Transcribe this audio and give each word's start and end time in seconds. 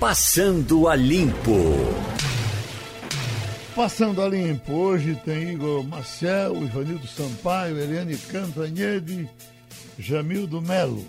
Passando 0.00 0.86
a 0.86 0.94
Limpo. 0.94 1.58
Passando 3.74 4.22
a 4.22 4.28
Limpo. 4.28 4.72
Hoje 4.72 5.20
tem 5.24 5.54
Igor 5.54 5.82
Maciel, 5.82 6.62
Ivanildo 6.62 7.04
Sampaio, 7.08 7.76
Eliane 7.76 8.16
Cantanhede, 8.16 9.28
Jamildo 9.98 10.62
Melo. 10.62 11.04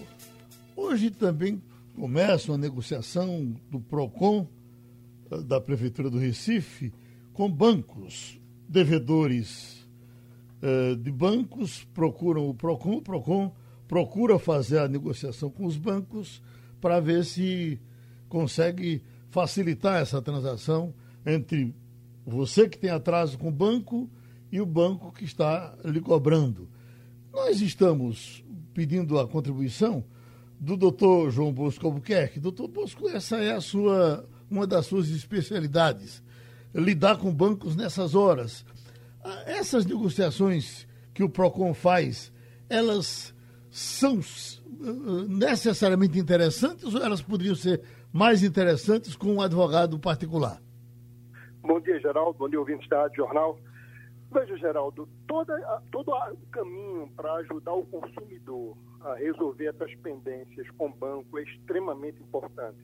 Hoje 0.75 1.11
também 1.11 1.61
começa 1.95 2.51
uma 2.51 2.57
negociação 2.57 3.55
do 3.69 3.79
PROCON, 3.79 4.47
eh, 5.29 5.37
da 5.43 5.61
Prefeitura 5.61 6.09
do 6.09 6.17
Recife, 6.17 6.91
com 7.31 7.47
bancos. 7.47 8.41
Devedores 8.67 9.87
eh, 10.63 10.95
de 10.95 11.11
bancos 11.11 11.87
procuram 11.93 12.49
o 12.49 12.55
PROCON, 12.55 12.95
o 12.95 13.01
PROCON 13.03 13.53
procura 13.87 14.39
fazer 14.39 14.79
a 14.79 14.87
negociação 14.87 15.51
com 15.51 15.67
os 15.67 15.77
bancos 15.77 16.41
para 16.81 16.99
ver 16.99 17.23
se 17.23 17.79
consegue 18.29 19.01
facilitar 19.29 20.01
essa 20.01 20.21
transação 20.21 20.93
entre 21.25 21.75
você 22.25 22.69
que 22.69 22.77
tem 22.77 22.89
atraso 22.89 23.37
com 23.37 23.49
o 23.49 23.51
banco 23.51 24.09
e 24.51 24.61
o 24.61 24.65
banco 24.65 25.11
que 25.11 25.25
está 25.25 25.75
lhe 25.83 25.99
cobrando. 25.99 26.69
Nós 27.31 27.61
estamos 27.61 28.43
pedindo 28.73 29.19
a 29.19 29.27
contribuição 29.27 30.03
do 30.59 30.75
doutor 30.75 31.31
João 31.31 31.53
Bosco 31.53 31.85
Albuquerque. 31.85 32.39
Doutor 32.39 32.67
Bosco, 32.67 33.07
essa 33.09 33.37
é 33.37 33.53
a 33.53 33.61
sua, 33.61 34.27
uma 34.49 34.67
das 34.67 34.85
suas 34.87 35.09
especialidades, 35.09 36.21
lidar 36.73 37.17
com 37.17 37.33
bancos 37.33 37.75
nessas 37.75 38.13
horas. 38.15 38.65
Ah, 39.23 39.43
essas 39.45 39.85
negociações 39.85 40.87
que 41.13 41.23
o 41.23 41.29
PROCON 41.29 41.73
faz, 41.73 42.31
elas 42.67 43.33
são 43.71 44.19
ah, 44.19 45.25
necessariamente 45.27 46.19
interessantes 46.19 46.93
ou 46.93 47.01
elas 47.01 47.21
poderiam 47.21 47.55
ser 47.55 47.81
mais 48.11 48.43
interessantes 48.43 49.15
com 49.15 49.35
um 49.35 49.41
advogado 49.41 49.99
particular? 49.99 50.61
Bom 51.61 51.79
dia, 51.79 51.99
Geraldo. 51.99 52.39
Bom 52.39 52.49
dia, 52.49 52.59
ouvinte 52.59 52.87
da 52.89 53.07
Jornal. 53.09 53.59
Veja, 54.31 54.57
Geraldo, 54.57 55.09
toda, 55.27 55.55
todo 55.91 56.11
o 56.11 56.47
caminho 56.51 57.09
para 57.15 57.33
ajudar 57.35 57.73
o 57.73 57.85
consumidor 57.85 58.77
a 59.01 59.15
resolver 59.15 59.67
essas 59.67 59.93
pendências 59.95 60.69
com 60.77 60.87
o 60.87 60.93
banco 60.93 61.39
é 61.39 61.43
extremamente 61.43 62.21
importante. 62.21 62.77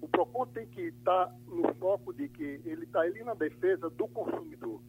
O 0.00 0.08
PROCON 0.08 0.46
tem 0.48 0.66
que 0.66 0.82
estar 0.82 1.34
no 1.48 1.74
foco 1.74 2.12
de 2.12 2.28
que 2.28 2.60
ele 2.64 2.84
está 2.84 3.00
ali 3.00 3.24
na 3.24 3.34
defesa 3.34 3.90
do 3.90 4.06
consumidor. 4.08 4.80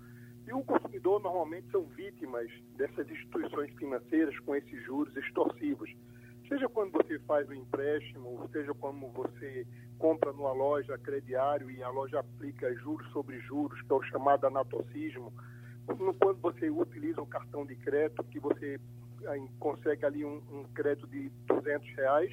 E 0.45 0.53
o 0.53 0.63
consumidor 0.63 1.21
normalmente 1.21 1.69
são 1.71 1.83
vítimas 1.83 2.47
dessas 2.75 3.09
instituições 3.09 3.71
financeiras 3.73 4.37
com 4.39 4.55
esses 4.55 4.83
juros 4.85 5.15
extorsivos. 5.17 5.89
Seja 6.47 6.69
quando 6.69 6.91
você 6.91 7.19
faz 7.19 7.47
um 7.49 7.53
empréstimo, 7.53 8.47
seja 8.51 8.73
quando 8.73 9.07
você 9.09 9.67
compra 9.97 10.31
numa 10.31 10.53
loja 10.53 10.97
crediário 10.97 11.69
e 11.69 11.83
a 11.83 11.89
loja 11.89 12.19
aplica 12.19 12.73
juros 12.75 13.09
sobre 13.11 13.39
juros, 13.41 13.81
que 13.81 13.91
é 13.91 13.95
o 13.95 14.03
chamado 14.03 14.47
anatocismo, 14.47 15.33
quando 16.19 16.39
você 16.39 16.69
utiliza 16.69 17.21
um 17.21 17.25
cartão 17.25 17.65
de 17.65 17.75
crédito, 17.75 18.23
que 18.25 18.39
você 18.39 18.79
consegue 19.59 20.05
ali 20.05 20.23
um, 20.23 20.41
um 20.51 20.63
crédito 20.73 21.07
de 21.07 21.29
200 21.47 21.95
reais, 21.95 22.31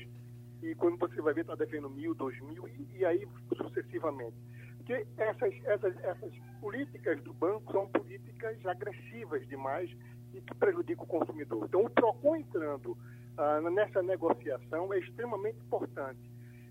e 0.63 0.75
quando 0.77 0.97
você 0.97 1.21
vai 1.21 1.35
ver 1.35 1.43
está 1.43 1.55
devendo 1.55 1.91
mil, 1.91 2.15
dois 2.15 2.39
mil, 2.41 2.69
e, 2.69 2.99
e 2.99 3.05
aí 3.05 3.27
sucessivamente. 3.57 4.37
Porque 4.77 5.07
essas, 5.17 5.55
essas, 5.65 5.97
essas 6.05 6.33
políticas 6.61 7.21
do 7.23 7.33
banco 7.33 7.73
são 7.73 7.87
políticas 7.89 8.57
agressivas 8.65 9.47
demais 9.49 9.91
e 10.33 10.41
que 10.41 10.55
prejudicam 10.55 11.05
o 11.05 11.09
consumidor. 11.09 11.65
Então, 11.65 11.85
o 11.85 11.91
PROCON 11.91 12.37
entrando 12.37 12.97
ah, 13.37 13.61
nessa 13.71 14.03
negociação 14.03 14.93
é 14.93 14.99
extremamente 14.99 15.59
importante, 15.59 16.31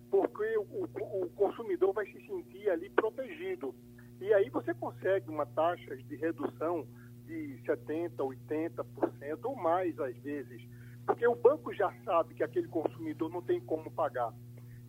porque 0.10 0.58
o, 0.58 0.62
o, 0.62 1.24
o, 1.24 1.30
consumidor 1.32 1.94
vai 1.94 2.06
se 2.06 2.26
sentir 2.26 2.70
ali 2.70 2.90
protegido. 2.90 3.74
E 4.22 4.34
aí 4.34 4.50
você 4.50 4.74
consegue 4.74 5.30
uma 5.30 5.46
taxa 5.46 5.96
de 5.98 6.16
redução 6.16 6.88
de 7.26 7.60
70%, 7.66 8.12
80% 8.18 8.86
ou 9.44 9.56
mais 9.56 10.00
às 10.00 10.16
vezes, 10.18 10.62
porque 11.06 11.28
o 11.28 11.36
banco 11.36 11.74
já 11.74 11.92
sabe 12.06 12.34
que 12.34 12.44
aquele 12.44 12.68
consumidor 12.68 13.30
não 13.30 13.42
tem 13.42 13.60
como 13.60 13.92
pagar. 13.92 14.34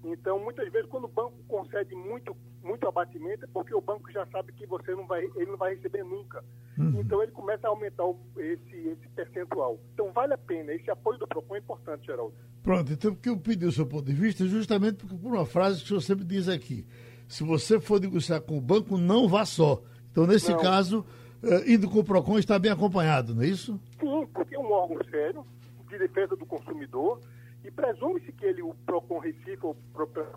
Então, 0.05 0.39
muitas 0.39 0.71
vezes, 0.71 0.89
quando 0.89 1.05
o 1.05 1.09
banco 1.09 1.43
concede 1.49 1.95
muito, 1.95 2.37
muito 2.65 2.89
abatimento, 2.89 3.45
é 3.45 3.49
porque 3.53 3.75
o 3.75 3.81
banco 3.81 4.11
já 4.11 4.27
sabe 4.27 4.53
que 4.53 4.67
você 4.67 4.93
não 4.93 5.07
vai, 5.07 5.25
ele 5.37 5.51
não 5.51 5.57
vai 5.57 5.75
receber 5.75 6.03
nunca. 6.03 6.43
Uhum. 6.79 7.01
Então, 7.01 7.23
ele 7.23 7.33
começa 7.33 7.67
a 7.67 7.71
aumentar 7.71 8.05
o, 8.05 8.19
esse, 8.37 8.77
esse 8.77 9.09
percentual. 9.15 9.79
Então, 9.93 10.11
vale 10.13 10.35
a 10.35 10.39
pena. 10.39 10.73
Esse 10.73 10.91
apoio 10.91 11.19
do 11.19 11.27
PROCON 11.29 11.57
é 11.57 11.59
importante, 11.59 12.07
Geraldo. 12.07 12.35
Pronto. 12.63 12.93
Então, 12.93 13.15
porque 13.15 13.29
eu 13.29 13.37
pedi 13.37 13.67
o 13.67 13.73
seu 13.73 13.87
ponto 13.87 14.05
de 14.05 14.15
vista 14.15 14.45
justamente 14.47 14.97
porque, 14.97 15.15
por 15.15 15.33
uma 15.33 15.47
frase 15.47 15.79
que 15.79 15.85
o 15.85 15.89
senhor 15.89 16.01
sempre 16.01 16.25
diz 16.25 16.49
aqui. 16.49 16.87
Se 17.29 17.45
você 17.45 17.79
for 17.79 18.01
negociar 18.01 18.41
com 18.41 18.59
o 18.59 18.61
banco, 18.61 18.97
não 18.97 19.29
vá 19.29 19.45
só. 19.45 19.83
Então, 20.11 20.27
nesse 20.27 20.51
não. 20.51 20.61
caso, 20.61 21.07
uh, 21.43 21.71
indo 21.71 21.89
com 21.89 21.99
o 21.99 22.05
PROCON, 22.05 22.39
está 22.39 22.59
bem 22.59 22.71
acompanhado, 22.71 23.35
não 23.35 23.43
é 23.43 23.47
isso? 23.47 23.81
Sim, 24.01 24.27
porque 24.33 24.55
é 24.55 24.59
um 24.59 24.73
órgão 24.73 24.99
sério 25.11 25.45
de 25.89 25.99
defesa 25.99 26.35
do 26.37 26.47
consumidor 26.47 27.21
e 27.65 27.71
presume-se 27.71 28.31
que 28.33 28.45
ele, 28.45 28.61
o 28.61 28.75
PROCON 28.85 29.19
Recife, 29.19 29.59
ou 29.63 29.77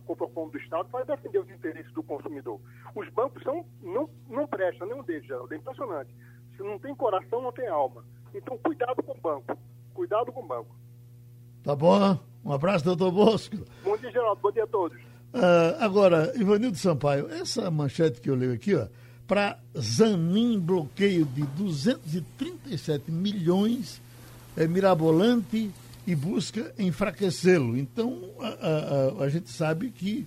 o 0.07 0.15
PROCON 0.15 0.47
do 0.47 0.57
Estado, 0.57 0.87
vai 0.89 1.03
defender 1.03 1.39
os 1.39 1.49
interesses 1.49 1.91
do 1.91 2.01
consumidor. 2.01 2.59
Os 2.95 3.09
bancos 3.09 3.43
são, 3.43 3.65
não, 3.83 4.09
não 4.29 4.47
prestam, 4.47 4.87
nenhum 4.87 5.03
deles, 5.03 5.27
Geraldo. 5.27 5.53
É 5.53 5.57
impressionante. 5.57 6.09
Se 6.55 6.63
não 6.63 6.79
tem 6.79 6.95
coração, 6.95 7.41
não 7.41 7.51
tem 7.51 7.67
alma. 7.67 8.05
Então, 8.33 8.57
cuidado 8.59 9.03
com 9.03 9.11
o 9.11 9.21
banco. 9.21 9.57
Cuidado 9.93 10.31
com 10.31 10.39
o 10.39 10.47
banco. 10.47 10.73
Tá 11.63 11.75
bom. 11.75 12.17
Um 12.45 12.53
abraço, 12.53 12.85
doutor 12.85 13.11
Bosco. 13.11 13.57
Bom 13.83 13.97
dia, 13.97 14.09
Geraldo. 14.09 14.41
Bom 14.41 14.51
dia 14.51 14.63
a 14.63 14.67
todos. 14.67 14.97
Uh, 14.97 15.75
agora, 15.79 16.31
Ivanildo 16.33 16.77
Sampaio, 16.77 17.29
essa 17.29 17.69
manchete 17.69 18.21
que 18.21 18.29
eu 18.29 18.35
leio 18.35 18.53
aqui, 18.53 18.73
ó, 18.73 18.87
para 19.27 19.59
Zanin 19.77 20.57
bloqueio 20.57 21.25
de 21.25 21.45
237 21.45 23.11
milhões, 23.11 24.01
é 24.55 24.65
mirabolante 24.65 25.69
e 26.07 26.15
busca 26.15 26.73
enfraquecê-lo. 26.79 27.77
Então, 27.77 28.23
a, 28.39 29.19
a, 29.19 29.23
a, 29.25 29.29
gente 29.29 29.49
sabe 29.49 29.91
que 29.91 30.25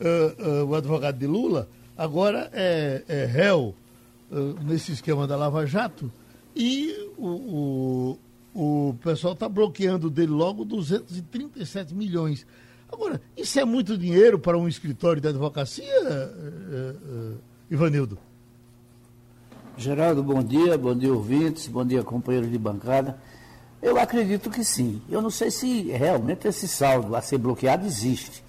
uh, 0.00 0.62
uh, 0.62 0.64
o 0.64 0.74
advogado 0.74 1.18
de 1.18 1.26
Lula 1.26 1.68
agora 1.96 2.50
é, 2.54 3.04
é 3.06 3.26
réu 3.26 3.74
uh, 4.30 4.36
nesse 4.64 4.90
esquema 4.90 5.26
da 5.26 5.36
Lava 5.36 5.66
Jato 5.66 6.10
e 6.56 7.10
o, 7.18 8.16
o, 8.54 8.88
o 8.88 8.94
pessoal 9.04 9.34
está 9.34 9.46
bloqueando 9.46 10.08
dele 10.08 10.32
logo 10.32 10.64
237 10.64 11.94
milhões. 11.94 12.46
Agora, 12.90 13.20
isso 13.36 13.60
é 13.60 13.66
muito 13.66 13.98
dinheiro 13.98 14.38
para 14.38 14.56
um 14.56 14.66
escritório 14.66 15.20
de 15.20 15.28
advocacia, 15.28 16.32
Ivanildo? 17.70 18.16
Geraldo, 19.76 20.22
bom 20.22 20.42
dia, 20.42 20.78
bom 20.78 20.96
dia 20.96 21.12
ouvintes, 21.12 21.68
bom 21.68 21.84
dia 21.84 22.02
companheiros 22.02 22.50
de 22.50 22.56
bancada. 22.56 23.18
Eu 23.80 23.98
acredito 23.98 24.50
que 24.50 24.64
sim. 24.64 25.00
Eu 25.08 25.22
não 25.22 25.30
sei 25.30 25.50
se 25.50 25.82
realmente 25.84 26.48
esse 26.48 26.66
saldo 26.66 27.14
a 27.14 27.22
ser 27.22 27.38
bloqueado 27.38 27.86
existe. 27.86 28.42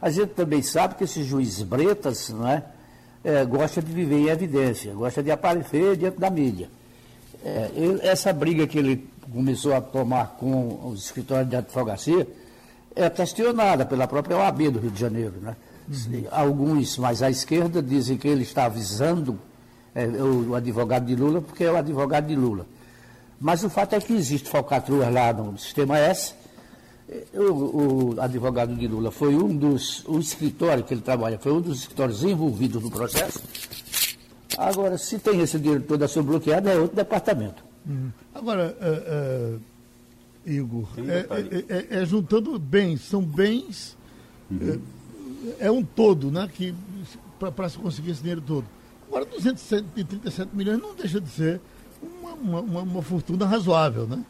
A 0.00 0.10
gente 0.10 0.30
também 0.30 0.62
sabe 0.62 0.94
que 0.94 1.04
esse 1.04 1.22
juiz 1.22 1.62
Bretas 1.62 2.30
não 2.30 2.48
é, 2.48 2.64
é 3.22 3.44
gosta 3.44 3.82
de 3.82 3.92
viver 3.92 4.16
em 4.16 4.28
evidência, 4.28 4.92
gosta 4.94 5.22
de 5.22 5.30
aparecer 5.30 5.96
diante 5.96 6.18
da 6.18 6.30
mídia. 6.30 6.70
É, 7.44 7.70
ele, 7.74 8.00
essa 8.02 8.32
briga 8.32 8.66
que 8.66 8.78
ele 8.78 9.08
começou 9.32 9.74
a 9.74 9.80
tomar 9.80 10.36
com 10.38 10.88
os 10.88 11.04
escritórios 11.04 11.48
de 11.48 11.56
advocacia 11.56 12.26
é 12.94 13.08
questionada 13.10 13.84
pela 13.84 14.06
própria 14.06 14.36
OAB 14.36 14.70
do 14.70 14.78
Rio 14.78 14.90
de 14.90 15.00
Janeiro. 15.00 15.34
Né? 15.40 15.56
Uhum. 15.88 16.24
Alguns 16.30 16.96
mais 16.98 17.22
à 17.22 17.30
esquerda 17.30 17.82
dizem 17.82 18.16
que 18.16 18.28
ele 18.28 18.42
está 18.42 18.64
avisando 18.64 19.38
é, 19.94 20.06
o, 20.06 20.50
o 20.50 20.54
advogado 20.54 21.06
de 21.06 21.16
Lula 21.16 21.40
porque 21.40 21.64
é 21.64 21.70
o 21.70 21.76
advogado 21.76 22.26
de 22.26 22.36
Lula. 22.36 22.66
Mas 23.40 23.64
o 23.64 23.70
fato 23.70 23.94
é 23.94 24.00
que 24.00 24.12
existe 24.12 24.48
falcatruas 24.48 25.12
lá 25.12 25.32
no 25.32 25.58
sistema 25.58 25.98
S. 25.98 26.34
O, 27.34 28.14
o, 28.14 28.20
advogado 28.20 28.76
de 28.76 28.86
Lula 28.86 29.10
foi 29.10 29.34
um 29.34 29.56
dos, 29.56 30.04
o 30.06 30.18
escritório 30.20 30.84
que 30.84 30.94
ele 30.94 31.00
trabalha, 31.00 31.38
foi 31.38 31.52
um 31.52 31.60
dos 31.60 31.80
escritórios 31.80 32.22
envolvidos 32.22 32.82
no 32.82 32.90
processo. 32.90 33.40
Agora, 34.56 34.98
se 34.98 35.18
tem 35.18 35.40
esse 35.40 35.58
dinheiro 35.58 35.82
todo 35.82 36.02
a 36.02 36.08
ser 36.08 36.22
bloqueado, 36.22 36.68
é 36.68 36.76
outro 36.76 36.94
departamento. 36.94 37.64
Hum. 37.88 38.10
Agora, 38.32 38.76
uh, 38.78 39.56
uh, 39.56 39.60
Igor, 40.46 40.88
é, 40.98 41.26
é, 41.72 41.96
é, 41.96 42.02
é, 42.02 42.06
juntando 42.06 42.58
bens, 42.58 43.00
são 43.02 43.22
bens, 43.22 43.96
uhum. 44.50 44.80
é, 45.58 45.66
é, 45.66 45.70
um 45.70 45.82
todo, 45.82 46.30
né? 46.30 46.48
Que 46.52 46.74
para 47.38 47.68
se 47.68 47.78
conseguir 47.78 48.10
esse 48.10 48.20
dinheiro 48.20 48.42
todo. 48.42 48.66
Agora, 49.08 49.24
237 49.24 50.54
milhões 50.54 50.80
não 50.80 50.94
deixa 50.94 51.20
de 51.20 51.28
ser 51.28 51.60
uma, 52.02 52.60
uma, 52.60 52.80
uma 52.80 53.02
fortuna 53.02 53.46
razoável, 53.46 54.06
né? 54.06 54.22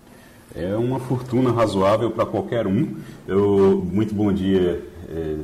É 0.54 0.74
uma 0.74 0.98
fortuna 0.98 1.52
razoável 1.52 2.10
para 2.10 2.26
qualquer 2.26 2.66
um. 2.66 2.96
Eu, 3.26 3.86
muito 3.90 4.12
bom 4.12 4.32
dia, 4.32 4.82
eh, 5.08 5.36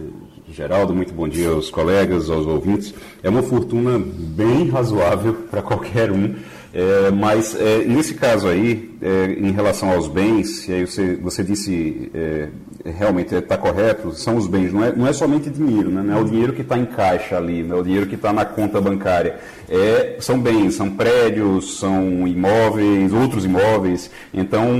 Geraldo, 0.50 0.94
muito 0.94 1.14
bom 1.14 1.28
dia 1.28 1.50
aos 1.50 1.70
colegas, 1.70 2.28
aos 2.28 2.44
ouvintes. 2.44 2.92
É 3.22 3.28
uma 3.28 3.42
fortuna 3.42 3.98
bem 3.98 4.68
razoável 4.68 5.34
para 5.48 5.62
qualquer 5.62 6.10
um. 6.10 6.34
É, 6.78 7.10
mas 7.10 7.58
é, 7.58 7.84
nesse 7.86 8.12
caso 8.12 8.46
aí, 8.46 8.90
é, 9.00 9.34
em 9.38 9.50
relação 9.50 9.90
aos 9.90 10.08
bens, 10.08 10.68
e 10.68 10.74
aí 10.74 10.86
você, 10.86 11.16
você 11.16 11.42
disse 11.42 12.10
é, 12.12 12.48
realmente 12.84 13.34
está 13.34 13.56
correto, 13.56 14.12
são 14.12 14.36
os 14.36 14.46
bens, 14.46 14.74
não 14.74 14.84
é, 14.84 14.92
não 14.94 15.06
é 15.06 15.12
somente 15.14 15.48
dinheiro, 15.48 15.88
né? 15.88 16.02
não 16.02 16.18
é 16.18 16.20
o 16.20 16.24
dinheiro 16.24 16.52
que 16.52 16.60
está 16.60 16.76
em 16.76 16.84
caixa 16.84 17.38
ali, 17.38 17.62
não 17.62 17.78
é 17.78 17.80
o 17.80 17.82
dinheiro 17.82 18.06
que 18.06 18.14
está 18.14 18.30
na 18.30 18.44
conta 18.44 18.78
bancária. 18.78 19.36
É, 19.70 20.16
são 20.20 20.38
bens, 20.38 20.74
são 20.74 20.90
prédios, 20.90 21.78
são 21.78 22.28
imóveis, 22.28 23.10
outros 23.10 23.46
imóveis. 23.46 24.10
Então 24.34 24.76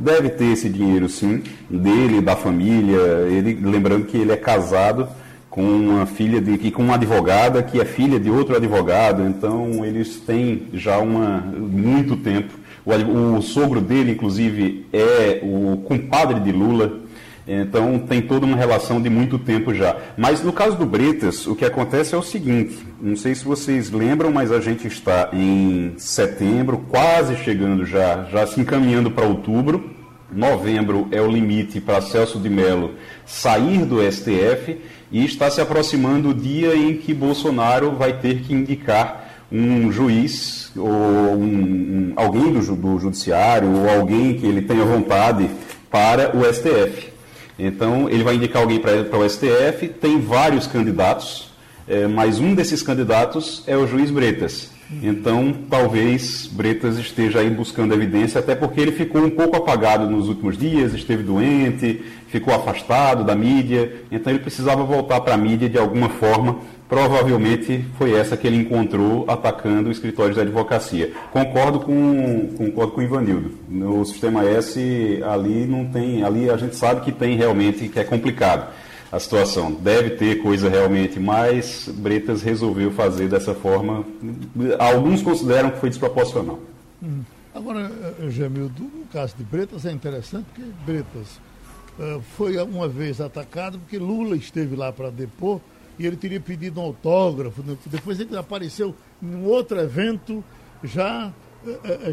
deve 0.00 0.30
ter 0.30 0.46
esse 0.46 0.68
dinheiro 0.68 1.08
sim, 1.08 1.44
dele, 1.70 2.20
da 2.20 2.34
família. 2.34 2.98
Ele, 3.30 3.60
lembrando 3.62 4.06
que 4.06 4.16
ele 4.16 4.32
é 4.32 4.36
casado 4.36 5.08
com 5.50 5.62
uma 5.62 6.06
filha 6.06 6.40
de 6.40 6.70
com 6.70 6.82
uma 6.82 6.94
advogada 6.94 7.62
que 7.62 7.80
é 7.80 7.84
filha 7.84 8.20
de 8.20 8.30
outro 8.30 8.56
advogado, 8.56 9.22
então 9.26 9.84
eles 9.84 10.20
têm 10.20 10.68
já 10.72 10.98
uma 10.98 11.38
muito 11.38 12.16
tempo. 12.16 12.52
O, 12.84 13.36
o 13.36 13.42
sogro 13.42 13.80
dele, 13.80 14.12
inclusive, 14.12 14.86
é 14.92 15.40
o 15.42 15.78
compadre 15.78 16.40
de 16.40 16.52
Lula. 16.52 17.00
Então 17.46 17.98
tem 17.98 18.20
toda 18.20 18.44
uma 18.44 18.56
relação 18.56 19.00
de 19.00 19.08
muito 19.08 19.38
tempo 19.38 19.72
já. 19.72 19.96
Mas 20.18 20.42
no 20.42 20.52
caso 20.52 20.76
do 20.76 20.84
Bretas, 20.84 21.46
o 21.46 21.56
que 21.56 21.64
acontece 21.64 22.14
é 22.14 22.18
o 22.18 22.22
seguinte: 22.22 22.78
não 23.00 23.16
sei 23.16 23.34
se 23.34 23.44
vocês 23.44 23.90
lembram, 23.90 24.30
mas 24.30 24.52
a 24.52 24.60
gente 24.60 24.86
está 24.86 25.30
em 25.32 25.94
setembro, 25.96 26.84
quase 26.88 27.36
chegando 27.36 27.86
já, 27.86 28.24
já 28.30 28.46
se 28.46 28.60
encaminhando 28.60 29.10
para 29.10 29.26
outubro. 29.26 29.97
Novembro 30.30 31.08
é 31.10 31.20
o 31.20 31.30
limite 31.30 31.80
para 31.80 32.02
Celso 32.02 32.38
de 32.38 32.50
Mello 32.50 32.94
sair 33.24 33.84
do 33.84 34.00
STF 34.00 34.78
e 35.10 35.24
está 35.24 35.50
se 35.50 35.60
aproximando 35.60 36.30
o 36.30 36.34
dia 36.34 36.76
em 36.76 36.96
que 36.96 37.14
Bolsonaro 37.14 37.92
vai 37.92 38.18
ter 38.18 38.42
que 38.42 38.52
indicar 38.52 39.28
um 39.50 39.90
juiz 39.90 40.70
ou 40.76 40.86
um, 40.86 41.44
um, 41.44 42.12
alguém 42.16 42.52
do, 42.52 42.76
do 42.76 42.98
judiciário 42.98 43.70
ou 43.74 43.88
alguém 43.88 44.38
que 44.38 44.46
ele 44.46 44.60
tenha 44.60 44.84
vontade 44.84 45.48
para 45.90 46.36
o 46.36 46.44
STF. 46.44 47.08
Então, 47.58 48.08
ele 48.08 48.22
vai 48.22 48.36
indicar 48.36 48.62
alguém 48.62 48.78
para 48.78 49.18
o 49.18 49.28
STF, 49.28 49.88
tem 49.88 50.20
vários 50.20 50.66
candidatos, 50.66 51.50
é, 51.88 52.06
mas 52.06 52.38
um 52.38 52.54
desses 52.54 52.82
candidatos 52.82 53.64
é 53.66 53.76
o 53.76 53.86
juiz 53.86 54.10
Bretas. 54.10 54.77
Então, 55.02 55.54
talvez 55.68 56.46
Bretas 56.50 56.96
esteja 56.98 57.40
aí 57.40 57.50
buscando 57.50 57.92
evidência, 57.92 58.38
até 58.38 58.54
porque 58.54 58.80
ele 58.80 58.92
ficou 58.92 59.22
um 59.22 59.30
pouco 59.30 59.56
apagado 59.56 60.08
nos 60.08 60.28
últimos 60.28 60.56
dias, 60.56 60.94
esteve 60.94 61.22
doente, 61.22 62.02
ficou 62.28 62.54
afastado 62.54 63.22
da 63.22 63.34
mídia, 63.34 63.92
então 64.10 64.32
ele 64.32 64.40
precisava 64.40 64.82
voltar 64.82 65.20
para 65.20 65.34
a 65.34 65.36
mídia 65.36 65.68
de 65.68 65.78
alguma 65.78 66.08
forma. 66.08 66.58
Provavelmente 66.88 67.84
foi 67.98 68.14
essa 68.14 68.34
que 68.34 68.46
ele 68.46 68.56
encontrou 68.56 69.26
atacando 69.28 69.90
o 69.90 69.92
escritório 69.92 70.32
de 70.32 70.40
advocacia. 70.40 71.12
Concordo 71.30 71.80
com, 71.80 72.54
concordo 72.56 72.92
com 72.92 73.00
o 73.02 73.04
Ivanildo. 73.04 73.52
No 73.68 74.02
sistema 74.06 74.42
S, 74.42 75.22
ali 75.22 75.66
não 75.66 75.84
tem, 75.84 76.22
ali 76.22 76.48
a 76.48 76.56
gente 76.56 76.74
sabe 76.76 77.02
que 77.02 77.12
tem 77.12 77.36
realmente, 77.36 77.88
que 77.88 78.00
é 78.00 78.04
complicado 78.04 78.68
a 79.10 79.18
situação. 79.18 79.72
Deve 79.72 80.10
ter 80.10 80.42
coisa 80.42 80.68
realmente, 80.68 81.18
mas 81.18 81.88
Bretas 81.88 82.42
resolveu 82.42 82.90
fazer 82.90 83.28
dessa 83.28 83.54
forma. 83.54 84.04
Alguns 84.78 85.22
consideram 85.22 85.70
que 85.70 85.78
foi 85.78 85.88
desproporcional. 85.88 86.58
Hum. 87.02 87.22
Agora, 87.54 87.90
eh, 88.20 88.30
Jamildo, 88.30 88.84
no 88.84 89.06
caso 89.06 89.34
de 89.36 89.42
Bretas 89.42 89.84
é 89.84 89.90
interessante 89.90 90.46
porque 90.54 90.70
Bretas 90.86 91.40
uh, 91.98 92.20
foi 92.36 92.56
uma 92.62 92.86
vez 92.86 93.20
atacado 93.20 93.78
porque 93.80 93.98
Lula 93.98 94.36
esteve 94.36 94.76
lá 94.76 94.92
para 94.92 95.10
depor 95.10 95.60
e 95.98 96.06
ele 96.06 96.16
teria 96.16 96.40
pedido 96.40 96.80
um 96.80 96.84
autógrafo. 96.84 97.62
Depois 97.86 98.20
ele 98.20 98.36
apareceu 98.36 98.94
em 99.20 99.44
outro 99.44 99.80
evento 99.80 100.44
já 100.84 101.32
uh, 101.64 102.12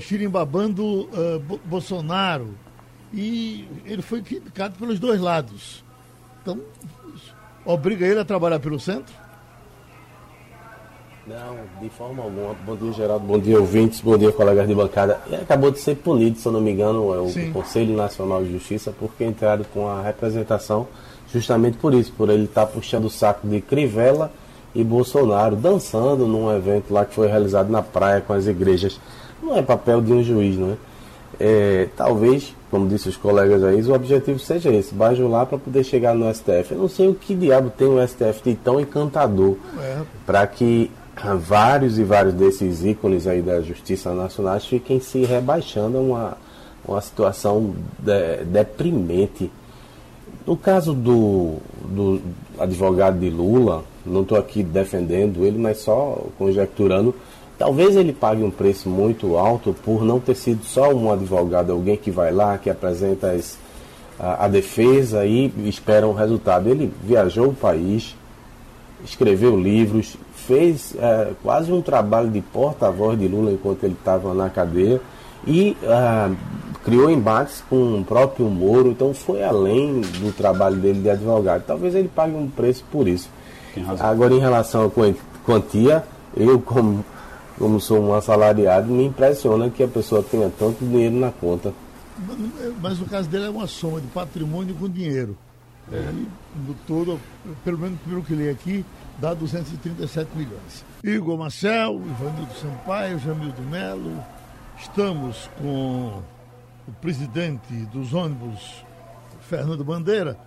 uh, 1.14 1.60
Bolsonaro. 1.66 2.56
E 3.14 3.68
ele 3.86 4.02
foi 4.02 4.22
criticado 4.24 4.80
pelos 4.80 5.00
dois 5.00 5.22
lados. 5.22 5.85
Então, 6.46 6.60
obriga 7.66 8.06
ele 8.06 8.20
a 8.20 8.26
trabalhar 8.26 8.60
pelo 8.60 8.80
centro? 8.80 9.12
Não, 11.26 11.58
de 11.82 11.90
forma 11.90 12.22
alguma. 12.22 12.54
Bom 12.64 12.76
dia, 12.76 12.94
Geraldo. 12.94 13.26
Bom 13.26 13.40
dia, 13.40 13.60
ouvintes. 13.60 14.00
Bom 14.00 14.16
dia, 14.16 14.32
colegas 14.32 14.68
de 14.68 14.76
bancada. 14.76 15.20
Ele 15.26 15.38
acabou 15.38 15.72
de 15.72 15.80
ser 15.80 15.96
punido, 15.96 16.38
se 16.38 16.48
eu 16.48 16.52
não 16.52 16.62
me 16.62 16.72
engano, 16.72 17.12
é 17.16 17.18
o 17.18 17.30
Sim. 17.30 17.52
Conselho 17.52 17.96
Nacional 17.96 18.44
de 18.44 18.52
Justiça, 18.52 18.94
porque 19.00 19.26
entraram 19.26 19.66
com 19.74 19.88
a 19.88 20.04
representação 20.04 20.88
justamente 21.34 21.80
por 21.80 21.96
isso, 21.96 22.14
por 22.14 22.30
ele 22.30 22.44
estar 22.44 22.68
tá 22.68 22.72
puxando 22.72 23.06
o 23.06 23.10
saco 23.10 23.48
de 23.48 23.60
Crivella 23.60 24.32
e 24.76 24.84
Bolsonaro, 24.84 25.56
dançando 25.56 26.28
num 26.28 26.56
evento 26.56 26.94
lá 26.94 27.06
que 27.06 27.16
foi 27.16 27.28
realizado 27.28 27.72
na 27.72 27.82
praia 27.82 28.22
com 28.22 28.34
as 28.34 28.46
igrejas. 28.46 29.00
Não 29.42 29.58
é 29.58 29.64
papel 29.64 30.00
de 30.00 30.14
um 30.14 30.22
juiz, 30.22 30.56
não 30.56 30.74
é? 30.74 30.76
É 31.40 31.88
talvez 31.96 32.54
como 32.76 32.90
disse 32.90 33.08
os 33.08 33.16
colegas 33.16 33.64
aí, 33.64 33.82
o 33.84 33.94
objetivo 33.94 34.38
seja 34.38 34.70
esse, 34.70 34.94
bajular 34.94 35.46
para 35.46 35.58
poder 35.58 35.82
chegar 35.86 36.14
no 36.14 36.30
STF. 36.34 36.74
Eu 36.74 36.80
não 36.80 36.90
sei 36.90 37.08
o 37.08 37.16
que 37.16 37.34
diabo 37.34 37.70
tem 37.70 37.88
o 37.88 38.06
STF 38.06 38.42
de 38.44 38.56
tão 38.56 38.82
encantador 38.82 39.56
é. 39.80 40.02
para 40.26 40.46
que 40.46 40.92
vários 41.40 41.98
e 41.98 42.04
vários 42.04 42.34
desses 42.34 42.84
ícones 42.84 43.28
aí 43.28 43.42
da 43.42 43.62
Justiça 43.62 44.14
Nacional 44.14 44.60
fiquem 44.60 45.00
se 45.00 45.24
rebaixando 45.24 45.98
a 45.98 46.02
uma, 46.02 46.38
uma 46.86 47.00
situação 47.00 47.74
de, 47.98 48.44
deprimente. 48.44 49.50
No 50.46 50.58
caso 50.58 50.94
do, 50.94 51.60
do 51.82 52.22
advogado 52.60 53.18
de 53.18 53.30
Lula, 53.30 53.86
não 54.06 54.24
estou 54.24 54.38
aqui 54.38 54.62
defendendo 54.62 55.46
ele, 55.46 55.58
mas 55.58 55.78
só 55.78 56.26
conjecturando, 56.38 57.16
Talvez 57.58 57.96
ele 57.96 58.12
pague 58.12 58.44
um 58.44 58.52
preço 58.52 58.90
muito 58.90 59.38
alto 59.38 59.74
por 59.84 60.04
não 60.04 60.20
ter 60.20 60.36
sido 60.36 60.66
só 60.66 60.94
um 60.94 61.12
advogado, 61.12 61.72
alguém 61.72 61.96
que 61.96 62.12
vai 62.12 62.32
lá, 62.32 62.58
que 62.58 62.70
apresenta 62.70 63.32
as, 63.32 63.58
a, 64.20 64.46
a, 64.46 64.48
defesa 64.48 65.26
e 65.26 65.52
espera 65.66 66.06
um 66.06 66.14
resultado. 66.14 66.68
Ele 66.68 66.92
viajou 67.02 67.48
o 67.48 67.54
país, 67.54 68.14
escreveu 69.06 69.58
livros, 69.58 70.18
fez 70.34 70.94
é, 71.00 71.32
quase 71.42 71.72
um 71.72 71.82
trabalho 71.82 72.30
de 72.30 72.42
porta-voz 72.42 73.18
de 73.18 73.28
Lula 73.28 73.52
enquanto 73.52 73.84
ele 73.84 73.96
estava 73.98 74.34
na 74.34 74.50
cadeia 74.50 75.00
e 75.48 75.78
é, 75.82 76.32
criou 76.84 77.10
embates 77.10 77.64
com 77.70 78.00
o 78.00 78.04
próprio 78.04 78.48
Moro, 78.48 78.90
então 78.90 79.14
foi 79.14 79.44
além 79.44 80.02
do 80.02 80.36
trabalho 80.36 80.76
dele 80.76 81.02
de 81.02 81.10
advogado. 81.10 81.64
Talvez 81.66 81.96
ele 81.96 82.10
pague 82.14 82.36
um 82.36 82.50
preço 82.50 82.84
por 82.92 83.08
isso. 83.08 83.30
Agora, 84.00 84.34
em 84.34 84.40
relação 84.40 84.86
à 84.86 84.92
quantia, 85.46 86.04
eu, 86.36 86.60
como 86.60 87.04
como 87.58 87.80
sou 87.80 88.02
um 88.02 88.14
assalariado, 88.14 88.92
me 88.92 89.06
impressiona 89.06 89.70
que 89.70 89.84
a 89.84 89.88
pessoa 89.88 90.22
tenha 90.22 90.50
tanto 90.50 90.86
dinheiro 90.86 91.16
na 91.16 91.32
conta. 91.32 91.74
Mas, 92.82 93.00
o 93.02 93.06
caso 93.06 93.30
dele 93.30 93.46
é 93.46 93.50
uma 93.50 93.68
soma 93.68 94.00
de 94.00 94.08
patrimônio 94.08 94.76
com 94.76 94.90
dinheiro. 94.90 95.38
É. 95.92 95.98
E, 95.98 96.28
no 96.68 96.74
todo, 96.88 97.20
pelo 97.64 97.78
menos 97.78 98.00
pelo 98.02 98.24
que 98.24 98.34
li 98.34 98.50
aqui, 98.50 98.86
dá 99.20 99.34
237 99.34 100.30
milhões. 100.36 100.86
Igor 101.04 101.38
Marcel, 101.38 102.02
Ivanildo 102.06 102.54
Sampaio, 102.56 103.20
Jamildo 103.20 103.62
Melo, 103.64 104.24
estamos 104.80 105.50
com 105.58 106.22
o 106.88 106.92
presidente 107.02 107.74
dos 107.92 108.14
ônibus, 108.14 108.84
Fernando 109.42 109.84
Bandeira. 109.84 110.38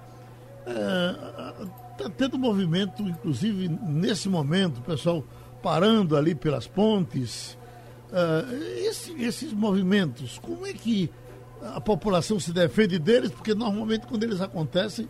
Está 0.67 2.05
é, 2.05 2.09
tendo 2.17 2.39
movimento, 2.39 3.03
inclusive 3.03 3.69
nesse 3.69 4.29
momento, 4.29 4.79
o 4.79 4.83
pessoal 4.83 5.25
parando 5.63 6.17
ali 6.17 6.35
pelas 6.35 6.67
pontes. 6.67 7.59
Uh, 8.11 8.55
esse, 8.79 9.23
esses 9.23 9.53
movimentos, 9.53 10.39
como 10.39 10.67
é 10.67 10.73
que 10.73 11.11
a 11.63 11.81
população 11.81 12.41
se 12.41 12.53
defende 12.53 12.99
deles? 12.99 13.31
Porque 13.31 13.55
normalmente 13.55 14.07
quando 14.07 14.23
eles 14.23 14.41
acontecem, 14.41 15.09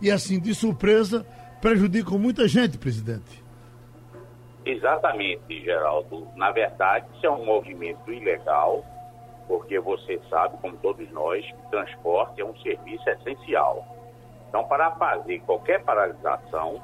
e 0.00 0.10
assim 0.10 0.40
de 0.40 0.54
surpresa, 0.54 1.24
prejudicam 1.60 2.18
muita 2.18 2.48
gente, 2.48 2.78
presidente. 2.78 3.44
Exatamente, 4.64 5.62
Geraldo. 5.62 6.26
Na 6.36 6.50
verdade, 6.50 7.06
isso 7.14 7.26
é 7.26 7.30
um 7.30 7.44
movimento 7.44 8.12
ilegal, 8.12 8.84
porque 9.46 9.78
você 9.80 10.20
sabe, 10.28 10.56
como 10.60 10.76
todos 10.78 11.10
nós, 11.10 11.44
que 11.44 11.70
transporte 11.70 12.40
é 12.40 12.44
um 12.44 12.56
serviço 12.60 13.08
essencial. 13.08 13.86
Então, 14.48 14.64
para 14.64 14.90
fazer 14.92 15.40
qualquer 15.40 15.82
paralisação, 15.84 16.80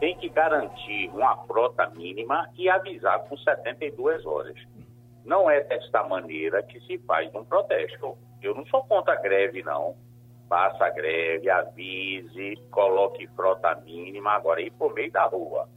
tem 0.00 0.16
que 0.18 0.28
garantir 0.28 1.08
uma 1.10 1.36
frota 1.46 1.88
mínima 1.90 2.48
e 2.56 2.68
avisar 2.68 3.20
com 3.24 3.36
72 3.36 4.24
horas. 4.26 4.56
Não 5.24 5.48
é 5.48 5.62
desta 5.62 6.02
maneira 6.04 6.62
que 6.62 6.80
se 6.80 6.98
faz 6.98 7.34
um 7.34 7.44
protesto. 7.44 8.16
Eu 8.42 8.54
não 8.54 8.66
sou 8.66 8.84
contra 8.84 9.14
a 9.14 9.20
greve, 9.20 9.62
não. 9.62 9.96
Faça 10.48 10.84
a 10.84 10.90
greve, 10.90 11.48
avise, 11.48 12.56
coloque 12.70 13.26
frota 13.28 13.74
mínima, 13.76 14.32
agora 14.32 14.60
ir 14.60 14.70
por 14.72 14.92
meio 14.92 15.10
da 15.10 15.24
rua. 15.24 15.68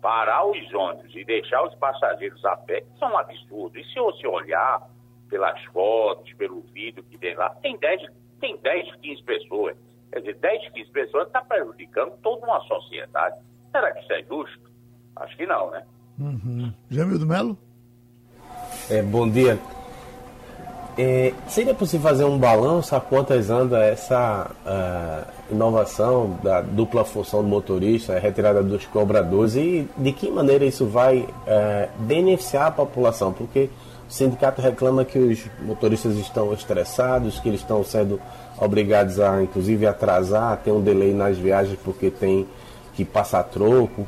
Parar 0.00 0.44
os 0.44 0.74
ônibus 0.74 1.14
e 1.14 1.24
deixar 1.24 1.62
os 1.62 1.74
passageiros 1.76 2.44
a 2.44 2.56
pé, 2.56 2.82
isso 2.94 3.04
é 3.04 3.06
um 3.06 3.16
absurdo. 3.16 3.78
E 3.78 3.84
se 3.84 4.00
você 4.00 4.26
olhar 4.26 4.82
pelas 5.30 5.62
fotos, 5.66 6.32
pelo 6.34 6.60
vídeo 6.72 7.04
que 7.04 7.16
tem 7.16 7.36
lá, 7.36 7.50
tem 7.62 7.78
10, 7.78 8.02
tem 8.40 8.56
10 8.56 8.96
15 8.96 9.22
pessoas. 9.22 9.76
Quer 10.12 10.20
dizer, 10.20 10.34
10, 10.40 10.72
15 10.72 10.90
pessoas 10.90 11.26
está 11.26 11.40
prejudicando 11.40 12.12
toda 12.22 12.44
uma 12.44 12.60
sociedade. 12.62 13.36
Será 13.70 13.90
que 13.92 14.00
isso 14.00 14.12
é 14.12 14.22
justo? 14.24 14.70
Acho 15.16 15.36
que 15.36 15.46
não, 15.46 15.70
né? 15.70 15.82
Uhum. 16.18 16.72
Do 16.90 17.26
Melo? 17.26 17.58
É, 18.90 19.02
bom 19.02 19.28
dia. 19.28 19.58
É, 20.98 21.32
seria 21.48 21.74
possível 21.74 22.06
fazer 22.06 22.24
um 22.24 22.38
balanço 22.38 22.94
a 22.94 23.00
quantas 23.00 23.48
anda 23.48 23.82
essa 23.82 24.50
uh, 24.66 25.52
inovação 25.54 26.38
da 26.42 26.60
dupla 26.60 27.02
função 27.02 27.42
do 27.42 27.48
motorista, 27.48 28.14
a 28.14 28.18
retirada 28.18 28.62
dos 28.62 28.84
cobradores 28.86 29.56
e 29.56 29.88
de 29.96 30.12
que 30.12 30.30
maneira 30.30 30.66
isso 30.66 30.84
vai 30.86 31.20
uh, 31.20 31.28
beneficiar 32.00 32.66
a 32.66 32.70
população? 32.70 33.32
Porque 33.32 33.70
o 34.06 34.12
sindicato 34.12 34.60
reclama 34.60 35.02
que 35.02 35.18
os 35.18 35.46
motoristas 35.62 36.16
estão 36.16 36.52
estressados, 36.52 37.40
que 37.40 37.48
eles 37.48 37.60
estão 37.60 37.82
sendo 37.82 38.20
obrigados 38.60 39.18
a, 39.20 39.42
inclusive, 39.42 39.86
atrasar, 39.86 40.56
ter 40.62 40.70
um 40.70 40.82
delay 40.82 41.12
nas 41.12 41.38
viagens 41.38 41.78
porque 41.82 42.10
tem 42.10 42.46
que 42.94 43.04
passar 43.04 43.44
troco. 43.44 44.06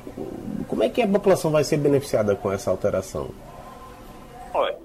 Como 0.69 0.83
é 0.83 0.89
que 0.89 1.03
a 1.03 1.09
população 1.09 1.51
vai 1.51 1.65
ser 1.65 1.79
beneficiada 1.79 2.37
com 2.37 2.53
essa 2.53 2.71
alteração? 2.71 3.31
Olha, 4.53 4.79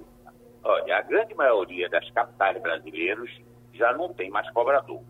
olha, 0.63 0.97
a 0.97 1.01
grande 1.01 1.35
maioria 1.35 1.89
das 1.89 2.09
capitais 2.11 2.61
brasileiras 2.61 3.29
já 3.73 3.93
não 3.93 4.13
tem 4.13 4.29
mais 4.29 4.49
cobrador. 4.51 5.01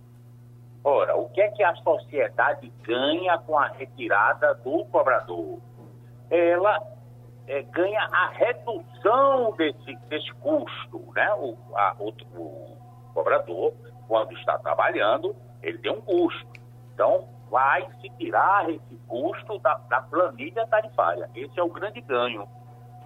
Ora, 0.83 1.15
o 1.15 1.29
que 1.29 1.41
é 1.41 1.49
que 1.49 1.63
a 1.63 1.75
sociedade 1.75 2.71
ganha 2.83 3.37
com 3.39 3.57
a 3.57 3.67
retirada 3.67 4.53
do 4.55 4.85
cobrador? 4.85 5.59
Ela 6.29 6.79
é, 7.47 7.63
ganha 7.63 8.01
a 8.11 8.29
redução 8.29 9.53
desse, 9.57 9.95
desse 10.07 10.31
custo, 10.35 11.03
né? 11.13 11.33
O, 11.33 11.57
a, 11.75 11.95
o, 11.99 12.09
o 12.37 12.77
cobrador, 13.13 13.73
quando 14.09 14.33
está 14.33 14.57
trabalhando, 14.57 15.35
ele 15.61 15.77
tem 15.77 15.91
um 15.91 16.01
custo. 16.01 16.49
Então, 16.93 17.29
vai 17.49 17.87
se 18.01 18.09
tirar 18.17 18.69
esse 18.69 18.95
custo 19.07 19.59
da, 19.59 19.75
da 19.87 20.01
planilha 20.01 20.67
tarifária. 20.67 21.29
Esse 21.35 21.57
é 21.59 21.63
o 21.63 21.69
grande 21.69 22.01
ganho. 22.01 22.45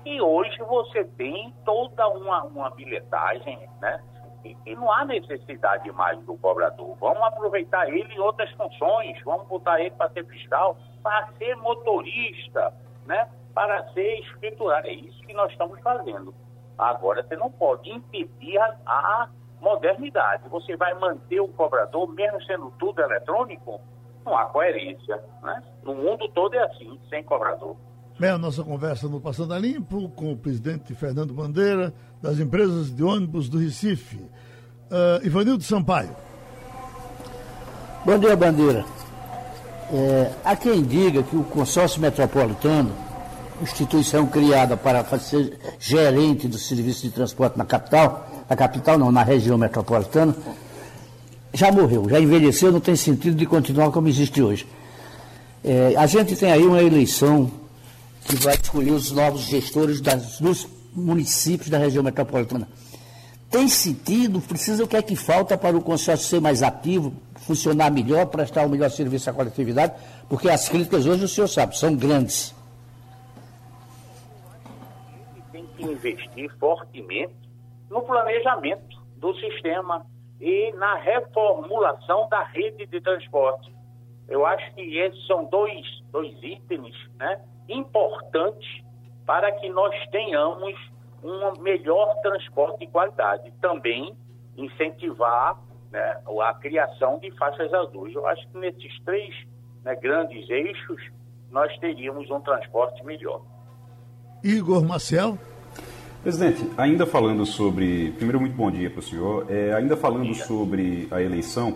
E 0.05 0.21
hoje 0.21 0.57
você 0.63 1.03
tem 1.03 1.53
toda 1.63 2.07
uma, 2.07 2.43
uma 2.45 2.69
bilhetagem, 2.71 3.69
né? 3.81 4.01
E, 4.43 4.57
e, 4.65 4.75
não 4.75 4.91
há 4.91 5.05
necessidade 5.05 5.89
mais 5.93 6.19
do 6.25 6.35
cobrador. 6.37 6.97
Vamos 6.99 7.21
aproveitar 7.23 7.87
ele 7.87 8.13
em 8.13 8.19
outras 8.19 8.49
funções, 8.51 9.21
vamos 9.23 9.47
botar 9.47 9.79
ele 9.79 9.91
para 9.91 10.09
ser 10.09 10.25
fiscal, 10.25 10.77
para 11.01 11.27
ser 11.37 11.55
motorista, 11.57 12.73
né? 13.05 13.29
para 13.53 13.87
ser 13.93 14.19
escriturário. 14.19 14.89
É 14.89 14.93
isso 14.93 15.21
que 15.21 15.33
nós 15.33 15.49
estamos 15.51 15.79
fazendo. 15.79 16.35
Agora, 16.77 17.23
você 17.23 17.37
não 17.37 17.49
pode 17.51 17.89
impedir 17.89 18.57
a, 18.57 18.75
a 18.85 19.29
modernidade. 19.63 20.47
Você 20.49 20.75
vai 20.75 20.93
manter 20.93 21.39
o 21.39 21.47
cobrador, 21.47 22.07
mesmo 22.13 22.43
sendo 22.43 22.71
tudo 22.77 23.01
eletrônico? 23.01 23.79
não 24.25 24.37
há 24.37 24.45
coerência. 24.45 25.19
Né? 25.41 25.61
No 25.83 25.95
mundo 25.95 26.27
todo 26.33 26.55
é 26.55 26.63
assim, 26.63 26.99
sem 27.09 27.23
cobrador. 27.23 27.75
Bem, 28.19 28.29
a 28.29 28.37
nossa 28.37 28.63
conversa 28.63 29.07
no 29.07 29.19
Passando 29.19 29.53
a 29.53 29.59
Limpo 29.59 30.09
com 30.09 30.31
o 30.31 30.37
presidente 30.37 30.93
Fernando 30.93 31.33
Bandeira, 31.33 31.93
das 32.21 32.39
empresas 32.39 32.95
de 32.95 33.03
ônibus 33.03 33.49
do 33.49 33.57
Recife. 33.57 34.17
Uh, 34.17 35.25
Ivanildo 35.25 35.63
Sampaio. 35.63 36.15
Bom 38.05 38.19
dia, 38.19 38.35
Bandeira. 38.35 38.85
É, 39.91 40.31
há 40.43 40.55
quem 40.55 40.83
diga 40.83 41.23
que 41.23 41.35
o 41.35 41.43
consórcio 41.43 42.01
metropolitano, 42.01 42.91
instituição 43.61 44.27
criada 44.27 44.75
para 44.75 45.03
ser 45.17 45.57
gerente 45.79 46.47
do 46.47 46.57
serviço 46.57 47.03
de 47.03 47.11
transporte 47.11 47.57
na 47.57 47.65
capital, 47.65 48.27
na 48.53 48.55
capital 48.55 48.99
não, 48.99 49.11
na 49.11 49.23
região 49.23 49.57
metropolitana, 49.57 50.35
já 51.53 51.71
morreu, 51.71 52.07
já 52.07 52.19
envelheceu, 52.19 52.71
não 52.71 52.79
tem 52.79 52.95
sentido 52.95 53.35
de 53.35 53.45
continuar 53.45 53.91
como 53.91 54.07
existe 54.07 54.41
hoje. 54.41 54.67
É, 55.63 55.95
a 55.97 56.05
gente 56.05 56.35
tem 56.35 56.51
aí 56.51 56.63
uma 56.63 56.81
eleição 56.81 57.51
que 58.25 58.35
vai 58.35 58.53
escolher 58.55 58.91
os 58.91 59.11
novos 59.11 59.41
gestores 59.41 59.99
das, 59.99 60.39
dos 60.39 60.67
municípios 60.93 61.69
da 61.69 61.77
região 61.77 62.03
metropolitana. 62.03 62.67
Tem 63.49 63.67
sentido? 63.67 64.39
Precisa 64.39 64.83
o 64.83 64.87
que 64.87 64.97
é 64.97 65.01
que 65.01 65.15
falta 65.15 65.57
para 65.57 65.75
o 65.75 65.81
consórcio 65.81 66.27
ser 66.27 66.41
mais 66.41 66.61
ativo, 66.61 67.13
funcionar 67.35 67.91
melhor, 67.91 68.25
prestar 68.27 68.65
um 68.65 68.69
melhor 68.69 68.89
serviço 68.89 69.29
à 69.29 69.33
coletividade? 69.33 69.93
Porque 70.29 70.49
as 70.49 70.69
críticas 70.69 71.05
hoje, 71.05 71.25
o 71.25 71.27
senhor 71.27 71.47
sabe, 71.47 71.77
são 71.77 71.95
grandes. 71.95 72.53
Tem 75.51 75.65
que 75.77 75.83
investir 75.83 76.51
fortemente 76.59 77.42
no 77.93 78.01
planejamento 78.01 79.01
do 79.17 79.33
sistema, 79.35 80.05
e 80.43 80.73
na 80.73 80.95
reformulação 80.95 82.27
da 82.29 82.43
rede 82.43 82.85
de 82.85 82.99
transporte. 82.99 83.73
Eu 84.27 84.45
acho 84.45 84.73
que 84.73 84.97
esses 84.97 85.25
são 85.25 85.45
dois, 85.45 85.85
dois 86.11 86.35
itens 86.43 86.93
né, 87.17 87.41
importantes 87.69 88.83
para 89.25 89.49
que 89.53 89.69
nós 89.69 89.95
tenhamos 90.11 90.75
um 91.23 91.61
melhor 91.61 92.13
transporte 92.21 92.79
de 92.79 92.87
qualidade. 92.87 93.53
Também 93.61 94.17
incentivar 94.57 95.57
né, 95.89 96.21
a 96.41 96.53
criação 96.55 97.19
de 97.19 97.31
faixas 97.37 97.73
azuis. 97.73 98.13
Eu 98.13 98.27
acho 98.27 98.45
que 98.49 98.57
nesses 98.57 98.99
três 99.05 99.33
né, 99.81 99.95
grandes 99.95 100.49
eixos 100.49 101.01
nós 101.49 101.73
teríamos 101.77 102.29
um 102.29 102.41
transporte 102.41 103.01
melhor. 103.05 103.41
Igor 104.43 104.83
Marcel. 104.85 105.37
Presidente, 106.23 106.65
ainda 106.77 107.05
falando 107.05 107.45
sobre. 107.45 108.11
Primeiro, 108.11 108.39
muito 108.39 108.55
bom 108.55 108.71
dia 108.71 108.89
para 108.89 109.01
o 109.01 109.03
senhor. 109.03 109.45
É, 109.49 109.73
ainda 109.73 109.97
falando 109.97 110.33
sobre 110.33 111.05
a 111.11 111.21
eleição, 111.21 111.75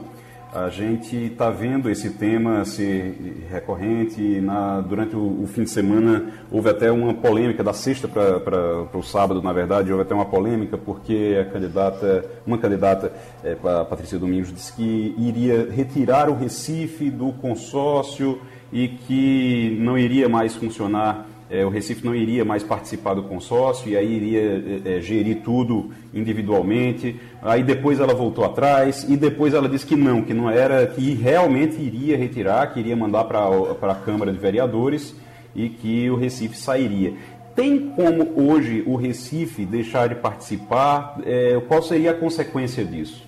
a 0.53 0.69
gente 0.69 1.17
está 1.17 1.49
vendo 1.49 1.89
esse 1.89 2.11
tema 2.11 2.63
ser 2.63 3.45
recorrente. 3.51 4.21
Na, 4.39 4.79
durante 4.79 5.17
o, 5.17 5.43
o, 5.43 5.47
fim 5.47 5.63
de 5.63 5.69
semana, 5.69 6.31
houve 6.49 6.69
até 6.69 6.89
uma 6.89 7.13
polêmica, 7.13 7.61
da 7.61 7.73
sexta 7.73 8.07
para 8.07 8.97
o 8.97 9.03
sábado, 9.03 9.41
na 9.41 9.51
verdade, 9.51 9.91
houve 9.91 10.03
até 10.03 10.15
uma 10.15 10.23
polêmica, 10.23 10.77
porque 10.77 11.37
a 11.41 11.51
candidata, 11.51 12.23
uma 12.45 12.57
candidata, 12.57 13.11
é, 13.43 13.53
Patrícia 13.53 14.17
Domingos, 14.17 14.53
disse 14.53 14.71
que 14.71 15.13
iria 15.17 15.69
retirar 15.69 16.29
o 16.29 16.37
Recife 16.37 17.09
do 17.09 17.33
consórcio 17.33 18.39
e 18.71 18.87
que 18.87 19.77
não 19.81 19.97
iria 19.97 20.29
mais 20.29 20.55
funcionar 20.55 21.27
é, 21.49 21.65
o 21.65 21.69
Recife 21.69 22.05
não 22.05 22.13
iria 22.13 22.43
mais 22.43 22.61
participar 22.61 23.13
do 23.13 23.23
consórcio 23.23 23.89
e 23.89 23.95
aí 23.95 24.11
iria 24.11 24.81
é, 24.85 24.97
é, 24.97 25.01
gerir 25.01 25.41
tudo 25.43 25.91
individualmente. 26.13 27.19
Aí 27.41 27.63
depois 27.63 27.99
ela 27.99 28.13
voltou 28.13 28.43
atrás 28.43 29.05
e 29.07 29.15
depois 29.15 29.53
ela 29.53 29.69
disse 29.69 29.85
que 29.85 29.95
não, 29.95 30.21
que 30.21 30.33
não 30.33 30.49
era, 30.49 30.85
que 30.87 31.13
realmente 31.13 31.81
iria 31.81 32.17
retirar, 32.17 32.73
que 32.73 32.79
iria 32.79 32.95
mandar 32.95 33.23
para 33.25 33.91
a 33.91 33.95
Câmara 33.95 34.31
de 34.31 34.37
Vereadores 34.37 35.15
e 35.55 35.69
que 35.69 36.09
o 36.09 36.15
Recife 36.15 36.57
sairia. 36.57 37.13
Tem 37.55 37.89
como 37.89 38.33
hoje 38.35 38.83
o 38.85 38.95
Recife 38.95 39.65
deixar 39.65 40.09
de 40.09 40.15
participar? 40.15 41.17
É, 41.25 41.59
qual 41.67 41.81
seria 41.81 42.11
a 42.11 42.13
consequência 42.13 42.83
disso? 42.83 43.25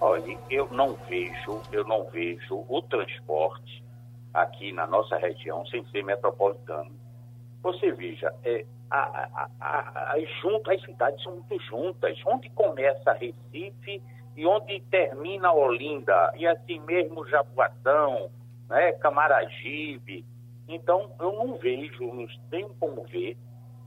Olha, 0.00 0.38
eu 0.48 0.68
não 0.70 0.96
vejo, 1.08 1.60
eu 1.72 1.84
não 1.84 2.04
vejo 2.04 2.64
o 2.68 2.80
transporte 2.82 3.81
aqui 4.32 4.72
na 4.72 4.86
nossa 4.86 5.16
região 5.18 5.64
sem 5.66 5.84
ser 5.86 6.02
metropolitano. 6.04 6.92
Você 7.62 7.92
veja, 7.92 8.32
é, 8.44 8.64
a, 8.90 8.98
a, 8.98 9.50
a, 9.60 10.12
as, 10.14 10.28
juntas, 10.40 10.78
as 10.78 10.84
cidades 10.84 11.22
são 11.22 11.32
muito 11.32 11.58
juntas. 11.64 12.18
Onde 12.26 12.50
começa 12.50 13.12
Recife 13.12 14.02
e 14.36 14.46
onde 14.46 14.80
termina 14.90 15.52
Olinda, 15.52 16.32
e 16.36 16.46
assim 16.46 16.80
mesmo 16.80 17.26
Jaboatão, 17.28 18.30
né, 18.68 18.92
Camaragibe. 18.92 20.24
Então, 20.66 21.10
eu 21.20 21.32
não 21.32 21.56
vejo, 21.56 22.04
não 22.12 22.26
tenho 22.50 22.70
como 22.80 23.02
ver 23.04 23.36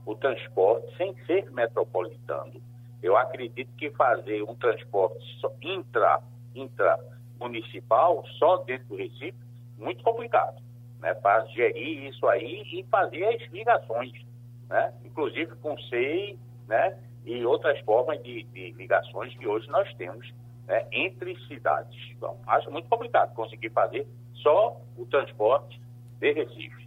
o 0.04 0.14
transporte 0.14 0.96
sem 0.96 1.14
ser 1.24 1.50
metropolitano. 1.50 2.62
Eu 3.02 3.16
acredito 3.16 3.70
que 3.76 3.90
fazer 3.90 4.42
um 4.42 4.54
transporte 4.54 5.18
intra, 5.60 6.20
intra 6.54 6.98
municipal 7.38 8.24
só 8.38 8.58
dentro 8.58 8.86
do 8.88 8.96
Recife 8.96 9.45
muito 9.78 10.02
complicado, 10.02 10.62
né, 11.00 11.14
para 11.14 11.44
gerir 11.46 12.08
isso 12.08 12.26
aí 12.26 12.62
e 12.72 12.84
fazer 12.84 13.24
as 13.24 13.52
ligações, 13.52 14.12
né, 14.68 14.92
inclusive 15.04 15.54
com 15.56 15.78
SEI, 15.78 16.38
né, 16.66 16.98
e 17.24 17.44
outras 17.44 17.78
formas 17.80 18.22
de, 18.22 18.44
de 18.44 18.72
ligações 18.72 19.36
que 19.36 19.46
hoje 19.46 19.68
nós 19.68 19.92
temos 19.94 20.32
né, 20.66 20.86
entre 20.92 21.36
cidades. 21.46 21.96
Então, 22.16 22.38
acho 22.46 22.70
muito 22.70 22.88
complicado 22.88 23.34
conseguir 23.34 23.70
fazer 23.70 24.06
só 24.34 24.80
o 24.96 25.06
transporte 25.06 25.80
de 26.20 26.32
Recife. 26.32 26.86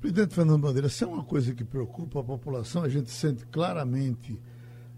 Presidente 0.00 0.34
Fernando 0.34 0.60
Bandeira, 0.60 0.88
se 0.88 1.04
é 1.04 1.06
uma 1.06 1.24
coisa 1.24 1.54
que 1.54 1.64
preocupa 1.64 2.20
a 2.20 2.22
população, 2.22 2.82
a 2.82 2.88
gente 2.88 3.10
sente 3.10 3.46
claramente 3.46 4.38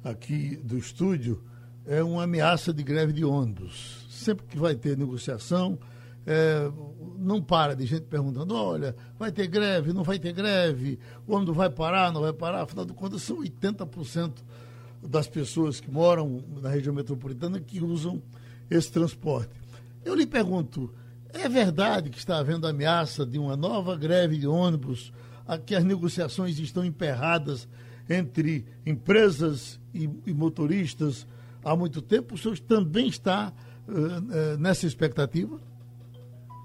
aqui 0.03 0.57
do 0.57 0.77
estúdio, 0.77 1.43
é 1.87 2.03
uma 2.03 2.25
ameaça 2.25 2.73
de 2.73 2.83
greve 2.83 3.13
de 3.13 3.25
ônibus. 3.25 4.07
Sempre 4.11 4.47
que 4.47 4.59
vai 4.59 4.75
ter 4.75 4.97
negociação, 4.97 5.79
é, 6.27 6.71
não 7.19 7.41
para 7.41 7.75
de 7.77 7.87
gente 7.87 8.03
perguntando, 8.03 8.55
olha, 8.55 8.97
vai 9.19 9.31
ter 9.31 9.47
greve, 9.47 9.93
não 9.93 10.03
vai 10.03 10.19
ter 10.19 10.33
greve, 10.33 10.99
o 11.27 11.35
ônibus 11.35 11.57
vai 11.57 11.71
parar, 11.71 12.13
não 12.13 12.21
vai 12.21 12.33
parar, 12.33 12.63
afinal 12.63 12.85
de 12.85 12.93
contas 12.93 13.23
são 13.23 13.39
80% 13.39 14.33
das 15.03 15.29
pessoas 15.29 15.81
que 15.81 15.91
moram 15.91 16.43
na 16.61 16.69
região 16.69 16.95
metropolitana 16.95 17.61
que 17.61 17.83
usam 17.83 18.21
esse 18.69 18.91
transporte. 18.91 19.51
Eu 20.05 20.15
lhe 20.15 20.27
pergunto, 20.27 20.93
é 21.33 21.49
verdade 21.49 22.11
que 22.11 22.19
está 22.19 22.39
havendo 22.39 22.67
ameaça 22.67 23.25
de 23.25 23.39
uma 23.39 23.57
nova 23.57 23.97
greve 23.97 24.37
de 24.37 24.47
ônibus, 24.47 25.13
a 25.47 25.57
que 25.57 25.75
as 25.75 25.85
negociações 25.85 26.59
estão 26.59 26.85
emperradas 26.85 27.69
entre 28.09 28.67
empresas 28.85 29.79
e, 29.95 30.09
e 30.27 30.35
motoristas 30.35 31.27
há 31.65 31.77
muito 31.77 32.03
tempo. 32.03 32.35
O 32.35 32.39
senhor 32.39 32.59
também 32.59 33.09
está 33.09 33.53
uh, 33.87 33.93
uh, 33.93 34.59
nessa 34.59 34.87
expectativa? 34.87 35.61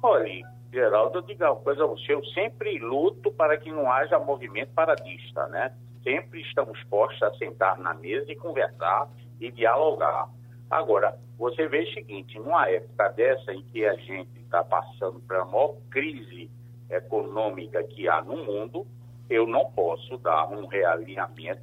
Olha, 0.03 0.49
Geraldo, 0.73 1.19
eu 1.19 1.21
digo 1.21 1.43
uma 1.43 1.55
coisa 1.57 1.83
a 1.83 1.87
você, 1.87 2.13
eu 2.13 2.25
sempre 2.27 2.79
luto 2.79 3.31
para 3.33 3.55
que 3.57 3.71
não 3.71 3.91
haja 3.91 4.17
movimento 4.17 4.73
paradista, 4.73 5.45
né? 5.47 5.75
Sempre 6.03 6.41
estamos 6.41 6.83
postos 6.85 7.21
a 7.21 7.31
sentar 7.35 7.77
na 7.77 7.93
mesa 7.93 8.31
e 8.31 8.35
conversar 8.35 9.07
e 9.39 9.51
dialogar. 9.51 10.27
Agora, 10.71 11.19
você 11.37 11.67
vê 11.67 11.83
o 11.83 11.93
seguinte, 11.93 12.39
numa 12.39 12.67
época 12.67 13.09
dessa 13.09 13.53
em 13.53 13.61
que 13.63 13.85
a 13.85 13.93
gente 13.95 14.39
está 14.39 14.63
passando 14.63 15.19
pela 15.19 15.45
maior 15.45 15.75
crise 15.91 16.49
econômica 16.89 17.83
que 17.83 18.09
há 18.09 18.23
no 18.23 18.37
mundo, 18.37 18.87
eu 19.29 19.45
não 19.45 19.69
posso 19.71 20.17
dar 20.17 20.47
um 20.49 20.65
realinhamento 20.65 21.61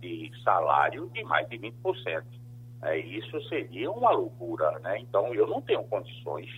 de 0.00 0.32
salário 0.42 1.08
de 1.10 1.22
mais 1.22 1.48
de 1.48 1.56
20%. 1.58 2.24
É, 2.82 2.98
isso 2.98 3.40
seria 3.48 3.90
uma 3.90 4.10
loucura, 4.10 4.78
né? 4.80 4.98
Então, 4.98 5.32
eu 5.34 5.46
não 5.46 5.62
tenho 5.62 5.84
condições 5.84 6.50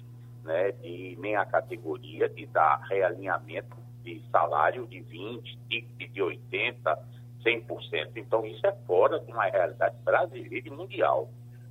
né, 0.44 0.72
de 0.72 1.16
nem 1.20 1.36
a 1.36 1.44
categoria 1.44 2.28
de 2.28 2.46
dar 2.46 2.80
realinhamento 2.88 3.76
de 4.02 4.22
salário 4.30 4.86
de 4.86 5.00
20, 5.00 5.58
de, 5.68 5.82
de 6.08 6.22
80, 6.22 6.98
100%. 7.44 8.10
Então, 8.16 8.44
isso 8.46 8.66
é 8.66 8.72
fora 8.86 9.20
de 9.20 9.30
uma 9.32 9.44
realidade 9.44 9.96
brasileira 10.04 10.68
e 10.68 10.70
mundial. 10.70 11.28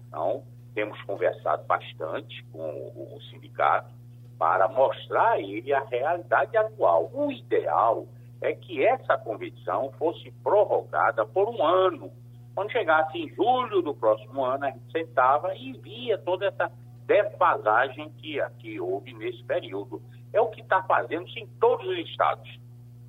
Então, 0.07 0.43
temos 0.73 1.01
conversado 1.03 1.63
bastante 1.65 2.43
com 2.51 2.59
o, 2.59 3.15
o 3.15 3.21
sindicato 3.23 3.91
para 4.37 4.67
mostrar 4.67 5.31
a 5.31 5.39
ele 5.39 5.73
a 5.73 5.83
realidade 5.83 6.55
atual. 6.55 7.09
O 7.13 7.31
ideal 7.31 8.07
é 8.41 8.53
que 8.53 8.85
essa 8.85 9.17
convenção 9.17 9.91
fosse 9.97 10.31
prorrogada 10.43 11.25
por 11.25 11.49
um 11.49 11.63
ano. 11.63 12.11
Quando 12.53 12.71
chegasse 12.71 13.17
em 13.17 13.29
julho 13.29 13.81
do 13.81 13.93
próximo 13.93 14.43
ano, 14.43 14.65
a 14.65 14.71
gente 14.71 14.91
sentava 14.91 15.55
e 15.55 15.73
via 15.73 16.17
toda 16.19 16.45
essa 16.45 16.71
defasagem 17.07 18.09
que, 18.17 18.39
que 18.59 18.79
houve 18.79 19.13
nesse 19.13 19.43
período. 19.43 20.01
É 20.33 20.41
o 20.41 20.47
que 20.47 20.61
está 20.61 20.83
fazendo-se 20.83 21.39
em 21.39 21.47
todos 21.59 21.87
os 21.87 21.97
estados. 21.99 22.59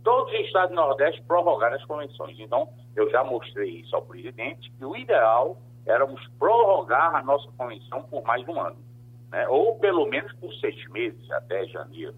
Todos 0.04 0.32
os 0.32 0.40
estados 0.46 0.70
do 0.70 0.76
Nordeste 0.76 1.20
prorrogaram 1.22 1.76
as 1.76 1.84
convenções. 1.84 2.38
Então, 2.38 2.68
eu 2.96 3.10
já 3.10 3.22
mostrei 3.24 3.80
isso 3.80 3.94
ao 3.94 4.02
presidente, 4.02 4.70
que 4.70 4.84
o 4.84 4.96
ideal 4.96 5.58
éramos 5.84 6.24
prorrogar 6.38 7.14
a 7.14 7.22
nossa 7.22 7.50
convenção 7.56 8.02
por 8.04 8.22
mais 8.22 8.46
um 8.48 8.60
ano, 8.60 8.78
né? 9.30 9.46
ou 9.48 9.78
pelo 9.78 10.06
menos 10.06 10.32
por 10.34 10.52
seis 10.54 10.88
meses, 10.90 11.30
até 11.32 11.66
janeiro. 11.66 12.14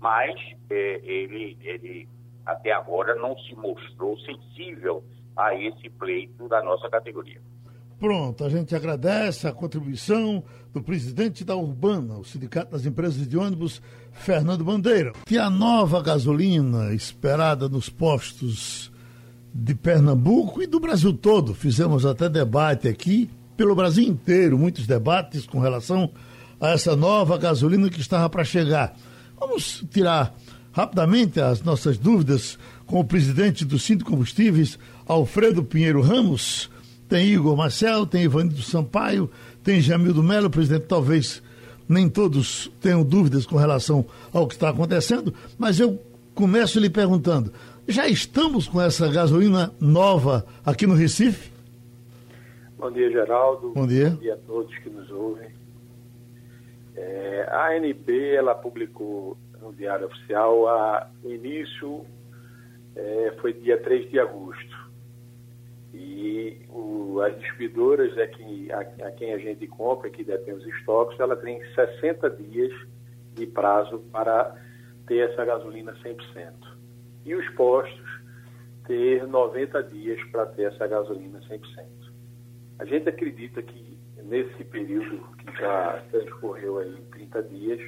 Mas 0.00 0.38
é, 0.70 1.00
ele, 1.02 1.56
ele 1.62 2.08
até 2.44 2.72
agora 2.72 3.14
não 3.14 3.36
se 3.38 3.54
mostrou 3.54 4.18
sensível 4.18 5.02
a 5.36 5.54
esse 5.54 5.88
pleito 5.90 6.48
da 6.48 6.62
nossa 6.62 6.88
categoria. 6.90 7.40
Pronto, 7.98 8.44
a 8.44 8.48
gente 8.48 8.74
agradece 8.74 9.46
a 9.46 9.52
contribuição 9.52 10.42
do 10.72 10.82
presidente 10.82 11.44
da 11.44 11.56
Urbana, 11.56 12.18
o 12.18 12.24
Sindicato 12.24 12.72
das 12.72 12.84
Empresas 12.84 13.26
de 13.26 13.36
Ônibus, 13.36 13.80
Fernando 14.12 14.64
Bandeira. 14.64 15.12
Que 15.24 15.38
a 15.38 15.48
nova 15.48 16.02
gasolina 16.02 16.92
esperada 16.92 17.68
nos 17.68 17.88
postos 17.88 18.92
de 19.54 19.74
Pernambuco 19.74 20.60
e 20.60 20.66
do 20.66 20.80
Brasil 20.80 21.12
todo. 21.12 21.54
Fizemos 21.54 22.04
até 22.04 22.28
debate 22.28 22.88
aqui, 22.88 23.30
pelo 23.56 23.74
Brasil 23.74 24.04
inteiro, 24.04 24.58
muitos 24.58 24.86
debates 24.86 25.46
com 25.46 25.60
relação 25.60 26.10
a 26.60 26.70
essa 26.70 26.96
nova 26.96 27.38
gasolina 27.38 27.88
que 27.88 28.00
estava 28.00 28.28
para 28.28 28.44
chegar. 28.44 28.96
Vamos 29.38 29.84
tirar 29.90 30.34
rapidamente 30.72 31.40
as 31.40 31.62
nossas 31.62 31.96
dúvidas 31.96 32.58
com 32.84 32.98
o 32.98 33.04
presidente 33.04 33.64
do 33.64 33.78
Sinto 33.78 34.04
Combustíveis, 34.04 34.76
Alfredo 35.06 35.62
Pinheiro 35.62 36.00
Ramos 36.00 36.68
tem 37.08 37.26
Igor 37.26 37.56
Marcel, 37.56 38.06
tem 38.06 38.24
Ivanildo 38.24 38.62
Sampaio, 38.62 39.30
tem 39.62 39.80
Jamildo 39.80 40.22
Melo, 40.22 40.50
presidente, 40.50 40.86
talvez 40.86 41.42
nem 41.88 42.08
todos 42.08 42.70
tenham 42.80 43.02
dúvidas 43.02 43.46
com 43.46 43.56
relação 43.56 44.06
ao 44.32 44.46
que 44.46 44.54
está 44.54 44.70
acontecendo, 44.70 45.34
mas 45.58 45.78
eu 45.78 45.98
começo 46.34 46.80
lhe 46.80 46.90
perguntando: 46.90 47.52
já 47.86 48.08
estamos 48.08 48.66
com 48.66 48.80
essa 48.80 49.10
gasolina 49.10 49.72
nova 49.80 50.46
aqui 50.64 50.86
no 50.86 50.94
Recife? 50.94 51.52
Bom 52.78 52.90
dia, 52.90 53.10
Geraldo. 53.10 53.72
Bom 53.72 53.86
dia. 53.86 54.10
Bom 54.10 54.16
dia 54.16 54.34
a 54.34 54.38
todos 54.38 54.76
que 54.78 54.90
nos 54.90 55.10
ouvem. 55.10 55.48
É, 56.96 57.48
a 57.50 57.68
ANP 57.76 58.34
ela 58.34 58.54
publicou 58.54 59.36
no 59.60 59.72
Diário 59.72 60.06
Oficial 60.06 60.68
a, 60.68 61.10
o 61.22 61.30
início 61.30 62.04
é, 62.94 63.34
foi 63.40 63.52
dia 63.52 63.80
3 63.82 64.10
de 64.10 64.20
agosto. 64.20 64.73
E 65.94 66.66
o, 66.68 67.20
as 67.20 67.38
distribuidoras 67.38 68.18
é 68.18 68.26
que, 68.26 68.72
a, 68.72 68.80
a, 68.80 69.10
quem 69.12 69.32
a 69.32 69.38
gente 69.38 69.64
compra, 69.68 70.10
que 70.10 70.24
detém 70.24 70.52
os 70.52 70.66
estoques, 70.66 71.18
ela 71.20 71.36
tem 71.36 71.60
60 71.72 72.30
dias 72.30 72.72
de 73.34 73.46
prazo 73.46 74.00
para 74.10 74.60
ter 75.06 75.30
essa 75.30 75.44
gasolina 75.44 75.94
100%. 76.02 76.52
E 77.24 77.34
os 77.36 77.48
postos 77.50 78.22
ter 78.86 79.24
90 79.24 79.84
dias 79.84 80.20
para 80.30 80.46
ter 80.46 80.64
essa 80.64 80.84
gasolina 80.86 81.40
100%. 81.40 81.60
A 82.80 82.84
gente 82.84 83.08
acredita 83.08 83.62
que 83.62 83.96
nesse 84.24 84.64
período 84.64 85.24
que 85.36 85.56
já 85.56 86.02
transcorreu 86.10 86.78
aí 86.78 86.96
30 87.12 87.42
dias, 87.44 87.80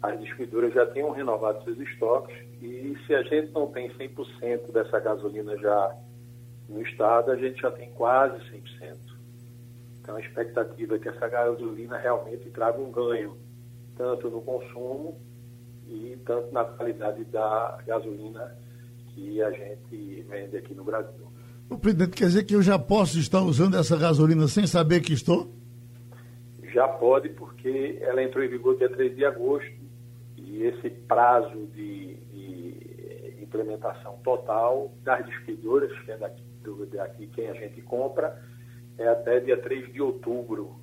as 0.00 0.18
distribuidoras 0.18 0.72
já 0.72 0.86
tenham 0.86 1.10
renovado 1.10 1.62
seus 1.64 1.78
estoques 1.78 2.34
e 2.62 2.96
se 3.06 3.14
a 3.14 3.22
gente 3.22 3.52
não 3.52 3.66
tem 3.66 3.90
100% 3.90 4.72
dessa 4.72 4.98
gasolina 4.98 5.56
já 5.58 5.94
no 6.68 6.82
estado, 6.82 7.30
a 7.30 7.36
gente 7.36 7.60
já 7.60 7.70
tem 7.70 7.90
quase 7.92 8.38
100%. 8.50 8.96
Então, 10.00 10.16
a 10.16 10.20
expectativa 10.20 10.96
é 10.96 10.98
que 10.98 11.08
essa 11.08 11.28
gasolina 11.28 11.96
realmente 11.96 12.50
traga 12.50 12.78
um 12.78 12.90
ganho, 12.90 13.36
tanto 13.96 14.30
no 14.30 14.40
consumo 14.42 15.18
e 15.86 16.18
tanto 16.24 16.52
na 16.52 16.64
qualidade 16.64 17.24
da 17.24 17.78
gasolina 17.86 18.56
que 19.08 19.42
a 19.42 19.50
gente 19.50 20.22
vende 20.28 20.56
aqui 20.56 20.74
no 20.74 20.84
Brasil. 20.84 21.28
O 21.68 21.78
presidente 21.78 22.16
quer 22.16 22.26
dizer 22.26 22.44
que 22.44 22.54
eu 22.54 22.62
já 22.62 22.78
posso 22.78 23.18
estar 23.18 23.42
usando 23.42 23.76
essa 23.76 23.96
gasolina 23.96 24.46
sem 24.48 24.66
saber 24.66 25.00
que 25.00 25.12
estou? 25.12 25.50
Já 26.72 26.88
pode, 26.88 27.30
porque 27.30 27.98
ela 28.00 28.22
entrou 28.22 28.44
em 28.44 28.48
vigor 28.48 28.76
dia 28.76 28.88
3 28.88 29.16
de 29.16 29.24
agosto 29.24 29.78
e 30.36 30.62
esse 30.62 30.88
prazo 30.88 31.66
de, 31.74 32.14
de 32.14 33.38
implementação 33.42 34.18
total 34.24 34.92
das 35.02 35.26
distribuidoras, 35.26 35.92
que 36.00 36.10
é 36.12 36.16
daqui 36.16 36.47
dúvida 36.68 37.02
aqui, 37.02 37.26
quem 37.28 37.48
a 37.48 37.54
gente 37.54 37.80
compra, 37.82 38.38
é 38.98 39.08
até 39.08 39.40
dia 39.40 39.56
3 39.56 39.92
de 39.92 40.02
outubro. 40.02 40.76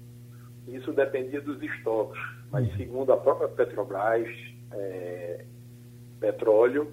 Isso 0.68 0.92
dependia 0.94 1.42
dos 1.42 1.62
estoques, 1.62 2.20
mas 2.52 2.76
segundo 2.76 3.14
a 3.14 3.18
própria 3.18 3.48
Petrobras, 3.48 4.28
é, 4.72 5.46
petróleo, 6.20 6.92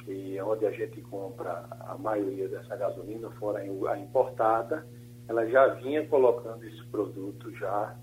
que 0.00 0.36
é 0.36 0.44
onde 0.44 0.66
a 0.66 0.72
gente 0.72 1.00
compra 1.02 1.66
a 1.86 1.96
maioria 1.96 2.48
dessa 2.48 2.74
gasolina, 2.74 3.30
fora 3.38 3.60
a 3.60 3.98
importada, 3.98 4.84
ela 5.28 5.46
já 5.46 5.68
vinha 5.74 6.04
colocando 6.08 6.64
esse 6.64 6.82
produto 6.86 7.54
já 7.54 7.96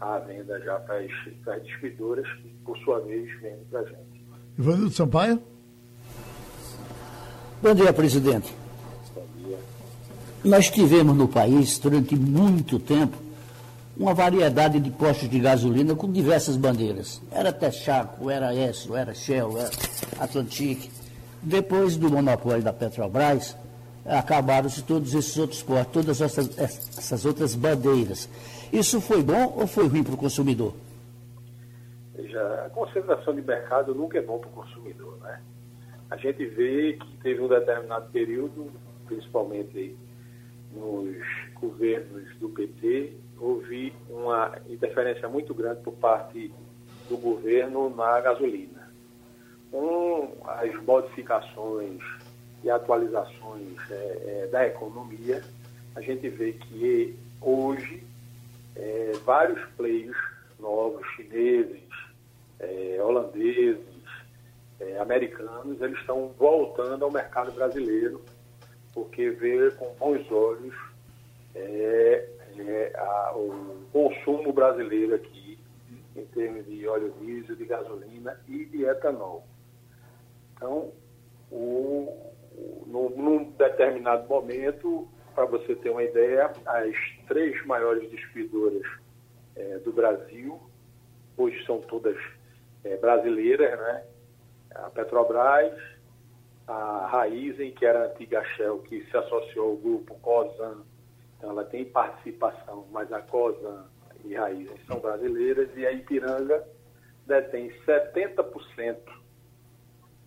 à 0.00 0.18
venda 0.18 0.60
já 0.60 0.80
para 0.80 0.98
as, 0.98 1.12
para 1.44 1.54
as 1.54 1.62
distribuidoras, 1.62 2.26
que 2.34 2.48
por 2.64 2.76
sua 2.78 3.00
vez 3.00 3.30
vendem 3.40 3.64
para 3.70 3.80
a 3.80 3.84
gente. 3.84 4.26
Ivanildo 4.58 4.90
Sampaio? 4.90 5.40
Bom 7.62 7.74
dia, 7.74 7.92
presidente. 7.92 8.52
Nós 10.44 10.70
tivemos 10.70 11.16
no 11.16 11.26
país, 11.26 11.78
durante 11.78 12.14
muito 12.14 12.78
tempo, 12.78 13.16
uma 13.96 14.14
variedade 14.14 14.78
de 14.78 14.90
postos 14.90 15.28
de 15.28 15.40
gasolina 15.40 15.94
com 15.96 16.10
diversas 16.10 16.56
bandeiras. 16.56 17.20
Era 17.32 17.52
Texaco, 17.52 18.30
era 18.30 18.54
Esso, 18.54 18.94
era 18.94 19.12
Shell, 19.12 19.58
era 19.58 19.70
Atlantic. 20.20 20.90
Depois 21.42 21.96
do 21.96 22.08
monopólio 22.08 22.62
da 22.62 22.72
Petrobras, 22.72 23.56
acabaram-se 24.06 24.82
todos 24.82 25.14
esses 25.14 25.36
outros 25.36 25.62
postos, 25.62 25.92
todas 25.92 26.20
essas, 26.20 26.56
essas 26.58 27.24
outras 27.24 27.56
bandeiras. 27.56 28.28
Isso 28.72 29.00
foi 29.00 29.22
bom 29.22 29.54
ou 29.56 29.66
foi 29.66 29.88
ruim 29.88 30.04
para 30.04 30.14
o 30.14 30.16
consumidor? 30.16 30.74
Veja, 32.14 32.40
a 32.66 32.70
concentração 32.70 33.34
de 33.34 33.42
mercado 33.42 33.94
nunca 33.94 34.18
é 34.18 34.22
bom 34.22 34.38
para 34.38 34.48
o 34.48 34.52
consumidor, 34.52 35.18
né? 35.22 35.40
A 36.10 36.16
gente 36.16 36.44
vê 36.46 36.94
que 36.94 37.16
teve 37.18 37.40
um 37.40 37.48
determinado 37.48 38.10
período, 38.10 38.70
principalmente 39.06 39.96
nos 40.78 41.16
governos 41.54 42.36
do 42.36 42.48
PT, 42.48 43.12
houve 43.38 43.92
uma 44.08 44.58
interferência 44.68 45.28
muito 45.28 45.52
grande 45.52 45.82
por 45.82 45.94
parte 45.94 46.52
do 47.08 47.16
governo 47.16 47.94
na 47.94 48.20
gasolina. 48.20 48.88
Com 49.70 50.36
as 50.44 50.74
modificações 50.82 52.00
e 52.62 52.70
atualizações 52.70 53.78
é, 53.90 53.94
é, 53.94 54.48
da 54.50 54.66
economia, 54.66 55.42
a 55.94 56.00
gente 56.00 56.28
vê 56.28 56.52
que 56.52 57.16
hoje 57.40 58.02
é, 58.76 59.12
vários 59.24 59.60
players 59.76 60.16
novos, 60.58 61.06
chineses, 61.14 61.82
é, 62.58 62.98
holandeses, 63.02 63.78
é, 64.80 64.98
americanos, 64.98 65.80
eles 65.80 65.98
estão 65.98 66.32
voltando 66.38 67.04
ao 67.04 67.10
mercado 67.10 67.52
brasileiro 67.52 68.22
porque 68.94 69.30
vê 69.30 69.70
com 69.72 69.94
bons 69.94 70.30
olhos 70.30 70.74
é, 71.54 72.28
é, 72.58 72.92
a, 72.96 73.32
o 73.34 73.86
consumo 73.92 74.52
brasileiro 74.52 75.14
aqui, 75.14 75.58
em 76.16 76.24
termos 76.26 76.66
de 76.66 76.86
óleo 76.86 77.14
diesel, 77.20 77.56
de 77.56 77.64
gasolina 77.64 78.40
e 78.48 78.64
de 78.64 78.84
etanol. 78.84 79.46
Então, 80.54 80.92
o, 81.50 82.32
o, 82.52 82.84
num, 82.86 83.10
num 83.10 83.44
determinado 83.52 84.28
momento, 84.28 85.08
para 85.34 85.44
você 85.44 85.74
ter 85.76 85.90
uma 85.90 86.02
ideia, 86.02 86.50
as 86.66 86.96
três 87.28 87.64
maiores 87.66 88.10
distribuidoras 88.10 88.86
é, 89.54 89.78
do 89.78 89.92
Brasil, 89.92 90.60
hoje 91.36 91.64
são 91.64 91.80
todas 91.82 92.16
é, 92.84 92.96
brasileiras, 92.96 93.78
né? 93.78 94.04
A 94.74 94.90
Petrobras, 94.90 95.72
a 96.68 97.06
Raizen, 97.10 97.72
que 97.72 97.86
era 97.86 98.00
a 98.00 98.06
antiga 98.08 98.44
Shell, 98.44 98.80
que 98.80 99.02
se 99.10 99.16
associou 99.16 99.70
ao 99.70 99.76
grupo 99.76 100.14
COSAN, 100.16 100.82
então 101.36 101.50
ela 101.50 101.64
tem 101.64 101.86
participação, 101.86 102.86
mas 102.92 103.10
a 103.10 103.22
COSAN 103.22 103.86
e 104.24 104.34
Raizen 104.34 104.76
são 104.86 105.00
brasileiras, 105.00 105.70
e 105.76 105.86
a 105.86 105.92
Ipiranga 105.92 106.62
detém 107.26 107.72
70% 107.86 108.96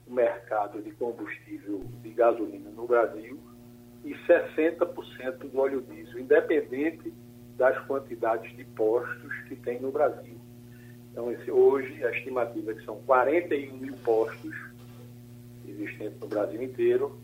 do 0.08 0.13
mercado 0.13 0.82
de 0.82 0.91
combustível 0.91 1.80
de 2.01 2.10
gasolina 2.10 2.71
no 2.71 2.88
Brasil 2.88 3.39
e 4.04 4.15
60% 4.27 5.38
do 5.38 5.60
óleo 5.60 5.82
diesel, 5.82 6.19
independente 6.19 7.13
das 7.56 7.77
quantidades 7.86 8.56
de 8.58 8.63
postos 8.63 9.34
que 9.47 9.56
tem 9.58 9.80
no 9.80 9.91
Brasil. 9.91 10.39
Então, 11.12 11.32
esse, 11.32 11.51
hoje, 11.51 12.04
a 12.04 12.10
estimativa 12.10 12.71
é 12.71 12.73
que 12.73 12.86
são 12.86 12.99
41 13.04 13.77
mil 13.77 13.93
postos 13.97 14.70
existentes 15.67 16.19
no 16.19 16.28
Brasil 16.28 16.62
inteiro, 16.62 17.17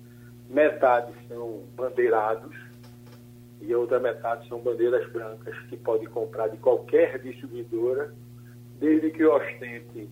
metade 0.49 1.13
são 1.27 1.63
bandeirados 1.75 2.55
e 3.61 3.73
a 3.73 3.77
outra 3.77 3.99
metade 3.99 4.47
são 4.47 4.59
bandeiras 4.59 5.11
brancas 5.11 5.57
que 5.69 5.77
pode 5.77 6.05
comprar 6.07 6.47
de 6.47 6.57
qualquer 6.57 7.19
distribuidora, 7.19 8.13
desde 8.79 9.09
que 9.11 9.25
ostente 9.25 10.09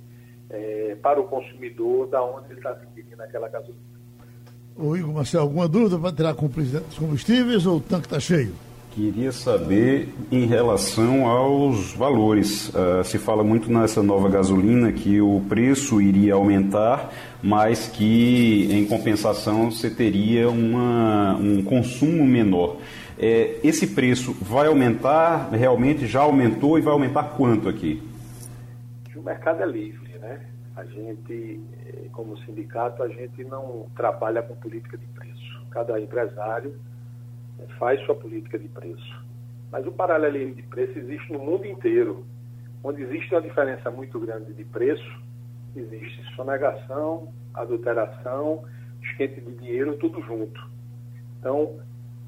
é, 0.49 0.97
para 1.01 1.19
o 1.19 1.27
consumidor 1.27 2.07
da 2.07 2.23
onde 2.23 2.47
ele 2.49 2.59
está 2.59 2.71
adquirindo 2.71 3.21
aquela 3.21 3.47
gasolina. 3.47 3.95
Ô 4.75 4.95
Igor 4.95 5.13
Marcelo, 5.13 5.43
alguma 5.43 5.67
dúvida 5.67 5.97
para 5.97 6.11
tirar 6.11 6.33
com 6.35 6.47
o 6.47 6.49
presidente 6.49 6.85
dos 6.85 6.97
combustíveis 6.97 7.65
ou 7.65 7.77
o 7.77 7.81
tanque 7.81 8.07
está 8.07 8.19
cheio? 8.19 8.53
Queria 8.95 9.34
saber 9.34 10.08
em 10.31 10.45
relação 10.45 11.27
aos 11.27 11.91
valores. 11.91 12.69
Uh, 12.69 13.03
se 13.03 13.19
fala 13.19 13.43
muito 13.43 13.69
nessa 13.69 14.01
nova 14.01 14.29
gasolina 14.29 14.89
que 14.89 15.19
o 15.19 15.41
preço 15.49 16.01
iria 16.01 16.36
aumentar, 16.36 17.12
mas 17.43 17.89
que 17.89 18.71
em 18.71 18.88
compensação 18.88 19.69
você 19.69 19.89
teria 19.89 20.49
uma, 20.49 21.36
um 21.36 21.62
consumo 21.62 22.25
menor. 22.25 22.77
É, 23.19 23.60
esse 23.65 23.88
preço 23.88 24.31
vai 24.39 24.67
aumentar, 24.67 25.49
realmente 25.49 26.08
já 26.08 26.21
aumentou 26.21 26.79
e 26.79 26.81
vai 26.81 26.93
aumentar 26.93 27.36
quanto 27.36 27.67
aqui? 27.67 28.01
O 29.13 29.21
mercado 29.21 29.62
é 29.62 29.65
livre, 29.65 30.17
né? 30.19 30.39
A 30.73 30.86
gente, 30.86 31.60
eh, 31.86 32.08
como 32.13 32.38
sindicato, 32.45 33.03
a 33.03 33.10
gente 33.10 33.43
não 33.43 33.88
trabalha 33.93 34.41
com 34.41 34.55
política 34.55 34.97
de 34.97 35.05
preço. 35.08 35.67
Cada 35.69 35.99
empresário 35.99 36.73
faz 37.77 38.03
sua 38.05 38.15
política 38.15 38.57
de 38.57 38.67
preço. 38.67 39.25
Mas 39.71 39.85
o 39.85 39.91
paralelismo 39.91 40.55
de 40.55 40.63
preço 40.63 40.97
existe 40.97 41.31
no 41.31 41.39
mundo 41.39 41.65
inteiro. 41.65 42.25
Onde 42.83 43.01
existe 43.01 43.33
uma 43.33 43.41
diferença 43.41 43.89
muito 43.89 44.19
grande 44.19 44.53
de 44.53 44.63
preço, 44.63 45.23
existe 45.75 46.23
sonegação, 46.35 47.33
adulteração, 47.53 48.63
esquente 49.01 49.41
de 49.41 49.51
dinheiro, 49.55 49.97
tudo 49.97 50.21
junto. 50.21 50.69
Então, 51.39 51.79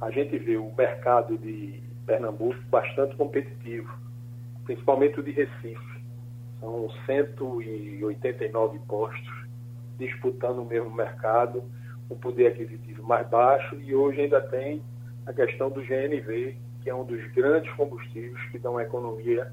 a 0.02 0.12
gente 0.12 0.38
vê 0.38 0.58
o 0.58 0.74
mercado 0.76 1.38
de 1.38 1.82
Pernambuco 2.06 2.60
bastante 2.70 3.16
competitivo, 3.16 3.92
principalmente 4.66 5.20
o 5.20 5.24
de 5.24 5.32
Recife. 5.32 5.98
São 6.60 6.90
189 7.06 8.80
postos 8.88 9.48
disputando 9.98 10.60
o 10.60 10.66
mesmo 10.66 10.94
mercado, 10.94 11.64
um 12.10 12.16
poder 12.16 12.48
aquisitivo 12.48 13.04
mais 13.04 13.28
baixo, 13.28 13.76
e 13.82 13.94
hoje 13.94 14.22
ainda 14.22 14.42
tem 14.42 14.82
a 15.28 15.34
questão 15.34 15.70
do 15.70 15.82
GNV, 15.82 16.56
que 16.82 16.90
é 16.90 16.96
um 16.96 17.04
dos 17.04 17.22
grandes 17.34 17.72
combustíveis 17.74 18.42
que 18.50 18.58
dão 18.58 18.72
uma 18.74 18.84
economia 18.84 19.52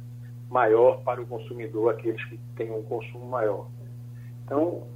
maior 0.48 1.02
para 1.02 1.20
o 1.20 1.26
consumidor, 1.26 1.90
aqueles 1.90 2.24
que 2.26 2.38
têm 2.56 2.70
um 2.70 2.82
consumo 2.84 3.26
maior. 3.26 3.68
Então, 4.44 4.86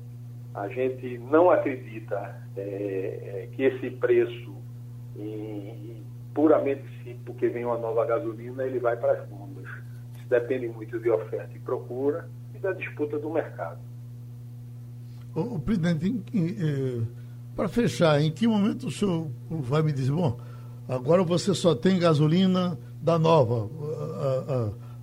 a 0.54 0.68
gente 0.68 1.18
não 1.18 1.50
acredita 1.50 2.40
é, 2.56 2.62
é 2.62 3.48
que 3.54 3.64
esse 3.64 3.90
preço, 3.90 4.54
puramente 6.32 6.84
sim, 7.02 7.18
porque 7.24 7.48
vem 7.48 7.64
uma 7.64 7.76
nova 7.76 8.06
gasolina, 8.06 8.62
ele 8.62 8.78
vai 8.78 8.96
para 8.96 9.20
as 9.20 9.28
bombas. 9.28 9.66
Isso 10.16 10.28
depende 10.28 10.68
muito 10.68 11.00
de 11.00 11.10
oferta 11.10 11.50
e 11.56 11.58
procura 11.58 12.28
e 12.54 12.58
da 12.58 12.72
disputa 12.72 13.18
do 13.18 13.30
mercado. 13.30 13.80
O, 15.34 15.58
presidente, 15.58 16.22
eh, 16.36 17.02
para 17.56 17.68
fechar, 17.68 18.20
em 18.20 18.30
que 18.30 18.46
momento 18.46 18.86
o 18.86 18.90
senhor 18.90 19.28
vai 19.50 19.82
me 19.82 19.92
dizer, 19.92 20.12
bom, 20.12 20.38
Agora 20.88 21.22
você 21.22 21.55
só 21.55 21.74
tem 21.74 21.98
gasolina 21.98 22.79
da 23.03 23.18
nova. 23.18 23.68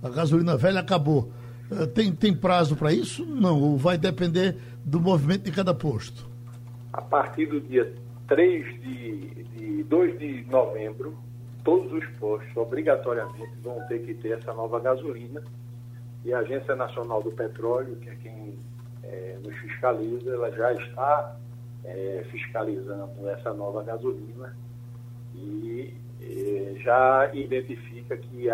A, 0.02 0.04
a, 0.04 0.08
a 0.08 0.10
gasolina 0.10 0.56
velha 0.56 0.80
acabou. 0.80 1.30
Eh, 1.70 1.86
tem, 1.86 2.12
tem 2.12 2.34
prazo 2.34 2.74
para 2.74 2.92
isso? 2.92 3.24
Não, 3.24 3.76
vai 3.76 3.96
depender 3.96 4.56
do 4.84 5.00
movimento 5.00 5.44
de 5.44 5.52
cada 5.52 5.72
posto? 5.72 6.28
A 6.92 7.00
partir 7.00 7.46
do 7.46 7.60
dia 7.60 7.94
3 8.26 8.80
de, 8.80 9.44
de 9.44 9.82
2 9.84 10.18
de 10.18 10.44
novembro, 10.50 11.16
todos 11.62 11.92
os 11.92 12.04
postos 12.18 12.56
obrigatoriamente 12.56 13.48
vão 13.62 13.80
ter 13.86 14.00
que 14.00 14.14
ter 14.14 14.38
essa 14.38 14.52
nova 14.52 14.80
gasolina. 14.80 15.40
E 16.24 16.32
a 16.32 16.40
Agência 16.40 16.74
Nacional 16.74 17.22
do 17.22 17.30
Petróleo, 17.30 17.94
que 17.96 18.08
é 18.08 18.14
quem 18.16 18.58
é, 19.04 19.38
nos 19.40 19.54
fiscaliza, 19.58 20.30
ela 20.30 20.50
já 20.50 20.72
está 20.72 21.36
é, 21.84 22.24
fiscalizando 22.30 23.28
essa 23.28 23.54
nova 23.54 23.84
gasolina 23.84 24.56
e 25.36 25.94
eh, 26.20 26.74
já 26.82 27.30
identifica 27.34 28.16
que 28.16 28.48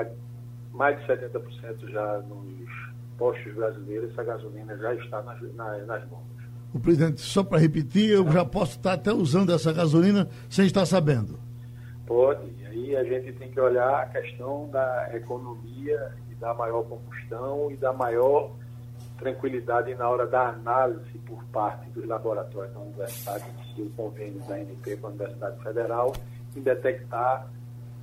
mais 0.72 0.98
de 1.00 1.06
70% 1.06 1.90
já 1.90 2.18
nos 2.28 2.68
postos 3.16 3.54
brasileiros 3.54 4.10
essa 4.10 4.24
gasolina 4.24 4.76
já 4.76 4.94
está 4.94 5.22
nas, 5.22 5.40
nas, 5.54 5.86
nas 5.86 6.04
bombas. 6.04 6.26
O 6.74 6.80
presidente, 6.80 7.20
só 7.20 7.44
para 7.44 7.58
repetir, 7.58 8.10
eu 8.10 8.30
já 8.32 8.44
posso 8.44 8.78
estar 8.78 8.94
até 8.94 9.12
usando 9.12 9.52
essa 9.52 9.72
gasolina 9.72 10.28
sem 10.48 10.66
estar 10.66 10.86
sabendo. 10.86 11.38
Pode, 12.06 12.50
e 12.58 12.66
aí 12.66 12.96
a 12.96 13.04
gente 13.04 13.32
tem 13.34 13.50
que 13.50 13.60
olhar 13.60 14.02
a 14.02 14.06
questão 14.06 14.68
da 14.70 15.10
economia 15.14 16.12
e 16.30 16.34
da 16.34 16.54
maior 16.54 16.82
combustão 16.84 17.70
e 17.70 17.76
da 17.76 17.92
maior 17.92 18.50
tranquilidade 19.18 19.94
na 19.94 20.08
hora 20.08 20.26
da 20.26 20.48
análise 20.48 21.18
por 21.26 21.44
parte 21.44 21.88
dos 21.90 22.06
laboratórios 22.06 22.74
da 22.74 22.80
universidade 22.80 23.44
e 23.76 23.82
o 23.82 23.90
convênio 23.90 24.40
da 24.48 24.58
NP 24.58 24.96
com 24.96 25.06
a 25.06 25.10
Universidade 25.10 25.62
Federal 25.62 26.12
em 26.56 26.60
detectar 26.60 27.48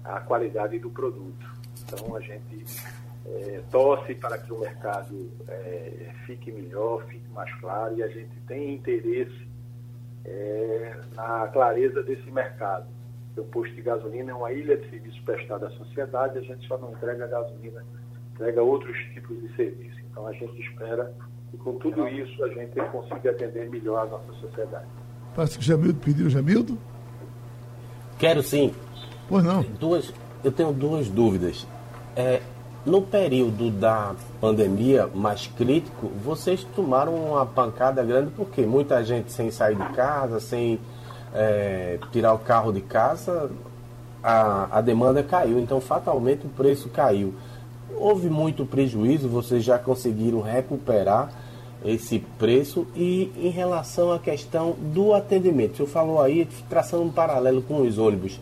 a 0.04 0.20
qualidade 0.22 0.80
do 0.80 0.90
produto. 0.90 1.46
Então, 1.84 2.16
a 2.16 2.20
gente 2.20 2.66
é, 3.26 3.62
torce 3.72 4.16
para 4.16 4.38
que 4.38 4.52
o 4.52 4.60
mercado 4.60 5.32
é, 5.48 6.12
fique 6.26 6.52
melhor, 6.52 7.06
fique 7.06 7.28
mais 7.30 7.54
claro 7.60 7.98
e 7.98 8.04
a 8.04 8.08
gente 8.08 8.36
tem 8.48 8.74
interesse 8.76 9.48
é, 10.26 11.00
na 11.16 11.48
clareza 11.48 12.04
desse 12.04 12.30
mercado. 12.32 12.88
O 13.38 13.44
posto 13.44 13.74
de 13.74 13.82
gasolina 13.82 14.32
é 14.32 14.34
uma 14.34 14.52
ilha 14.52 14.76
de 14.76 14.90
serviço 14.90 15.22
prestado 15.24 15.66
à 15.66 15.70
sociedade, 15.72 16.38
a 16.38 16.42
gente 16.42 16.68
só 16.68 16.78
não 16.78 16.92
entrega 16.92 17.26
gasolina, 17.28 17.86
entrega 18.34 18.62
outros 18.62 18.98
tipos 19.14 19.40
de 19.42 19.56
serviço. 19.56 19.98
Então, 20.12 20.28
a 20.28 20.34
gente 20.34 20.60
espera 20.62 21.14
que 21.50 21.58
com 21.58 21.78
tudo 21.78 22.08
isso 22.08 22.44
a 22.44 22.50
gente 22.50 22.76
consiga 22.92 23.32
atender 23.32 23.70
melhor 23.70 24.04
a 24.04 24.06
nossa 24.08 24.34
sociedade. 24.34 24.88
Parece 25.36 25.58
que 25.58 25.64
Jamildo 25.64 26.00
pediu, 26.00 26.30
Jamildo? 26.30 26.78
Quero 28.20 28.44
sim. 28.44 28.74
Pois 29.30 29.44
não. 29.44 29.64
Duas, 29.80 30.14
eu 30.44 30.52
tenho 30.52 30.74
duas 30.74 31.08
dúvidas. 31.08 31.66
É, 32.16 32.42
no 32.86 33.02
período 33.02 33.72
da 33.72 34.14
pandemia 34.42 35.08
mais 35.16 35.48
crítico, 35.48 36.12
vocês 36.24 36.66
tomaram 36.76 37.16
uma 37.16 37.46
pancada 37.46 38.04
grande 38.04 38.32
porque 38.36 38.64
muita 38.64 39.04
gente 39.06 39.32
sem 39.32 39.50
sair 39.50 39.76
de 39.76 39.90
casa, 39.94 40.42
sem 40.42 40.80
é, 41.34 41.98
tirar 42.12 42.34
o 42.34 42.40
carro 42.40 42.74
de 42.74 42.82
casa, 42.82 43.50
a, 44.22 44.80
a 44.80 44.82
demanda 44.82 45.24
caiu. 45.24 45.58
Então, 45.58 45.80
fatalmente, 45.80 46.46
o 46.46 46.50
preço 46.50 46.90
caiu. 46.90 47.34
Houve 47.96 48.30
muito 48.30 48.66
prejuízo, 48.66 49.30
vocês 49.30 49.64
já 49.64 49.80
conseguiram 49.80 50.42
recuperar 50.42 51.32
esse 51.84 52.20
preço 52.38 52.86
e 52.96 53.32
em 53.38 53.50
relação 53.50 54.12
à 54.12 54.20
questão 54.20 54.76
do 54.94 55.14
atendimento. 55.14 55.78
Senhor 55.78 55.88
falou 55.88 56.22
aí, 56.22 56.48
traçando 56.70 57.04
um 57.04 57.12
paralelo 57.12 57.62
com 57.62 57.82
os 57.82 57.98
ônibus. 57.98 58.40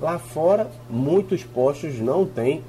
Lá 0.00 0.18
fora, 0.18 0.70
muitos 0.90 1.42
postos 1.42 1.98
não 1.98 2.26
têm 2.26 2.62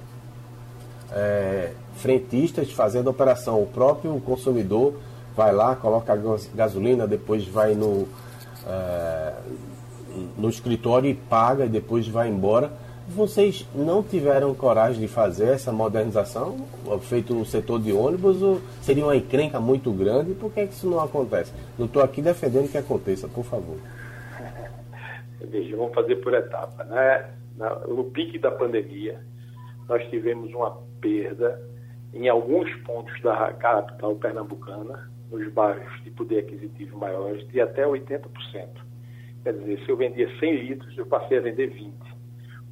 é, 1.11 1.71
frentistas 1.95 2.71
fazendo 2.71 3.09
operação. 3.09 3.61
O 3.61 3.67
próprio 3.67 4.19
consumidor 4.21 4.93
vai 5.35 5.53
lá, 5.53 5.75
coloca 5.75 6.17
gasolina, 6.55 7.05
depois 7.05 7.45
vai 7.45 7.75
no, 7.75 8.07
é, 8.65 9.33
no 10.37 10.49
escritório 10.49 11.09
e 11.09 11.13
paga 11.13 11.65
e 11.65 11.69
depois 11.69 12.07
vai 12.07 12.29
embora. 12.29 12.71
Vocês 13.09 13.65
não 13.73 14.03
tiveram 14.03 14.53
coragem 14.53 14.99
de 14.99 15.07
fazer 15.07 15.47
essa 15.47 15.71
modernização, 15.71 16.57
feito 17.01 17.33
no 17.33 17.45
setor 17.45 17.79
de 17.79 17.93
ônibus, 17.93 18.37
seria 18.81 19.05
uma 19.05 19.15
encrenca 19.15 19.61
muito 19.61 19.91
grande? 19.93 20.33
Por 20.33 20.51
que, 20.51 20.59
é 20.59 20.67
que 20.67 20.73
isso 20.73 20.89
não 20.89 20.99
acontece? 20.99 21.53
Não 21.79 21.85
estou 21.85 22.01
aqui 22.01 22.21
defendendo 22.21 22.69
que 22.69 22.77
aconteça, 22.77 23.27
por 23.29 23.45
favor. 23.45 23.77
Veja, 25.39 25.77
vamos 25.77 25.93
fazer 25.95 26.17
por 26.17 26.33
etapa. 26.33 26.83
Né? 26.83 27.29
No 27.87 28.03
pique 28.03 28.37
da 28.37 28.51
pandemia, 28.51 29.19
nós 29.87 30.03
tivemos 30.09 30.53
uma 30.53 30.77
perda 30.99 31.61
em 32.13 32.27
alguns 32.27 32.69
pontos 32.81 33.19
da 33.21 33.53
capital 33.53 34.15
pernambucana, 34.15 35.09
nos 35.31 35.49
bairros 35.53 36.03
de 36.03 36.11
poder 36.11 36.39
aquisitivo 36.39 36.97
maiores, 36.97 37.47
de 37.47 37.61
até 37.61 37.85
80%. 37.85 38.19
Quer 39.43 39.53
dizer, 39.53 39.79
se 39.85 39.89
eu 39.89 39.95
vendia 39.95 40.29
100 40.39 40.55
litros, 40.67 40.97
eu 40.97 41.05
passei 41.05 41.37
a 41.37 41.41
vender 41.41 41.67
20. 41.67 42.16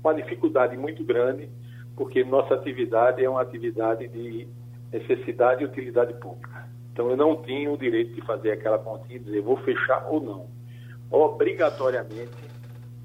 Uma 0.06 0.14
dificuldade 0.14 0.78
muito 0.78 1.04
grande, 1.04 1.50
porque 1.96 2.24
nossa 2.24 2.54
atividade 2.54 3.26
é 3.26 3.28
uma 3.28 3.42
atividade 3.42 4.08
de 4.08 4.48
necessidade 4.94 5.64
e 5.64 5.66
utilidade 5.66 6.14
pública. 6.20 6.70
Então, 6.94 7.10
eu 7.10 7.18
não 7.18 7.42
tinha 7.42 7.72
o 7.72 7.76
direito 7.76 8.14
de 8.14 8.22
fazer 8.22 8.52
aquela 8.52 8.78
continha 8.78 9.16
e 9.16 9.20
dizer 9.20 9.42
vou 9.42 9.58
fechar 9.58 10.06
ou 10.08 10.22
não. 10.22 10.46
Obrigatoriamente, 11.10 12.38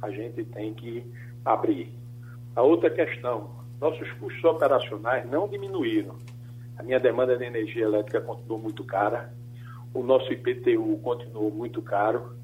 a 0.02 0.10
gente 0.10 0.44
tem 0.44 0.74
que 0.74 1.02
abrir. 1.42 1.90
A 2.54 2.60
outra 2.60 2.90
questão, 2.90 3.48
nossos 3.80 4.12
custos 4.18 4.44
operacionais 4.44 5.24
não 5.24 5.48
diminuíram. 5.48 6.16
A 6.76 6.82
minha 6.82 7.00
demanda 7.00 7.34
de 7.34 7.44
energia 7.46 7.84
elétrica 7.84 8.20
continuou 8.20 8.60
muito 8.60 8.84
cara, 8.84 9.32
o 9.94 10.02
nosso 10.02 10.30
IPTU 10.30 11.00
continuou 11.02 11.50
muito 11.50 11.80
caro 11.80 12.36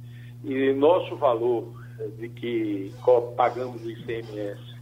e 0.43 0.73
nosso 0.73 1.15
valor 1.17 1.85
de 2.19 2.29
que 2.29 2.95
pagamos 3.37 3.85
o 3.85 3.91
ICMS 3.91 4.77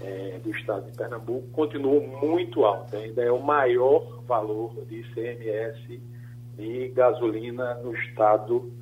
é, 0.00 0.40
do 0.42 0.50
estado 0.50 0.90
de 0.90 0.96
Pernambuco 0.96 1.48
continuou 1.48 2.06
muito 2.22 2.64
alto. 2.64 2.96
Ainda 2.96 3.22
é 3.22 3.30
o 3.30 3.42
maior 3.42 4.22
valor 4.26 4.74
de 4.86 5.00
ICMS 5.00 6.00
e 6.58 6.88
gasolina 6.88 7.74
no 7.74 7.94
estado 7.94 8.72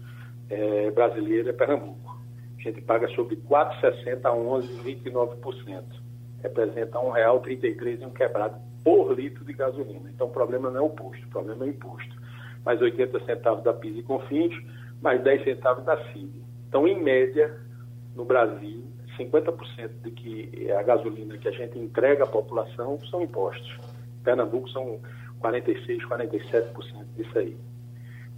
é, 0.49 0.91
brasileiro, 0.91 1.49
é 1.49 1.53
Pernambuco. 1.53 2.19
A 2.59 2.63
gente 2.63 2.81
paga 2.83 3.09
sobre 3.09 3.37
4,60 3.37 4.25
a 4.25 4.31
11,29%. 4.31 5.83
Representa 6.43 6.99
R$ 6.99 7.07
1,33 7.07 8.01
e 8.01 8.07
um 8.07 8.11
quebrado 8.11 8.61
por 8.85 9.13
litro 9.13 9.45
de 9.45 9.53
gasolina. 9.53 10.11
Então 10.11 10.27
o 10.27 10.31
problema 10.31 10.71
não 10.71 10.79
é 10.79 10.83
o 10.83 10.91
posto, 10.91 11.25
o 11.27 11.31
problema 11.31 11.65
é 11.65 11.69
o 11.69 11.71
imposto. 11.71 12.21
Mais 12.65 12.81
80 12.81 13.25
centavos 13.25 13.63
da 13.65 13.73
PIS 13.73 13.99
e 13.99 14.03
CONFINS, 14.03 14.55
mais 15.01 15.23
10 15.23 15.45
centavos 15.45 15.85
da 15.85 15.97
CID. 16.13 16.50
Então, 16.71 16.87
em 16.87 17.03
média, 17.03 17.53
no 18.15 18.25
Brasil, 18.25 18.85
50% 19.19 19.91
de 20.05 20.11
que 20.13 20.71
a 20.71 20.85
gasolina 20.85 21.37
que 21.37 21.49
a 21.49 21.51
gente 21.51 21.77
entrega 21.77 22.23
à 22.23 22.27
população 22.29 22.97
são 23.11 23.21
impostos. 23.21 23.77
Em 24.21 24.23
Pernambuco 24.23 24.71
são 24.71 25.01
46, 25.41 26.05
47% 26.07 27.05
disso 27.17 27.37
aí. 27.37 27.57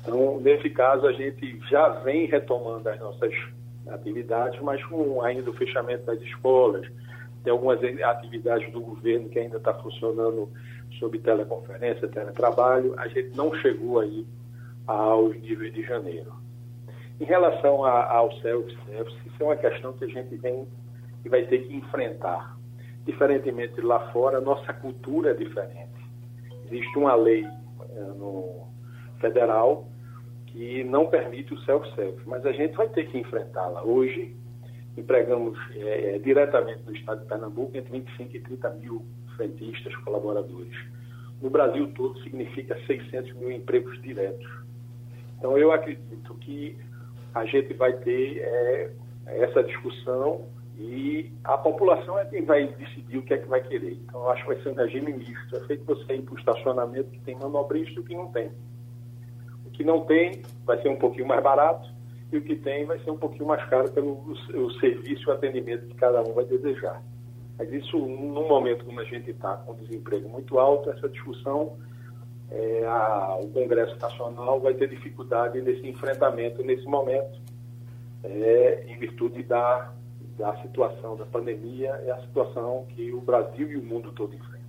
Então, 0.01 0.41
nesse 0.41 0.71
caso, 0.71 1.07
a 1.07 1.13
gente 1.13 1.61
já 1.69 1.91
vem 1.91 2.25
retomando 2.25 2.89
as 2.89 2.99
nossas 2.99 3.35
atividades, 3.87 4.59
mas 4.63 4.83
com 4.87 5.21
ainda 5.21 5.51
o 5.51 5.53
fechamento 5.53 6.07
das 6.07 6.21
escolas, 6.23 6.89
tem 7.45 7.53
algumas 7.53 7.81
atividades 7.85 8.73
do 8.73 8.81
governo 8.81 9.29
que 9.29 9.39
ainda 9.39 9.59
está 9.59 9.75
funcionando 9.75 10.49
sob 10.99 11.19
teleconferência, 11.19 12.09
teletrabalho, 12.09 12.95
a 12.99 13.09
gente 13.09 13.37
não 13.37 13.53
chegou 13.57 14.01
aí 14.01 14.27
aos 14.87 15.39
níveis 15.39 15.75
de 15.75 15.83
janeiro. 15.83 16.42
Em 17.23 17.25
relação 17.25 17.85
a, 17.85 18.13
ao 18.13 18.33
self-service, 18.41 19.17
isso 19.25 19.37
é 19.39 19.45
uma 19.45 19.55
questão 19.55 19.93
que 19.93 20.07
a 20.07 20.09
gente 20.09 20.35
vem 20.39 20.67
e 21.25 21.29
vai 21.29 21.45
ter 21.45 21.69
que 21.69 21.73
enfrentar. 21.73 22.59
Diferentemente 23.07 23.81
lá 23.81 24.11
fora, 24.11 24.41
nossa 24.41 24.73
cultura 24.73 25.31
é 25.31 25.35
diferente. 25.35 25.93
Existe 26.67 26.99
uma 26.99 27.15
lei 27.15 27.45
é, 27.45 28.01
no 28.19 28.67
federal 29.21 29.87
que 30.47 30.83
não 30.83 31.07
permite 31.07 31.55
o 31.55 31.61
self-service, 31.61 32.29
mas 32.29 32.45
a 32.45 32.51
gente 32.51 32.77
vai 32.77 32.89
ter 32.89 33.09
que 33.09 33.17
enfrentá-la. 33.17 33.85
Hoje, 33.85 34.35
empregamos 34.97 35.57
é, 35.77 36.19
diretamente 36.19 36.83
no 36.85 36.93
estado 36.93 37.21
de 37.21 37.27
Pernambuco 37.27 37.77
entre 37.77 38.01
25 38.01 38.37
e 38.37 38.41
30 38.41 38.71
mil 38.71 39.07
frentistas, 39.37 39.95
colaboradores. 39.99 40.77
No 41.41 41.51
Brasil 41.51 41.87
todo, 41.95 42.21
significa 42.25 42.77
600 42.85 43.33
mil 43.35 43.53
empregos 43.53 44.03
diretos. 44.03 44.51
Então, 45.39 45.57
eu 45.57 45.71
acredito 45.71 46.35
que 46.41 46.77
a 47.35 47.45
gente 47.45 47.75
vai 47.75 47.93
ter 47.99 48.39
é, 48.39 48.91
essa 49.27 49.63
discussão 49.63 50.47
e 50.79 51.31
a 51.45 51.57
população 51.57 52.19
é 52.19 52.25
quem 52.25 52.45
vai 52.45 52.67
decidir 52.67 53.19
o 53.19 53.23
que 53.23 53.35
é 53.35 53.39
que 53.39 53.49
vai 53.49 53.63
querer. 53.63 53.93
Então, 54.03 54.23
eu 54.23 54.31
acho 54.31 54.43
que 54.43 54.55
vai 54.55 54.63
ser 54.63 54.71
um 54.71 54.75
regime 54.75 55.13
misto. 55.13 55.57
É 55.57 55.61
feito 55.67 55.85
você 55.85 56.15
ir 56.15 56.23
para 56.23 56.35
o 56.35 56.39
estacionamento 56.39 57.11
que 57.11 57.21
tem 57.21 57.37
manobrista 57.37 57.93
e 57.93 57.99
o 58.01 58.05
que 58.05 58.15
não 58.15 58.33
tem. 58.33 58.51
O 59.67 59.71
que 59.71 59.85
não 59.85 60.01
tem 60.05 60.43
vai 60.65 60.81
ser 60.83 60.89
um 60.89 60.97
pouquinho 60.97 61.27
mais 61.27 61.43
barato 61.43 61.89
e 62.33 62.39
o 62.39 62.43
que 62.43 62.57
tem 62.57 62.87
vai 62.87 62.99
ser 63.01 63.11
um 63.11 63.19
pouquinho 63.19 63.47
mais 63.47 63.65
caro 63.69 63.91
pelo 63.93 64.13
o, 64.13 64.59
o 64.59 64.71
serviço 64.81 65.23
e 65.23 65.27
o 65.27 65.33
atendimento 65.33 65.87
que 65.87 65.95
cada 65.95 66.23
um 66.23 66.33
vai 66.33 66.45
desejar. 66.47 67.03
Mas 67.59 67.71
isso, 67.73 67.99
num 67.99 68.49
momento 68.49 68.85
como 68.85 68.99
a 69.01 69.05
gente 69.05 69.31
está, 69.31 69.57
com 69.59 69.75
desemprego 69.75 70.29
muito 70.29 70.59
alto, 70.59 70.91
essa 70.91 71.09
discussão, 71.09 71.77
é, 72.55 72.85
a, 72.87 73.39
o 73.41 73.49
Congresso 73.49 73.97
Nacional 73.99 74.61
vai 74.61 74.75
ter 74.75 74.89
dificuldade 74.89 75.61
nesse 75.63 75.87
enfrentamento, 75.87 76.63
nesse 76.63 76.85
momento, 76.85 77.41
é, 78.23 78.85
em 78.87 78.99
virtude 78.99 79.43
da, 79.43 79.93
da 80.37 80.55
situação 80.63 81.17
da 81.17 81.25
pandemia 81.25 81.99
e 82.05 82.11
a 82.11 82.21
situação 82.21 82.87
que 82.95 83.11
o 83.13 83.21
Brasil 83.21 83.71
e 83.71 83.77
o 83.77 83.83
mundo 83.83 84.13
todo 84.13 84.35
enfrentam. 84.35 84.61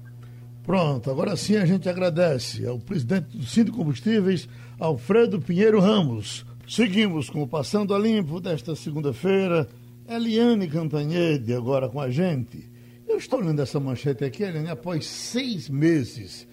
Pronto, 0.64 1.12
agora 1.12 1.36
sim 1.36 1.58
a 1.58 1.66
gente 1.66 1.90
agradece 1.90 2.66
ao 2.66 2.80
presidente 2.80 3.38
do 3.38 3.44
Sindicato 3.44 3.78
Combustíveis, 3.80 4.48
Alfredo 4.80 5.42
Pinheiro 5.42 5.80
Ramos. 5.82 6.46
Seguimos 6.66 7.30
com 7.30 7.44
o 7.44 7.48
Passando 7.48 7.94
a 7.94 8.00
Limpo 8.00 8.40
desta 8.40 8.74
segunda-feira. 8.76 9.68
Eliane 10.08 10.70
Cantanhede 10.70 11.54
agora 11.54 11.90
com 11.90 12.00
a 12.00 12.10
gente. 12.10 12.72
Eu 13.06 13.18
estou 13.18 13.42
lendo 13.42 13.62
essa 13.62 13.80
manchete 13.80 14.24
aqui, 14.24 14.44
Eliane, 14.44 14.70
após 14.70 15.06
seis 15.06 15.70
meses 15.70 16.48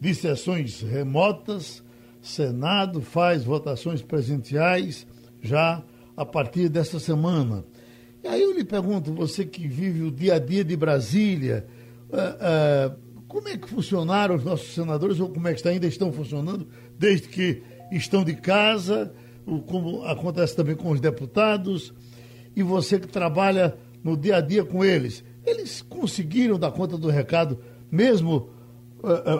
de 0.00 0.14
sessões 0.14 0.80
remotas, 0.80 1.82
Senado 2.20 3.00
faz 3.00 3.44
votações 3.44 4.02
presenciais 4.02 5.06
já 5.40 5.82
a 6.16 6.24
partir 6.24 6.68
desta 6.68 6.98
semana. 6.98 7.64
E 8.24 8.28
aí 8.28 8.42
eu 8.42 8.52
lhe 8.52 8.64
pergunto, 8.64 9.12
você 9.12 9.44
que 9.44 9.68
vive 9.68 10.02
o 10.02 10.10
dia 10.10 10.34
a 10.34 10.38
dia 10.38 10.64
de 10.64 10.76
Brasília, 10.76 11.66
uh, 12.10 12.92
uh, 12.92 12.96
como 13.28 13.48
é 13.48 13.56
que 13.56 13.68
funcionaram 13.68 14.34
os 14.34 14.44
nossos 14.44 14.74
senadores, 14.74 15.20
ou 15.20 15.28
como 15.28 15.46
é 15.46 15.54
que 15.54 15.68
ainda 15.68 15.86
estão 15.86 16.12
funcionando, 16.12 16.66
desde 16.98 17.28
que 17.28 17.62
estão 17.92 18.24
de 18.24 18.34
casa, 18.34 19.12
como 19.66 20.02
acontece 20.04 20.56
também 20.56 20.74
com 20.74 20.90
os 20.90 21.00
deputados, 21.00 21.94
e 22.54 22.62
você 22.62 22.98
que 22.98 23.06
trabalha 23.06 23.76
no 24.02 24.16
dia 24.16 24.36
a 24.36 24.40
dia 24.40 24.64
com 24.64 24.84
eles, 24.84 25.22
eles 25.44 25.82
conseguiram 25.82 26.58
dar 26.58 26.72
conta 26.72 26.98
do 26.98 27.08
recado, 27.08 27.60
mesmo 27.90 28.50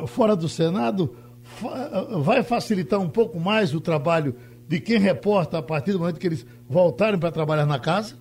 fora 0.07 0.37
do 0.37 0.49
Senado? 0.49 1.15
Uh, 1.63 2.21
vai 2.23 2.43
facilitar 2.43 3.01
um 3.01 3.09
pouco 3.09 3.39
mais 3.39 3.75
o 3.75 3.81
trabalho 3.81 4.35
de 4.69 4.81
quem 4.81 4.99
reporta 4.99 5.59
a 5.59 5.63
partir 5.63 5.93
do 5.93 6.01
momento 6.01 6.19
que 6.19 6.27
eles 6.27 6.45
voltarem 6.69 7.19
para 7.19 7.31
trabalhar 7.31 7.67
na 7.67 7.79
casa? 7.79 8.17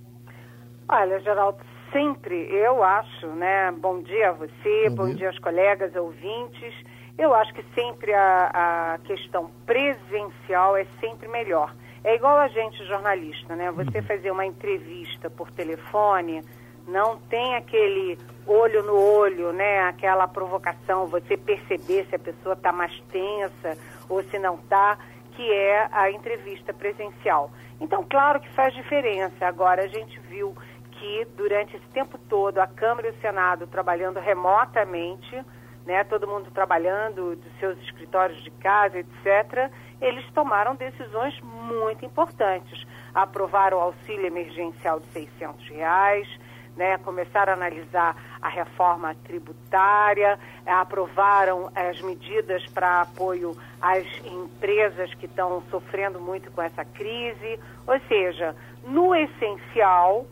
Olha, 0.88 1.20
Geraldo, 1.20 1.58
sempre 1.92 2.36
eu 2.54 2.84
acho, 2.84 3.28
né? 3.28 3.72
Bom 3.72 4.02
dia 4.02 4.30
a 4.30 4.34
você, 4.34 4.90
bom, 4.90 4.96
bom 4.96 5.06
dia. 5.08 5.16
dia 5.16 5.28
aos 5.30 5.40
colegas, 5.40 5.96
ouvintes. 5.96 6.74
Eu 7.18 7.34
acho 7.34 7.54
que 7.54 7.64
sempre 7.74 8.14
a, 8.14 8.94
a 8.94 8.98
questão 9.00 9.50
presencial 9.66 10.78
é 10.78 10.86
sempre 11.00 11.28
melhor. 11.28 11.74
É 12.04 12.16
igual 12.16 12.38
a 12.38 12.48
gente 12.50 12.86
jornalista, 12.86 13.56
né? 13.56 13.72
Você 13.72 13.98
uhum. 13.98 14.04
fazer 14.04 14.30
uma 14.30 14.46
entrevista 14.46 15.30
por 15.30 15.50
telefone, 15.52 16.44
não 16.88 17.18
tem 17.18 17.56
aquele 17.56 18.18
olho 18.48 18.84
no 18.84 18.96
olho, 18.96 19.52
né? 19.52 19.82
Aquela 19.84 20.28
provocação, 20.28 21.08
você 21.08 21.36
perceber 21.36 22.06
se 22.10 22.16
a 22.16 22.20
pessoa 22.20 22.54
está 22.54 22.72
mais 22.72 22.98
tensa 23.12 23.78
ou 24.08 24.24
se 24.24 24.38
não 24.40 24.56
está, 24.56 24.98
que 25.32 25.52
é 25.52 25.88
a 25.92 26.10
entrevista 26.12 26.74
presencial. 26.74 27.52
Então, 27.80 28.06
claro 28.08 28.40
que 28.40 28.50
faz 28.52 28.74
diferença. 28.74 29.46
Agora, 29.46 29.84
a 29.84 29.88
gente 29.88 30.20
viu 30.22 30.56
que 30.92 31.28
durante 31.36 31.76
esse 31.76 31.88
tempo 31.88 32.18
todo 32.18 32.60
a 32.60 32.68
Câmara 32.68 33.08
e 33.08 33.12
o 33.12 33.22
Senado 33.22 33.68
trabalhando 33.68 34.20
remotamente, 34.20 35.44
né, 35.86 36.04
todo 36.04 36.28
mundo 36.28 36.50
trabalhando 36.52 37.36
dos 37.36 37.60
seus 37.60 37.78
escritórios 37.80 38.42
de 38.44 38.52
casa, 38.52 38.98
etc., 38.98 39.70
eles 40.02 40.26
tomaram 40.32 40.76
decisões 40.76 41.40
muito 41.42 42.06
importantes. 42.06 42.86
Aprovaram 43.14 43.78
o 43.78 43.82
auxílio 43.82 44.26
emergencial 44.26 45.00
de 45.00 45.08
600 45.08 45.68
reais, 45.70 46.28
né, 46.76 46.98
começaram 47.00 47.54
a 47.54 47.56
analisar 47.56 48.16
a 48.42 48.50
reforma 48.50 49.16
tributária, 49.24 50.38
aprovaram 50.66 51.72
as 51.76 52.02
medidas 52.02 52.66
para 52.68 53.02
apoio 53.02 53.56
às 53.82 54.06
empresas 54.26 55.14
que 55.16 55.26
estão 55.26 55.62
sofrendo 55.70 56.20
muito 56.20 56.52
com 56.52 56.62
essa 56.62 56.84
crise. 56.84 57.60
Ou 57.88 58.00
seja, 58.08 58.56
no 58.84 59.16
essencial, 59.16 60.26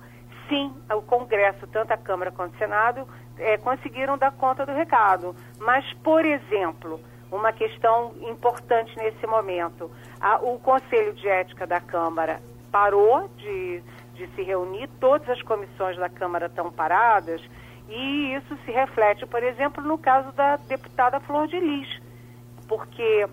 sim, 0.50 0.74
o 0.92 1.02
Congresso, 1.02 1.66
tanto 1.68 1.92
a 1.92 1.98
Câmara 1.98 2.32
quanto 2.32 2.56
o 2.56 2.58
Senado, 2.58 3.08
é, 3.38 3.58
conseguiram 3.58 4.18
dar 4.18 4.32
conta 4.32 4.66
do 4.66 4.74
recado. 4.74 5.36
Mas, 5.60 5.92
por 6.04 6.24
exemplo, 6.26 7.00
uma 7.32 7.52
questão 7.52 8.14
importante 8.22 8.96
nesse 8.98 9.26
momento, 9.26 9.90
a, 10.20 10.38
o 10.38 10.60
Conselho 10.60 11.14
de 11.14 11.28
Ética 11.28 11.66
da 11.66 11.82
Câmara 11.82 12.40
parou 12.72 13.28
de 13.38 13.82
de 14.14 14.28
se 14.36 14.42
reunir, 14.44 14.88
todas 15.00 15.28
as 15.30 15.42
comissões 15.42 15.98
da 15.98 16.10
Câmara 16.10 16.46
estão 16.46 16.72
paradas 16.72 17.42
e 17.90 18.36
isso 18.36 18.58
se 18.66 18.72
reflete, 18.72 19.26
por 19.26 19.44
exemplo, 19.44 19.84
no 19.84 19.98
caso 19.98 20.32
da 20.32 20.56
deputada 20.56 21.20
Flor 21.20 21.48
de 21.48 21.60
Lis, 21.60 22.02
porque 22.68 23.28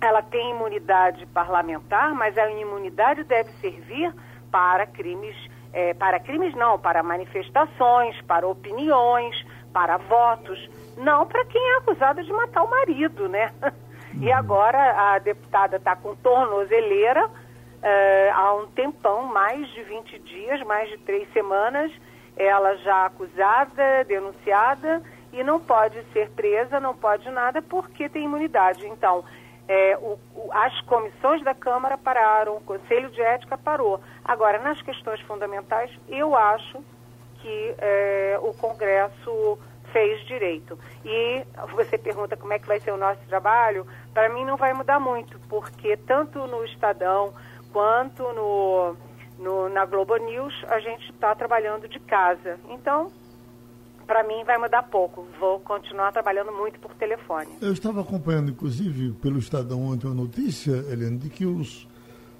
ela 0.00 0.22
tem 0.22 0.50
imunidade 0.50 1.24
parlamentar, 1.26 2.14
mas 2.14 2.36
a 2.36 2.50
imunidade 2.50 3.24
deve 3.24 3.50
servir 3.60 4.12
para 4.50 4.86
crimes, 4.86 5.36
é, 5.72 5.94
para 5.94 6.20
crimes 6.20 6.54
não, 6.54 6.78
para 6.78 7.02
manifestações, 7.02 8.20
para 8.22 8.46
opiniões, 8.46 9.34
para 9.72 9.96
votos, 9.96 10.58
não 10.96 11.26
para 11.26 11.44
quem 11.46 11.62
é 11.62 11.78
acusado 11.78 12.22
de 12.22 12.32
matar 12.32 12.62
o 12.62 12.70
marido, 12.70 13.28
né? 13.28 13.52
E 14.18 14.32
agora 14.32 15.12
a 15.12 15.18
deputada 15.18 15.76
está 15.76 15.94
com 15.94 16.16
tornozeleira 16.16 17.28
uh, 17.86 18.32
há 18.34 18.54
um 18.54 18.66
tempão, 18.68 19.26
mais 19.26 19.68
de 19.68 19.82
20 19.84 20.18
dias, 20.18 20.62
mais 20.62 20.88
de 20.90 20.98
três 20.98 21.32
semanas, 21.32 21.92
ela 22.36 22.76
já 22.78 23.06
acusada, 23.06 24.04
denunciada 24.06 25.02
e 25.32 25.42
não 25.42 25.60
pode 25.60 26.02
ser 26.12 26.30
presa, 26.30 26.80
não 26.80 26.94
pode 26.94 27.30
nada 27.30 27.62
porque 27.62 28.08
tem 28.08 28.24
imunidade. 28.24 28.86
Então, 28.86 29.24
é, 29.68 29.96
o, 29.98 30.18
o, 30.34 30.50
as 30.52 30.80
comissões 30.82 31.42
da 31.42 31.54
Câmara 31.54 31.96
pararam, 31.96 32.56
o 32.56 32.60
Conselho 32.60 33.10
de 33.10 33.22
Ética 33.22 33.56
parou. 33.56 34.00
Agora, 34.24 34.58
nas 34.58 34.80
questões 34.82 35.20
fundamentais, 35.22 35.90
eu 36.08 36.36
acho 36.36 36.82
que 37.40 37.74
é, 37.78 38.38
o 38.42 38.52
Congresso 38.54 39.58
fez 39.92 40.24
direito. 40.26 40.78
E 41.04 41.44
você 41.72 41.96
pergunta 41.96 42.36
como 42.36 42.52
é 42.52 42.58
que 42.58 42.66
vai 42.66 42.78
ser 42.80 42.90
o 42.92 42.96
nosso 42.96 43.20
trabalho, 43.28 43.86
para 44.12 44.28
mim 44.28 44.44
não 44.44 44.56
vai 44.56 44.72
mudar 44.74 45.00
muito, 45.00 45.38
porque 45.48 45.96
tanto 45.96 46.46
no 46.46 46.64
Estadão 46.64 47.32
quanto 47.76 48.22
no, 48.32 48.96
no 49.38 49.68
na 49.68 49.84
Globo 49.84 50.16
News, 50.16 50.54
a 50.66 50.80
gente 50.80 51.10
está 51.10 51.34
trabalhando 51.34 51.86
de 51.86 52.00
casa. 52.00 52.58
Então, 52.70 53.12
para 54.06 54.24
mim 54.24 54.42
vai 54.46 54.56
mudar 54.56 54.84
pouco. 54.84 55.26
Vou 55.38 55.60
continuar 55.60 56.10
trabalhando 56.10 56.52
muito 56.52 56.80
por 56.80 56.94
telefone. 56.94 57.50
Eu 57.60 57.74
estava 57.74 58.00
acompanhando, 58.00 58.50
inclusive, 58.50 59.12
pelo 59.20 59.38
Estadão 59.38 59.82
ontem 59.82 60.06
uma 60.06 60.14
notícia, 60.14 60.72
Helena, 60.90 61.18
de 61.18 61.28
que 61.28 61.44
os, 61.44 61.86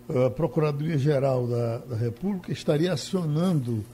a 0.09 0.31
Procuradoria-Geral 0.31 1.46
da, 1.46 1.79
da 1.81 1.96
República 1.96 2.51
estaria 2.51 2.90
acionando 2.90 3.85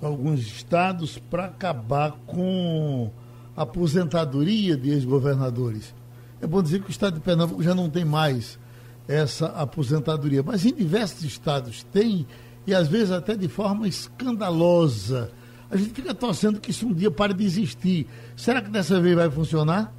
alguns 0.00 0.38
estados 0.42 1.18
para 1.18 1.46
acabar 1.46 2.12
com 2.24 3.10
a 3.56 3.62
aposentadoria 3.62 4.76
de 4.76 4.90
ex-governadores. 4.90 5.92
É 6.40 6.46
bom 6.46 6.62
dizer 6.62 6.82
que 6.82 6.88
o 6.88 6.92
estado 6.92 7.14
de 7.14 7.20
Pernambuco 7.20 7.64
já 7.64 7.74
não 7.74 7.90
tem 7.90 8.04
mais 8.04 8.62
essa 9.08 9.46
aposentadoria. 9.46 10.42
Mas 10.42 10.64
em 10.64 10.74
diversos 10.74 11.22
estados 11.22 11.82
tem, 11.84 12.26
e 12.66 12.74
às 12.74 12.88
vezes 12.88 13.10
até 13.10 13.34
de 13.36 13.48
forma 13.48 13.86
escandalosa. 13.86 15.30
A 15.70 15.76
gente 15.76 15.92
fica 15.92 16.14
torcendo 16.14 16.60
que 16.60 16.70
isso 16.70 16.86
um 16.86 16.92
dia 16.92 17.10
pare 17.10 17.34
de 17.34 17.44
existir. 17.44 18.06
Será 18.36 18.60
que 18.60 18.70
dessa 18.70 19.00
vez 19.00 19.14
vai 19.16 19.30
funcionar? 19.30 19.92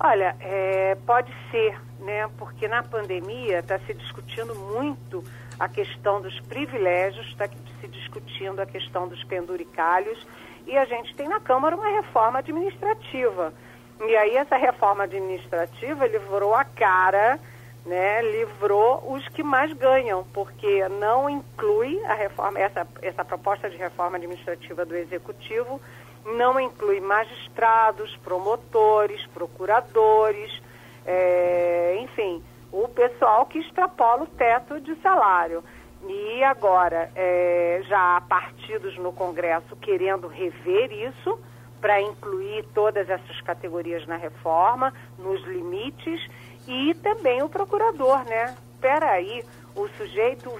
Olha, 0.00 0.36
é, 0.40 0.96
pode 1.06 1.32
ser, 1.50 1.80
né? 2.00 2.28
Porque 2.36 2.66
na 2.66 2.82
pandemia 2.82 3.60
está 3.60 3.78
se 3.80 3.94
discutindo 3.94 4.54
muito 4.54 5.22
a 5.58 5.68
questão 5.68 6.20
dos 6.20 6.38
privilégios, 6.40 7.26
está 7.28 7.48
se 7.80 7.88
discutindo 7.88 8.60
a 8.60 8.66
questão 8.66 9.06
dos 9.06 9.22
penduricalhos, 9.24 10.18
e 10.66 10.76
a 10.76 10.84
gente 10.84 11.14
tem 11.14 11.28
na 11.28 11.38
Câmara 11.40 11.76
uma 11.76 11.88
reforma 11.88 12.40
administrativa. 12.40 13.52
E 14.00 14.16
aí 14.16 14.36
essa 14.36 14.56
reforma 14.56 15.04
administrativa 15.04 16.06
livrou 16.06 16.54
a 16.54 16.64
cara 16.64 17.38
né, 17.84 18.22
livrou 18.22 19.12
os 19.12 19.28
que 19.28 19.42
mais 19.42 19.72
ganham, 19.72 20.24
porque 20.32 20.88
não 20.88 21.28
inclui 21.28 22.02
a 22.04 22.14
reforma, 22.14 22.58
essa, 22.58 22.86
essa 23.02 23.24
proposta 23.24 23.68
de 23.68 23.76
reforma 23.76 24.16
administrativa 24.16 24.84
do 24.84 24.96
Executivo 24.96 25.80
não 26.24 26.58
inclui 26.58 27.00
magistrados, 27.00 28.16
promotores, 28.24 29.24
procuradores, 29.28 30.62
é, 31.04 31.98
enfim, 32.00 32.42
o 32.72 32.88
pessoal 32.88 33.46
que 33.46 33.58
extrapola 33.58 34.24
o 34.24 34.26
teto 34.26 34.80
de 34.80 34.94
salário. 34.96 35.62
E 36.06 36.42
agora, 36.42 37.10
é, 37.14 37.82
já 37.86 38.16
há 38.16 38.20
partidos 38.22 38.96
no 38.98 39.12
Congresso 39.12 39.76
querendo 39.76 40.26
rever 40.26 40.92
isso 40.92 41.38
para 41.80 42.00
incluir 42.00 42.64
todas 42.74 43.08
essas 43.08 43.40
categorias 43.42 44.06
na 44.06 44.16
reforma, 44.16 44.92
nos 45.18 45.42
limites, 45.44 46.20
e 46.66 46.94
também 46.94 47.42
o 47.42 47.48
procurador, 47.48 48.24
né? 48.24 48.54
Espera 48.74 49.10
aí, 49.10 49.44
o 49.74 49.88
sujeito, 49.88 50.50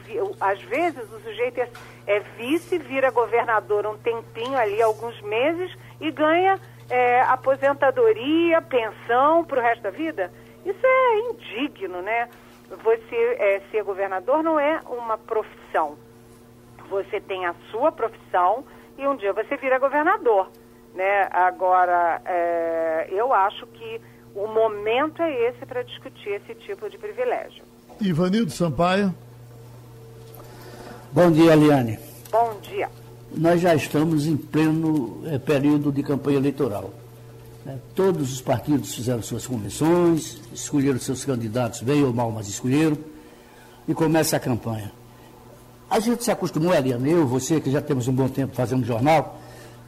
às 0.41 0.61
vezes 0.63 1.11
o 1.13 1.21
sujeito 1.21 1.61
é, 1.61 1.69
é, 2.07 2.21
vice, 2.37 2.79
vira 2.79 3.11
governador 3.11 3.87
um 3.87 3.97
tempinho 3.97 4.57
ali, 4.57 4.83
alguns 4.83 5.21
meses, 5.23 5.73
e 6.01 6.11
ganha 6.11 6.59
é, 6.91 7.23
aposentadoria, 7.23 8.61
pensão 8.63 9.45
para 9.45 9.61
o 9.61 9.63
resto 9.63 9.83
da 9.83 9.91
vida. 9.91 10.33
Isso 10.65 10.85
é 10.85 11.19
indigno, 11.31 12.03
né? 12.03 12.29
Você 12.83 13.17
é, 13.39 13.63
ser 13.71 13.85
governador 13.85 14.43
não 14.43 14.59
é 14.59 14.81
uma 14.87 15.17
profissão. 15.17 15.97
Você 16.89 17.21
tem 17.21 17.47
a 17.47 17.55
sua 17.71 17.93
profissão 17.93 18.65
e 18.99 19.07
um 19.07 19.17
dia 19.17 19.33
você 19.33 19.57
vira 19.57 19.79
governador, 19.79 20.51
né? 20.95 21.29
Agora, 21.31 22.21
é, 22.25 23.09
eu 23.11 23.33
acho 23.33 23.67
que 23.67 24.01
o 24.35 24.47
momento 24.49 25.23
é 25.23 25.49
esse 25.49 25.65
para 25.65 25.83
discutir 25.83 26.31
esse 26.31 26.55
tipo 26.67 26.91
de 26.91 26.99
privilégio. 26.99 27.63
Ivanildo 28.01 28.51
Sampaio. 28.51 29.15
Bom 31.13 31.31
dia, 31.31 31.53
Eliane. 31.53 31.99
Bom 32.31 32.59
dia. 32.61 32.91
Nós 33.37 33.61
já 33.61 33.75
estamos 33.75 34.27
em 34.27 34.37
pleno 34.37 35.23
é, 35.27 35.39
período 35.39 35.93
de 35.93 36.03
campanha 36.03 36.39
eleitoral. 36.39 36.93
Né? 37.65 37.79
Todos 37.95 38.33
os 38.33 38.41
partidos 38.41 38.95
fizeram 38.95 39.23
suas 39.23 39.47
convenções, 39.47 40.41
escolheram 40.53 40.99
seus 40.99 41.25
candidatos, 41.25 41.83
bem 41.83 42.03
ou 42.03 42.13
mal, 42.13 42.31
mas 42.33 42.49
escolheram, 42.49 42.99
e 43.87 43.95
começa 43.95 44.37
a 44.37 44.41
campanha. 44.41 44.93
A 45.89 46.01
gente 46.01 46.25
se 46.25 46.31
acostumou, 46.31 46.75
Eliane, 46.75 47.13
eu, 47.13 47.27
você, 47.27 47.61
que 47.61 47.71
já 47.71 47.81
temos 47.81 48.09
um 48.09 48.13
bom 48.13 48.29
tempo 48.29 48.55
fazendo 48.55 48.85
jornal, 48.85 49.41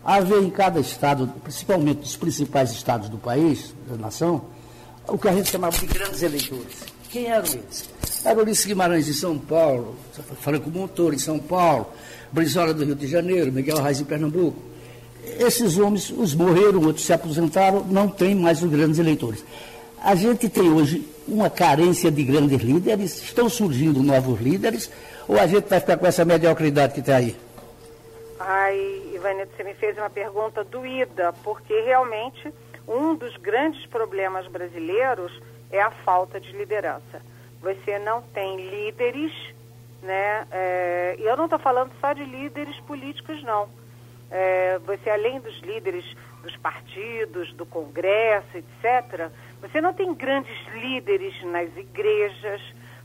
haver 0.07 0.41
em 0.41 0.51
cada 0.51 0.79
estado, 0.79 1.29
principalmente 1.43 2.03
os 2.03 2.17
principais 2.17 2.71
estados 2.71 3.09
do 3.09 3.19
país, 3.19 3.75
da 3.91 3.97
nação, 3.97 4.43
o 5.09 5.19
que 5.19 5.29
a 5.29 5.33
gente 5.33 5.51
chamava 5.51 5.77
de 5.77 5.87
grandes 5.87 6.23
eleitores. 6.23 6.77
Quem 7.11 7.27
eram 7.27 7.45
eles? 7.45 7.91
Era 8.25 8.41
Ulisses 8.41 8.67
Guimarães 8.67 9.09
em 9.09 9.13
São 9.13 9.37
Paulo, 9.37 9.97
Franco 10.41 10.71
Montoro 10.71 11.15
em 11.15 11.19
São 11.19 11.41
Paulo, 11.41 11.89
Brizola 12.31 12.73
do 12.73 12.85
Rio 12.85 12.95
de 12.95 13.09
Janeiro, 13.09 13.53
Miguel 13.53 13.83
Reis 13.83 14.01
em 14.01 14.05
Pernambuco. 14.05 14.57
Esses 15.41 15.77
homens, 15.77 16.13
uns 16.13 16.35
morreram, 16.35 16.83
outros 16.83 17.05
se 17.05 17.13
aposentaram, 17.13 17.85
não 17.85 18.09
tem 18.09 18.35
mais 18.35 18.63
os 18.63 18.71
grandes 18.71 19.01
eleitores. 19.01 19.45
A 20.01 20.15
gente 20.15 20.49
tem 20.49 20.71
hoje 20.71 21.05
uma 21.27 21.51
carência 21.51 22.13
de 22.13 22.23
grandes 22.23 22.63
líderes, 22.63 23.23
estão 23.23 23.49
surgindo 23.49 24.03
novos 24.05 24.41
líderes, 24.41 24.89
ou 25.27 25.37
a 25.37 25.49
gente 25.49 25.69
vai 25.69 25.81
ficar 25.81 25.97
com 25.97 26.07
essa 26.07 26.25
mediocridade 26.25 26.95
que 26.95 27.01
está 27.01 27.17
aí? 27.17 27.35
Ai, 28.39 29.16
Ivânio, 29.17 29.47
você 29.47 29.65
me 29.65 29.75
fez 29.75 29.97
uma 29.97 30.11
pergunta 30.11 30.63
doída, 30.63 31.33
porque 31.43 31.81
realmente 31.81 32.53
um 32.87 33.15
dos 33.15 33.37
grandes 33.39 33.85
problemas 33.87 34.47
brasileiros 34.47 35.33
é 35.71 35.81
a 35.81 35.91
falta 35.91 36.39
de 36.39 36.53
liderança. 36.53 37.21
Você 37.61 37.99
não 37.99 38.23
tem 38.23 38.69
líderes, 38.69 39.33
né? 40.03 40.47
É, 40.51 41.17
eu 41.19 41.37
não 41.37 41.45
estou 41.45 41.59
falando 41.59 41.91
só 42.01 42.13
de 42.13 42.25
líderes 42.25 42.79
políticos, 42.81 43.43
não. 43.43 43.69
É, 44.31 44.79
você, 44.81 45.11
além 45.11 45.41
dos 45.41 45.59
líderes 45.61 46.05
dos 46.43 46.57
partidos, 46.57 47.53
do 47.55 47.67
Congresso, 47.67 48.57
etc., 48.57 49.31
você 49.61 49.81
não 49.81 49.93
tem 49.93 50.15
grandes 50.15 50.57
líderes 50.75 51.43
nas 51.45 51.75
igrejas, 51.77 52.61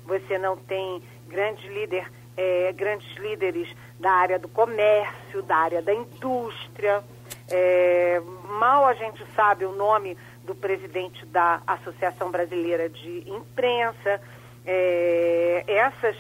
você 0.05 0.37
não 0.37 0.57
tem 0.57 1.01
grandes, 1.27 1.63
líder, 1.71 2.11
é, 2.41 2.73
grandes 2.73 3.07
líderes 3.17 3.69
da 3.99 4.11
área 4.11 4.39
do 4.39 4.47
comércio, 4.47 5.43
da 5.43 5.55
área 5.55 5.81
da 5.81 5.93
indústria. 5.93 7.03
É, 7.49 8.19
mal 8.49 8.85
a 8.85 8.93
gente 8.93 9.23
sabe 9.35 9.65
o 9.65 9.71
nome 9.71 10.17
do 10.43 10.55
presidente 10.55 11.23
da 11.27 11.61
Associação 11.67 12.31
Brasileira 12.31 12.89
de 12.89 13.29
Imprensa. 13.29 14.19
É, 14.65 15.63
essas 15.67 16.15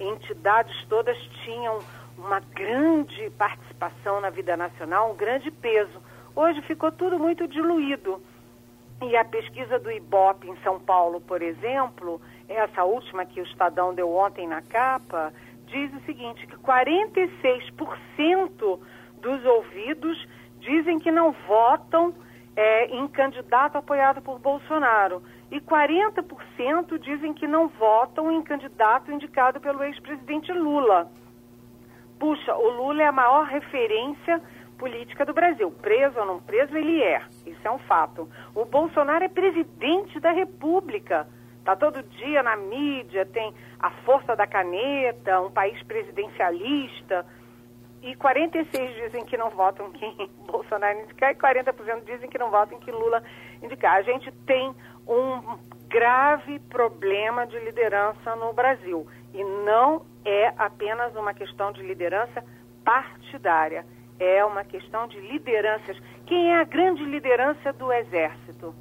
entidades 0.00 0.74
todas 0.88 1.16
tinham 1.44 1.78
uma 2.16 2.40
grande 2.40 3.30
participação 3.36 4.20
na 4.20 4.30
vida 4.30 4.56
nacional, 4.56 5.12
um 5.12 5.16
grande 5.16 5.50
peso. 5.50 6.00
Hoje 6.34 6.62
ficou 6.62 6.90
tudo 6.90 7.18
muito 7.18 7.46
diluído. 7.46 8.22
E 9.02 9.14
a 9.14 9.24
pesquisa 9.26 9.78
do 9.78 9.90
IBOP 9.90 10.48
em 10.48 10.56
São 10.62 10.80
Paulo, 10.80 11.20
por 11.20 11.42
exemplo, 11.42 12.18
essa 12.48 12.84
última 12.84 13.26
que 13.26 13.40
o 13.40 13.44
Estadão 13.44 13.94
deu 13.94 14.10
ontem 14.10 14.46
na 14.48 14.62
capa, 14.62 15.32
diz 15.66 15.92
o 15.94 16.00
seguinte, 16.06 16.46
que 16.46 16.56
46% 16.56 18.80
dos 19.20 19.44
ouvidos 19.44 20.26
dizem 20.60 20.98
que 20.98 21.10
não 21.10 21.32
votam 21.46 22.14
é, 22.56 22.86
em 22.86 23.06
candidato 23.08 23.76
apoiado 23.76 24.22
por 24.22 24.38
Bolsonaro. 24.38 25.22
E 25.50 25.60
40% 25.60 26.98
dizem 26.98 27.34
que 27.34 27.46
não 27.46 27.68
votam 27.68 28.32
em 28.32 28.42
candidato 28.42 29.12
indicado 29.12 29.60
pelo 29.60 29.84
ex-presidente 29.84 30.50
Lula. 30.52 31.10
Puxa, 32.18 32.56
o 32.56 32.70
Lula 32.70 33.02
é 33.02 33.06
a 33.06 33.12
maior 33.12 33.46
referência 33.46 34.42
política 34.78 35.24
do 35.24 35.34
Brasil. 35.34 35.70
Preso 35.70 36.18
ou 36.18 36.26
não 36.26 36.40
preso, 36.40 36.76
ele 36.76 37.02
é. 37.02 37.22
Isso 37.46 37.60
é 37.64 37.70
um 37.70 37.78
fato. 37.80 38.28
O 38.54 38.64
Bolsonaro 38.64 39.24
é 39.24 39.28
presidente 39.28 40.18
da 40.18 40.32
República. 40.32 41.28
Está 41.66 41.74
todo 41.74 42.00
dia 42.00 42.44
na 42.44 42.54
mídia, 42.54 43.26
tem 43.26 43.52
a 43.80 43.90
força 43.90 44.36
da 44.36 44.46
caneta, 44.46 45.40
um 45.40 45.50
país 45.50 45.82
presidencialista. 45.82 47.26
E 48.00 48.14
46 48.14 48.94
dizem 48.94 49.24
que 49.24 49.36
não 49.36 49.50
votam 49.50 49.90
quem 49.90 50.30
Bolsonaro 50.46 51.00
indicar 51.00 51.32
e 51.32 51.34
40% 51.34 52.04
dizem 52.04 52.30
que 52.30 52.38
não 52.38 52.52
votam 52.52 52.78
que 52.78 52.92
Lula 52.92 53.20
indicar. 53.60 53.96
A 53.96 54.02
gente 54.02 54.30
tem 54.46 54.72
um 55.08 55.58
grave 55.88 56.60
problema 56.70 57.44
de 57.48 57.58
liderança 57.58 58.36
no 58.36 58.52
Brasil. 58.52 59.04
E 59.34 59.42
não 59.42 60.06
é 60.24 60.54
apenas 60.56 61.16
uma 61.16 61.34
questão 61.34 61.72
de 61.72 61.82
liderança 61.82 62.44
partidária 62.84 63.84
é 64.18 64.44
uma 64.44 64.64
questão 64.64 65.06
de 65.06 65.18
lideranças. 65.20 65.96
Quem 66.26 66.52
é 66.52 66.60
a 66.60 66.64
grande 66.64 67.04
liderança 67.04 67.72
do 67.72 67.92
Exército? 67.92 68.74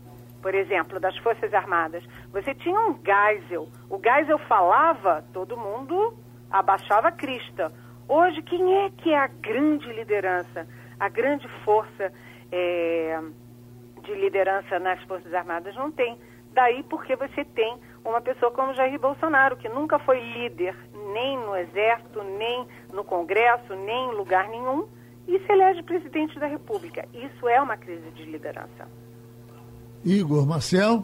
Por 0.45 0.53
exemplo, 0.53 0.99
das 0.99 1.17
Forças 1.17 1.51
Armadas. 1.55 2.03
Você 2.31 2.53
tinha 2.53 2.79
um 2.79 2.99
Geisel. 3.03 3.67
O 3.89 3.99
Geisel 3.99 4.37
falava, 4.37 5.25
todo 5.33 5.57
mundo 5.57 6.13
abaixava 6.51 7.07
a 7.07 7.11
crista. 7.11 7.73
Hoje, 8.07 8.43
quem 8.43 8.85
é 8.85 8.91
que 8.91 9.11
é 9.11 9.17
a 9.17 9.25
grande 9.25 9.91
liderança? 9.91 10.67
A 10.99 11.09
grande 11.09 11.47
força 11.63 12.13
é, 12.51 13.19
de 14.03 14.13
liderança 14.13 14.77
nas 14.77 15.01
Forças 15.05 15.33
Armadas 15.33 15.75
não 15.75 15.91
tem. 15.91 16.15
Daí 16.53 16.83
porque 16.83 17.15
você 17.15 17.43
tem 17.43 17.79
uma 18.03 18.21
pessoa 18.21 18.51
como 18.51 18.75
Jair 18.75 18.99
Bolsonaro, 18.99 19.57
que 19.57 19.67
nunca 19.67 19.97
foi 19.97 20.19
líder 20.19 20.75
nem 21.11 21.39
no 21.39 21.55
Exército, 21.55 22.21
nem 22.23 22.67
no 22.93 23.03
Congresso, 23.03 23.75
nem 23.75 24.11
em 24.11 24.15
lugar 24.15 24.47
nenhum, 24.49 24.87
e 25.27 25.39
se 25.39 25.51
elege 25.51 25.81
presidente 25.81 26.37
da 26.37 26.45
República. 26.45 27.03
Isso 27.15 27.49
é 27.49 27.59
uma 27.59 27.77
crise 27.77 28.11
de 28.11 28.25
liderança. 28.25 28.87
Igor 30.05 30.45
Marcel. 30.45 31.03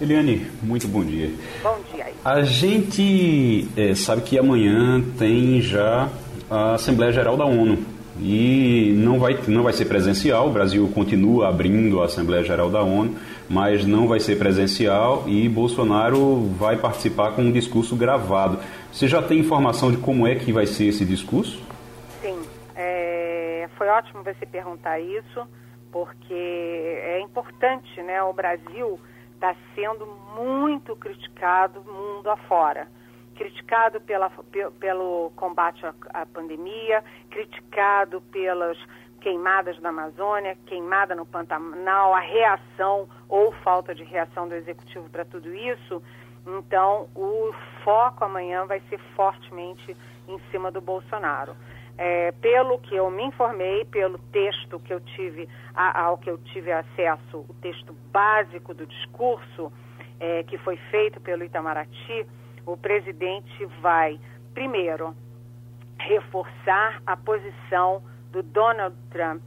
Eliane, 0.00 0.46
muito 0.62 0.88
bom 0.88 1.04
dia. 1.04 1.30
Bom 1.62 1.78
dia. 1.92 2.06
A 2.24 2.42
gente 2.42 3.68
é, 3.76 3.94
sabe 3.94 4.22
que 4.22 4.38
amanhã 4.38 5.04
tem 5.18 5.60
já 5.60 6.08
a 6.50 6.74
Assembleia 6.74 7.12
Geral 7.12 7.36
da 7.36 7.44
ONU 7.44 7.78
e 8.18 8.94
não 8.96 9.18
vai, 9.18 9.38
não 9.46 9.62
vai 9.62 9.74
ser 9.74 9.84
presencial. 9.84 10.48
O 10.48 10.52
Brasil 10.52 10.90
continua 10.94 11.48
abrindo 11.48 12.00
a 12.00 12.06
Assembleia 12.06 12.42
Geral 12.42 12.70
da 12.70 12.82
ONU, 12.82 13.16
mas 13.48 13.84
não 13.84 14.08
vai 14.08 14.18
ser 14.18 14.38
presencial 14.38 15.24
e 15.26 15.46
Bolsonaro 15.48 16.48
vai 16.58 16.76
participar 16.78 17.32
com 17.32 17.42
um 17.42 17.52
discurso 17.52 17.94
gravado. 17.94 18.58
Você 18.90 19.06
já 19.06 19.20
tem 19.20 19.38
informação 19.38 19.90
de 19.90 19.98
como 19.98 20.26
é 20.26 20.34
que 20.34 20.50
vai 20.50 20.66
ser 20.66 20.86
esse 20.86 21.04
discurso? 21.04 21.60
foi 23.80 23.88
ótimo 23.88 24.22
você 24.22 24.44
perguntar 24.44 25.00
isso, 25.00 25.48
porque 25.92 26.34
é 26.34 27.20
importante, 27.20 28.02
né? 28.02 28.22
O 28.22 28.32
Brasil 28.32 28.98
está 29.34 29.54
sendo 29.74 30.06
muito 30.36 30.94
criticado 30.96 31.82
mundo 31.82 32.30
afora. 32.30 32.88
Criticado 33.34 34.00
pela, 34.00 34.30
pelo 34.78 35.32
combate 35.34 35.84
à, 36.12 36.26
pandemia, 36.26 37.02
criticado 37.30 38.20
pelas 38.32 38.76
queimadas 39.20 39.78
na 39.80 39.88
Amazônia, 39.88 40.56
queimada 40.66 41.14
no 41.14 41.26
Pantanal, 41.26 42.14
a 42.14 42.20
reação 42.20 43.08
ou 43.28 43.52
falta 43.52 43.94
de 43.94 44.04
reação 44.04 44.48
do 44.48 44.54
executivo 44.54 45.08
para 45.08 45.24
tudo 45.24 45.54
isso. 45.54 46.02
Então, 46.46 47.08
o 47.14 47.52
foco 47.82 48.24
amanhã 48.24 48.66
vai 48.66 48.80
ser 48.88 48.98
fortemente 49.14 49.96
em 50.28 50.38
cima 50.50 50.70
do 50.70 50.80
Bolsonaro 50.80 51.54
é, 52.00 52.32
pelo 52.32 52.78
que 52.78 52.96
eu 52.96 53.10
me 53.10 53.24
informei, 53.24 53.84
pelo 53.84 54.16
texto 54.32 54.80
que 54.80 54.90
eu 54.90 55.00
tive, 55.00 55.46
a, 55.74 56.04
ao 56.04 56.16
que 56.16 56.30
eu 56.30 56.38
tive 56.38 56.72
acesso, 56.72 57.44
o 57.46 57.54
texto 57.60 57.94
básico 58.10 58.72
do 58.72 58.86
discurso 58.86 59.70
é, 60.18 60.42
que 60.44 60.56
foi 60.56 60.78
feito 60.90 61.20
pelo 61.20 61.44
Itamaraty, 61.44 62.26
o 62.64 62.74
presidente 62.74 63.66
vai, 63.82 64.18
primeiro, 64.54 65.14
reforçar 65.98 67.02
a 67.04 67.14
posição 67.18 68.02
do 68.32 68.42
Donald 68.42 68.96
Trump 69.10 69.42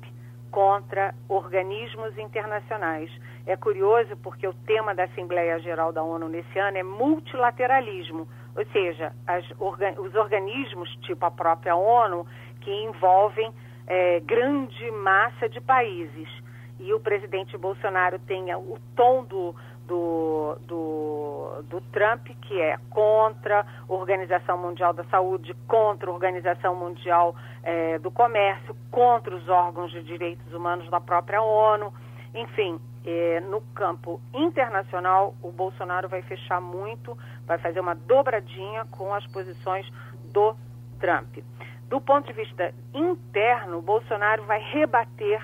contra 0.52 1.16
organismos 1.28 2.16
internacionais. 2.20 3.10
É 3.48 3.58
curioso 3.58 4.16
porque 4.18 4.48
o 4.48 4.54
tema 4.54 4.94
da 4.94 5.06
Assembleia 5.06 5.58
Geral 5.58 5.92
da 5.92 6.04
ONU 6.04 6.30
nesse 6.30 6.60
ano 6.60 6.78
é 6.78 6.84
multilateralismo, 6.84 8.28
ou 8.56 8.66
seja, 8.68 9.14
as, 9.28 9.46
os 9.60 10.16
organismos, 10.16 10.90
tipo 11.02 11.26
a 11.26 11.32
própria 11.32 11.76
ONU, 11.76 12.26
que 12.62 12.72
envolvem 12.72 13.54
é, 13.88 14.20
grande 14.22 14.92
massa 14.92 15.50
de 15.50 15.60
países. 15.62 16.30
E 16.80 16.94
o 16.94 17.00
presidente 17.00 17.58
Bolsonaro 17.58 18.20
tem 18.20 18.54
o 18.56 18.78
tom 18.96 19.24
do, 19.24 19.56
do, 19.88 20.58
do, 20.62 21.64
do, 21.70 21.82
Trump, 21.92 22.28
que 22.42 22.60
é 22.60 22.78
contra 22.90 23.62
a 23.62 23.94
Organização 23.94 24.58
Mundial 24.58 24.94
da 24.94 25.04
Saúde, 25.06 25.56
contra 25.68 26.10
a 26.10 26.14
Organização 26.14 26.76
Mundial 26.76 27.36
é, 27.62 28.00
do 28.00 28.10
Comércio, 28.12 28.76
contra 28.90 29.36
os 29.36 29.48
órgãos 29.48 29.92
de 29.92 30.04
direitos 30.04 30.52
humanos 30.54 30.90
da 30.90 31.00
própria 31.00 31.42
ONU. 31.42 31.94
Enfim, 32.34 32.80
é, 33.06 33.42
no 33.42 33.62
campo 33.76 34.22
internacional, 34.34 35.36
o 35.42 35.52
Bolsonaro 35.52 36.08
vai 36.08 36.22
fechar 36.22 36.62
muito, 36.62 37.18
vai 37.48 37.58
fazer 37.58 37.80
uma 37.80 37.96
dobradinha 37.96 38.86
com 38.86 39.14
as 39.14 39.26
posições 39.28 39.90
do 40.32 40.56
Trump. 41.00 41.38
Do 41.90 42.02
ponto 42.02 42.28
de 42.28 42.34
vista 42.34 42.74
interno, 42.94 43.82
Bolsonaro 43.82 44.44
vai 44.46 44.60
rebater 44.60 45.42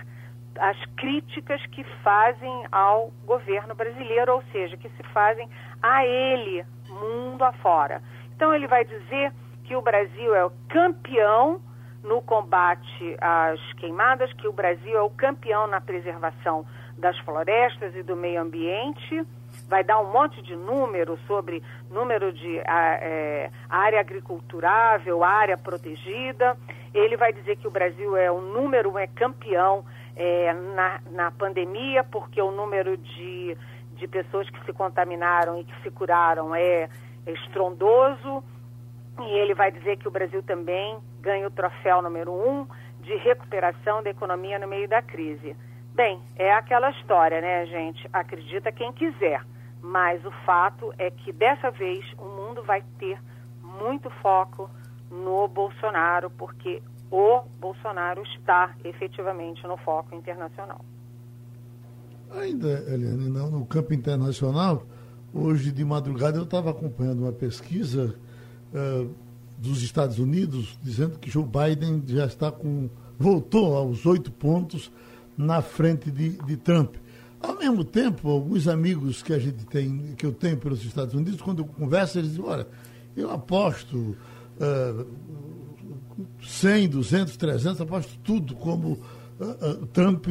as 0.57 0.77
críticas 0.97 1.63
que 1.67 1.83
fazem 2.03 2.65
ao 2.71 3.11
governo 3.25 3.75
brasileiro, 3.75 4.33
ou 4.33 4.43
seja, 4.51 4.75
que 4.75 4.89
se 4.89 5.03
fazem 5.13 5.49
a 5.81 6.05
ele, 6.05 6.65
mundo 6.87 7.43
afora. 7.43 8.01
Então, 8.35 8.53
ele 8.53 8.67
vai 8.67 8.83
dizer 8.83 9.31
que 9.65 9.75
o 9.75 9.81
Brasil 9.81 10.33
é 10.33 10.43
o 10.43 10.51
campeão 10.69 11.61
no 12.03 12.21
combate 12.21 13.17
às 13.21 13.61
queimadas, 13.73 14.31
que 14.33 14.47
o 14.47 14.53
Brasil 14.53 14.97
é 14.97 15.01
o 15.01 15.09
campeão 15.09 15.67
na 15.67 15.81
preservação 15.81 16.65
das 16.97 17.17
florestas 17.19 17.95
e 17.95 18.03
do 18.03 18.15
meio 18.15 18.41
ambiente, 18.41 19.25
vai 19.69 19.83
dar 19.83 19.99
um 19.99 20.11
monte 20.11 20.41
de 20.41 20.55
número 20.55 21.17
sobre 21.27 21.63
número 21.91 22.33
de 22.33 22.59
a, 22.65 22.97
é, 22.99 23.51
área 23.69 23.99
agriculturável, 23.99 25.23
área 25.23 25.55
protegida. 25.55 26.57
Ele 26.93 27.15
vai 27.15 27.31
dizer 27.31 27.55
que 27.57 27.67
o 27.67 27.71
Brasil 27.71 28.17
é 28.17 28.31
o 28.31 28.41
número, 28.41 28.97
é 28.97 29.05
campeão 29.05 29.85
é, 30.15 30.51
na, 30.51 30.99
na 31.11 31.31
pandemia, 31.31 32.03
porque 32.03 32.41
o 32.41 32.51
número 32.51 32.97
de, 32.97 33.55
de 33.93 34.07
pessoas 34.07 34.49
que 34.49 34.65
se 34.65 34.73
contaminaram 34.73 35.59
e 35.59 35.63
que 35.63 35.81
se 35.83 35.91
curaram 35.91 36.55
é, 36.55 36.89
é 37.25 37.31
estrondoso. 37.31 38.43
E 39.19 39.37
ele 39.37 39.53
vai 39.53 39.71
dizer 39.71 39.97
que 39.97 40.07
o 40.07 40.11
Brasil 40.11 40.41
também 40.41 40.97
ganha 41.21 41.47
o 41.47 41.51
troféu 41.51 42.01
número 42.01 42.31
um 42.31 42.67
de 43.01 43.15
recuperação 43.17 44.01
da 44.01 44.09
economia 44.09 44.57
no 44.57 44.67
meio 44.67 44.87
da 44.87 45.01
crise. 45.01 45.55
Bem, 45.93 46.19
é 46.35 46.53
aquela 46.53 46.89
história, 46.91 47.39
né, 47.39 47.65
gente? 47.67 48.09
Acredita 48.11 48.71
quem 48.71 48.91
quiser. 48.93 49.41
Mas 49.81 50.23
o 50.25 50.31
fato 50.45 50.93
é 50.97 51.09
que 51.09 51.31
dessa 51.31 51.71
vez 51.71 52.05
o 52.17 52.25
mundo 52.25 52.63
vai 52.63 52.83
ter 52.97 53.19
muito 53.63 54.09
foco 54.21 54.69
no 55.09 55.47
Bolsonaro, 55.47 56.29
porque 56.31 56.81
o 57.11 57.41
Bolsonaro 57.59 58.21
está 58.23 58.75
efetivamente 58.83 59.65
no 59.65 59.77
foco 59.77 60.13
internacional. 60.13 60.83
Ainda, 62.31 62.67
Eliane, 62.87 63.29
no 63.29 63.65
campo 63.65 63.93
internacional, 63.93 64.83
hoje 65.33 65.71
de 65.71 65.83
madrugada 65.83 66.37
eu 66.37 66.43
estava 66.43 66.69
acompanhando 66.69 67.23
uma 67.23 67.31
pesquisa 67.31 68.15
uh, 68.73 69.09
dos 69.57 69.81
Estados 69.81 70.19
Unidos 70.19 70.77
dizendo 70.81 71.17
que 71.17 71.29
Joe 71.29 71.43
Biden 71.45 72.03
já 72.05 72.25
está 72.25 72.51
com. 72.51 72.89
voltou 73.17 73.75
aos 73.75 74.05
oito 74.05 74.31
pontos 74.31 74.91
na 75.35 75.61
frente 75.61 76.11
de, 76.11 76.37
de 76.43 76.57
Trump. 76.57 76.95
Ao 77.41 77.55
mesmo 77.55 77.85
tempo, 77.85 78.29
alguns 78.29 78.67
amigos 78.67 79.23
que 79.23 79.33
a 79.33 79.39
gente 79.39 79.65
tem, 79.65 80.13
que 80.17 80.25
eu 80.25 80.33
tenho 80.33 80.57
pelos 80.57 80.83
Estados 80.83 81.13
Unidos, 81.13 81.41
quando 81.41 81.59
eu 81.59 81.65
converso, 81.65 82.19
eles 82.19 82.31
dizem, 82.31 82.45
olha, 82.45 82.67
eu 83.15 83.31
aposto 83.31 84.17
uh, 84.59 85.07
100, 86.41 86.89
200, 86.89 87.37
300, 87.37 87.81
aposto 87.81 88.17
tudo 88.23 88.55
como 88.55 88.99
uh, 89.39 89.81
uh, 89.83 89.85
Trump 89.87 90.25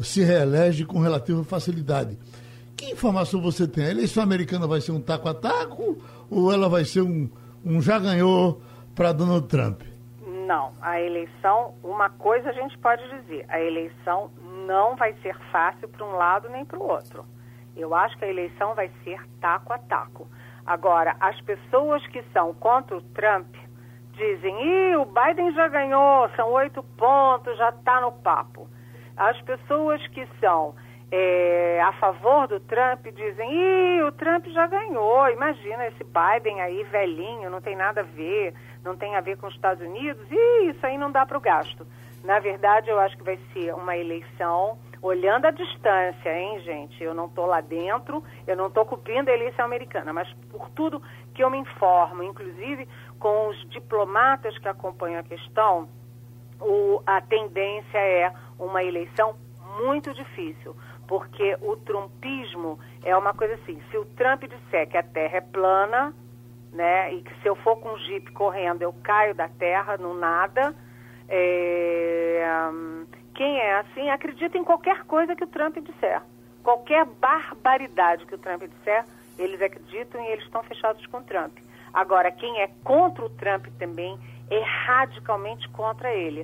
se 0.00 0.22
reelege 0.22 0.84
com 0.84 0.98
relativa 0.98 1.42
facilidade. 1.44 2.18
Que 2.76 2.92
informação 2.92 3.40
você 3.40 3.66
tem? 3.66 3.84
A 3.84 3.90
eleição 3.90 4.22
americana 4.22 4.66
vai 4.66 4.80
ser 4.80 4.92
um 4.92 5.00
taco 5.00 5.28
a 5.28 5.34
taco 5.34 5.98
ou 6.30 6.52
ela 6.52 6.68
vai 6.68 6.84
ser 6.84 7.02
um, 7.02 7.28
um 7.64 7.80
já 7.80 7.98
ganhou 7.98 8.62
para 8.94 9.12
Donald 9.12 9.46
Trump? 9.48 9.82
Não, 10.46 10.72
a 10.80 11.00
eleição, 11.00 11.74
uma 11.82 12.10
coisa 12.10 12.50
a 12.50 12.52
gente 12.52 12.76
pode 12.78 13.02
dizer, 13.20 13.44
a 13.48 13.60
eleição 13.60 14.30
não 14.66 14.96
vai 14.96 15.12
ser 15.22 15.36
fácil 15.50 15.88
para 15.88 16.04
um 16.04 16.12
lado 16.12 16.48
nem 16.48 16.64
para 16.64 16.78
o 16.78 16.88
outro. 16.88 17.24
Eu 17.76 17.94
acho 17.94 18.16
que 18.18 18.24
a 18.24 18.28
eleição 18.28 18.74
vai 18.74 18.90
ser 19.04 19.20
taco 19.40 19.72
a 19.72 19.78
taco. 19.78 20.28
Agora, 20.66 21.16
as 21.20 21.40
pessoas 21.40 22.06
que 22.08 22.22
são 22.32 22.52
contra 22.54 22.96
o 22.96 23.02
Trump 23.02 23.54
dizem, 24.12 24.54
Ih, 24.62 24.96
o 24.96 25.06
Biden 25.06 25.52
já 25.52 25.68
ganhou, 25.68 26.28
são 26.36 26.50
oito 26.52 26.82
pontos, 26.96 27.56
já 27.56 27.70
está 27.70 28.00
no 28.00 28.12
papo. 28.12 28.68
As 29.16 29.40
pessoas 29.42 30.04
que 30.08 30.26
são 30.38 30.74
é, 31.10 31.80
a 31.82 31.92
favor 31.94 32.46
do 32.46 32.60
Trump 32.60 33.06
dizem, 33.14 33.50
Ih, 33.52 34.02
o 34.02 34.12
Trump 34.12 34.46
já 34.46 34.66
ganhou, 34.66 35.28
imagina 35.30 35.86
esse 35.86 36.04
Biden 36.04 36.60
aí 36.60 36.84
velhinho, 36.84 37.50
não 37.50 37.60
tem 37.60 37.74
nada 37.74 38.02
a 38.02 38.04
ver, 38.04 38.54
não 38.84 38.96
tem 38.96 39.16
a 39.16 39.20
ver 39.20 39.36
com 39.38 39.46
os 39.46 39.54
Estados 39.54 39.84
Unidos, 39.84 40.24
Ih, 40.30 40.70
isso 40.70 40.84
aí 40.86 40.96
não 40.98 41.10
dá 41.10 41.24
para 41.24 41.38
o 41.38 41.40
gasto. 41.40 41.86
Na 42.22 42.38
verdade, 42.38 42.90
eu 42.90 42.98
acho 42.98 43.16
que 43.16 43.22
vai 43.22 43.38
ser 43.52 43.74
uma 43.74 43.96
eleição 43.96 44.78
olhando 45.02 45.46
a 45.46 45.50
distância, 45.50 46.38
hein, 46.38 46.60
gente? 46.60 47.02
Eu 47.02 47.14
não 47.14 47.26
estou 47.26 47.46
lá 47.46 47.60
dentro, 47.60 48.22
eu 48.46 48.56
não 48.56 48.66
estou 48.66 48.84
cobrindo 48.84 49.30
a 49.30 49.34
eleição 49.34 49.64
americana, 49.64 50.12
mas 50.12 50.30
por 50.50 50.68
tudo 50.70 51.02
que 51.34 51.42
eu 51.42 51.50
me 51.50 51.58
informo, 51.58 52.22
inclusive 52.22 52.86
com 53.18 53.48
os 53.48 53.70
diplomatas 53.70 54.56
que 54.58 54.68
acompanham 54.68 55.20
a 55.20 55.22
questão, 55.22 55.88
o, 56.60 57.02
a 57.06 57.20
tendência 57.22 57.98
é 57.98 58.32
uma 58.58 58.84
eleição 58.84 59.34
muito 59.78 60.12
difícil, 60.12 60.76
porque 61.08 61.56
o 61.62 61.76
trumpismo 61.76 62.78
é 63.02 63.16
uma 63.16 63.32
coisa 63.32 63.54
assim, 63.54 63.80
se 63.90 63.96
o 63.96 64.04
Trump 64.04 64.44
disser 64.44 64.86
que 64.88 64.98
a 64.98 65.02
Terra 65.02 65.38
é 65.38 65.40
plana, 65.40 66.14
né, 66.72 67.12
e 67.14 67.22
que 67.22 67.34
se 67.40 67.48
eu 67.48 67.56
for 67.56 67.76
com 67.76 67.94
um 67.94 67.98
jipe 67.98 68.30
correndo 68.32 68.82
eu 68.82 68.92
caio 69.02 69.34
da 69.34 69.48
Terra 69.48 69.96
no 69.96 70.12
nada, 70.14 70.74
é, 71.30 72.44
quem 73.34 73.58
é 73.58 73.78
assim 73.78 74.10
acredita 74.10 74.58
em 74.58 74.64
qualquer 74.64 75.04
coisa 75.04 75.34
que 75.36 75.44
o 75.44 75.46
Trump 75.46 75.78
disser. 75.78 76.20
Qualquer 76.62 77.06
barbaridade 77.06 78.26
que 78.26 78.34
o 78.34 78.38
Trump 78.38 78.62
disser, 78.62 79.04
eles 79.38 79.62
acreditam 79.62 80.22
e 80.22 80.26
eles 80.28 80.44
estão 80.44 80.62
fechados 80.64 81.06
com 81.06 81.18
o 81.18 81.22
Trump. 81.22 81.56
Agora, 81.94 82.30
quem 82.30 82.60
é 82.60 82.68
contra 82.84 83.24
o 83.24 83.30
Trump 83.30 83.66
também 83.78 84.18
é 84.50 84.60
radicalmente 84.60 85.68
contra 85.70 86.12
ele. 86.12 86.42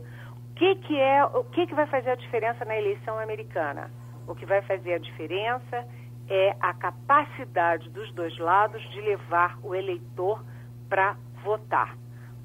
O 0.50 0.54
que, 0.54 0.74
que 0.76 0.98
é, 0.98 1.24
o 1.24 1.44
que, 1.44 1.66
que 1.66 1.74
vai 1.74 1.86
fazer 1.86 2.10
a 2.10 2.14
diferença 2.14 2.64
na 2.64 2.78
eleição 2.78 3.18
americana? 3.18 3.90
O 4.26 4.34
que 4.34 4.46
vai 4.46 4.62
fazer 4.62 4.94
a 4.94 4.98
diferença 4.98 5.86
é 6.28 6.56
a 6.60 6.72
capacidade 6.72 7.90
dos 7.90 8.10
dois 8.12 8.36
lados 8.38 8.82
de 8.90 9.00
levar 9.00 9.58
o 9.62 9.74
eleitor 9.74 10.42
para 10.88 11.16
votar. 11.44 11.94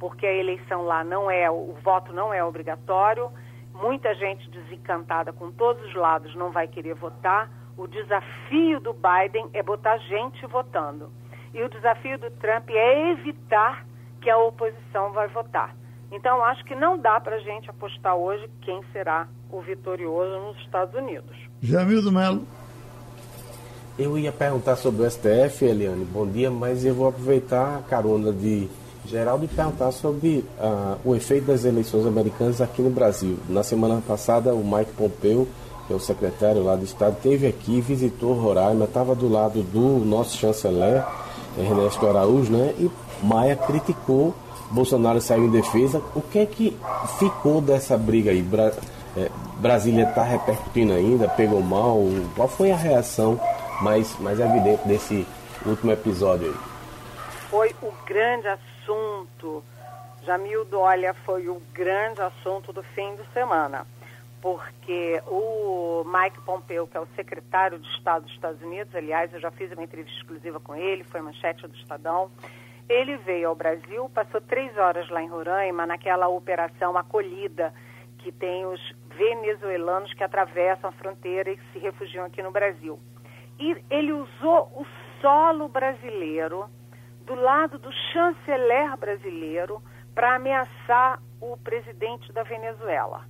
Porque 0.02 0.26
a 0.26 0.34
eleição 0.34 0.82
lá 0.82 1.04
não 1.04 1.30
é, 1.30 1.48
o 1.52 1.76
voto 1.84 2.12
não 2.12 2.34
é 2.34 2.44
obrigatório, 2.44 3.30
muita 3.72 4.16
gente 4.16 4.50
desencantada 4.50 5.32
com 5.32 5.52
todos 5.52 5.86
os 5.86 5.94
lados 5.94 6.34
não 6.36 6.50
vai 6.50 6.68
querer 6.68 6.96
votar. 6.96 7.48
O 7.78 7.86
desafio 7.86 8.80
do 8.80 8.94
Biden 8.96 9.48
é 9.54 9.62
botar 9.62 10.00
gente 10.00 10.44
votando. 10.48 11.12
E 11.54 11.62
o 11.62 11.70
desafio 11.70 12.18
do 12.18 12.32
Trump 12.32 12.72
é 12.72 13.12
evitar 13.12 13.86
que 14.20 14.28
a 14.28 14.40
oposição 14.40 15.12
vai 15.12 15.28
votar. 15.28 15.76
Então, 16.12 16.44
acho 16.46 16.66
que 16.66 16.74
não 16.74 16.98
dá 16.98 17.20
para 17.20 17.36
a 17.36 17.40
gente 17.40 17.70
apostar 17.70 18.16
hoje 18.16 18.50
quem 18.62 18.82
será 18.92 19.28
o 19.52 19.62
vitorioso 19.62 20.48
nos 20.48 20.58
Estados 20.62 20.96
Unidos. 20.96 21.38
Jamildo 21.62 22.12
Melo. 22.12 22.48
Eu 24.00 24.18
ia 24.18 24.32
perguntar 24.32 24.78
sobre 24.78 25.04
o 25.04 25.12
STF, 25.12 25.64
Eliane, 25.64 26.06
bom 26.06 26.26
dia, 26.26 26.50
mas 26.50 26.84
eu 26.84 26.96
vou 26.96 27.08
aproveitar 27.08 27.78
a 27.78 27.82
carona 27.84 28.34
de 28.34 28.68
Geraldo 29.06 29.48
perguntar 29.48 29.92
sobre 29.92 30.46
uh, 30.60 30.98
o 31.04 31.16
efeito 31.16 31.48
das 31.48 31.66
eleições 31.66 32.06
americanas 32.06 32.62
aqui 32.62 32.82
no 32.82 32.90
Brasil. 32.90 33.38
Na 33.50 33.64
semana 33.64 34.02
passada, 34.06 34.54
o 34.54 34.64
Mike 34.64 34.92
Pompeu, 34.94 35.48
que 35.88 35.94
é 35.94 35.96
o 35.96 36.00
secretário 36.00 36.64
lá 36.64 36.76
do 36.76 36.84
Estado, 36.84 37.18
esteve 37.18 37.48
aqui, 37.48 37.82
visitou 37.82 38.34
Roraima, 38.34 38.86
estava 38.86 39.16
do 39.16 39.28
lado 39.28 39.64
do 39.64 40.06
nosso 40.06 40.38
chanceler, 40.38 41.04
Ernesto 41.58 42.08
Araújo, 42.08 42.52
né? 42.52 42.74
E 42.78 42.90
Maia 43.24 43.56
criticou, 43.56 44.34
Bolsonaro 44.70 45.20
saiu 45.20 45.46
em 45.46 45.52
defesa. 45.52 46.02
O 46.16 46.22
que 46.22 46.40
é 46.40 46.46
que 46.46 46.78
ficou 47.20 47.60
dessa 47.60 47.98
briga 47.98 48.32
aí? 48.32 48.42
Bra 48.42 48.72
é, 49.18 49.30
Brasília 49.58 50.08
está 50.08 50.24
repercutindo 50.24 50.94
ainda, 50.94 51.28
pegou 51.28 51.62
mal? 51.62 52.00
Qual 52.36 52.48
foi 52.48 52.72
a 52.72 52.78
reação 52.78 53.40
mais, 53.82 54.18
mais 54.20 54.40
evidente 54.40 54.88
desse 54.88 55.28
último 55.66 55.92
episódio 55.92 56.48
aí? 56.48 56.56
Foi 57.50 57.76
o 57.82 57.92
grande 58.08 58.48
assunto, 58.48 58.71
Jamildo, 60.24 60.80
olha, 60.80 61.14
foi 61.14 61.50
o 61.50 61.60
grande 61.74 62.22
assunto 62.22 62.72
do 62.72 62.84
fim 62.84 63.16
de 63.16 63.26
semana 63.34 63.86
porque 64.42 65.22
o 65.28 66.04
Mike 66.04 66.42
Pompeo, 66.42 66.88
que 66.88 66.98
é 66.98 67.00
o 67.00 67.08
secretário 67.16 67.78
de 67.78 67.88
Estado 67.90 68.24
dos 68.24 68.34
Estados 68.34 68.62
Unidos, 68.62 68.94
aliás, 68.96 69.32
eu 69.32 69.40
já 69.40 69.52
fiz 69.52 69.72
uma 69.72 69.84
entrevista 69.84 70.18
exclusiva 70.20 70.60
com 70.60 70.76
ele, 70.76 71.04
foi 71.04 71.22
manchete 71.22 71.68
do 71.68 71.76
Estadão, 71.76 72.32
ele 72.90 73.18
veio 73.18 73.50
ao 73.50 73.56
Brasil, 73.56 74.10
passou 74.10 74.42
três 74.42 74.76
horas 74.78 75.08
lá 75.10 75.22
em 75.22 75.30
Roraima, 75.30 75.86
naquela 75.86 76.28
operação 76.28 76.98
acolhida 76.98 77.74
que 78.18 78.32
tem 78.32 78.66
os 78.66 78.82
venezuelanos 79.16 80.14
que 80.14 80.24
atravessam 80.24 80.90
a 80.90 80.94
fronteira 80.94 81.52
e 81.52 81.60
se 81.72 81.80
refugiam 81.80 82.26
aqui 82.26 82.42
no 82.42 82.52
Brasil. 82.52 83.00
E 83.60 83.78
ele 83.90 84.12
usou 84.12 84.72
o 84.76 84.86
solo 85.22 85.68
brasileiro, 85.68 86.68
do 87.26 87.36
lado 87.36 87.78
do 87.78 87.92
chanceler 88.12 88.98
brasileiro, 88.98 89.82
para 90.14 90.36
ameaçar 90.36 91.22
o 91.40 91.58
presidente 91.58 92.32
da 92.34 92.44
Venezuela. 92.44 93.26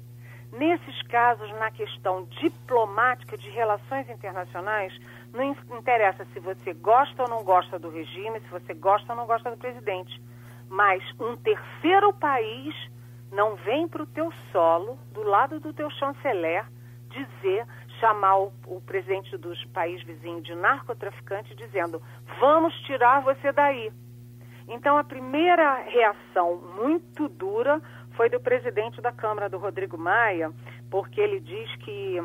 Nesses 0.51 1.01
casos, 1.03 1.49
na 1.51 1.71
questão 1.71 2.25
diplomática 2.25 3.37
de 3.37 3.49
relações 3.51 4.09
internacionais, 4.09 4.93
não 5.33 5.55
interessa 5.77 6.25
se 6.33 6.39
você 6.39 6.73
gosta 6.73 7.23
ou 7.23 7.29
não 7.29 7.43
gosta 7.43 7.79
do 7.79 7.89
regime, 7.89 8.41
se 8.41 8.49
você 8.49 8.73
gosta 8.73 9.13
ou 9.13 9.17
não 9.17 9.25
gosta 9.25 9.49
do 9.49 9.57
presidente. 9.57 10.21
Mas 10.67 11.01
um 11.19 11.37
terceiro 11.37 12.11
país 12.13 12.75
não 13.31 13.55
vem 13.55 13.87
para 13.87 14.03
o 14.03 14.07
teu 14.07 14.29
solo, 14.51 14.99
do 15.13 15.23
lado 15.23 15.59
do 15.59 15.71
teu 15.71 15.89
chanceler, 15.91 16.65
dizer, 17.09 17.65
chamar 18.01 18.39
o, 18.39 18.51
o 18.65 18.81
presidente 18.81 19.37
dos 19.37 19.63
países 19.65 20.03
vizinhos 20.03 20.43
de 20.43 20.55
narcotraficante, 20.55 21.55
dizendo: 21.55 22.01
vamos 22.39 22.73
tirar 22.81 23.21
você 23.21 23.51
daí. 23.53 23.91
Então, 24.67 24.97
a 24.97 25.03
primeira 25.03 25.75
reação 25.83 26.57
muito 26.75 27.29
dura 27.29 27.81
foi 28.15 28.29
do 28.29 28.39
presidente 28.39 29.01
da 29.01 29.11
Câmara, 29.11 29.47
do 29.47 29.57
Rodrigo 29.57 29.97
Maia, 29.97 30.51
porque 30.89 31.21
ele 31.21 31.39
diz 31.39 31.75
que 31.77 32.19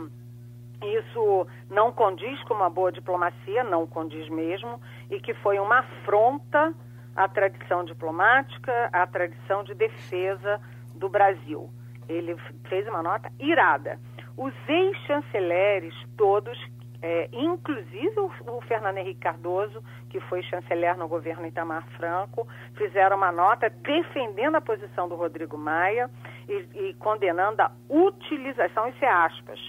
isso 0.82 1.46
não 1.70 1.92
condiz 1.92 2.42
com 2.44 2.54
uma 2.54 2.70
boa 2.70 2.92
diplomacia, 2.92 3.64
não 3.64 3.86
condiz 3.86 4.28
mesmo, 4.28 4.80
e 5.10 5.20
que 5.20 5.34
foi 5.34 5.58
uma 5.58 5.78
afronta 5.78 6.74
à 7.14 7.28
tradição 7.28 7.84
diplomática, 7.84 8.90
à 8.92 9.06
tradição 9.06 9.64
de 9.64 9.74
defesa 9.74 10.60
do 10.94 11.08
Brasil. 11.08 11.70
Ele 12.08 12.36
fez 12.68 12.86
uma 12.86 13.02
nota 13.02 13.30
irada. 13.40 13.98
Os 14.36 14.52
ex-chanceleres 14.68 15.94
todos 16.16 16.58
é, 17.02 17.28
inclusive 17.32 18.18
o, 18.18 18.30
o, 18.46 18.60
Fernando 18.62 18.98
Henrique 18.98 19.20
Cardoso, 19.20 19.82
que 20.08 20.18
foi 20.20 20.42
chanceler 20.42 20.96
no 20.96 21.06
governo 21.06 21.46
Itamar 21.46 21.86
Franco, 21.96 22.48
fizeram 22.74 23.16
uma 23.16 23.30
nota 23.30 23.70
defendendo 23.70 24.56
a 24.56 24.60
posição 24.60 25.08
do 25.08 25.14
Rodrigo 25.14 25.56
Maia 25.56 26.10
e, 26.48 26.66
e 26.74 26.94
condenando 26.94 27.62
a 27.62 27.70
utilização, 27.88 28.88
isso 28.88 29.04
é 29.04 29.08
aspas, 29.08 29.60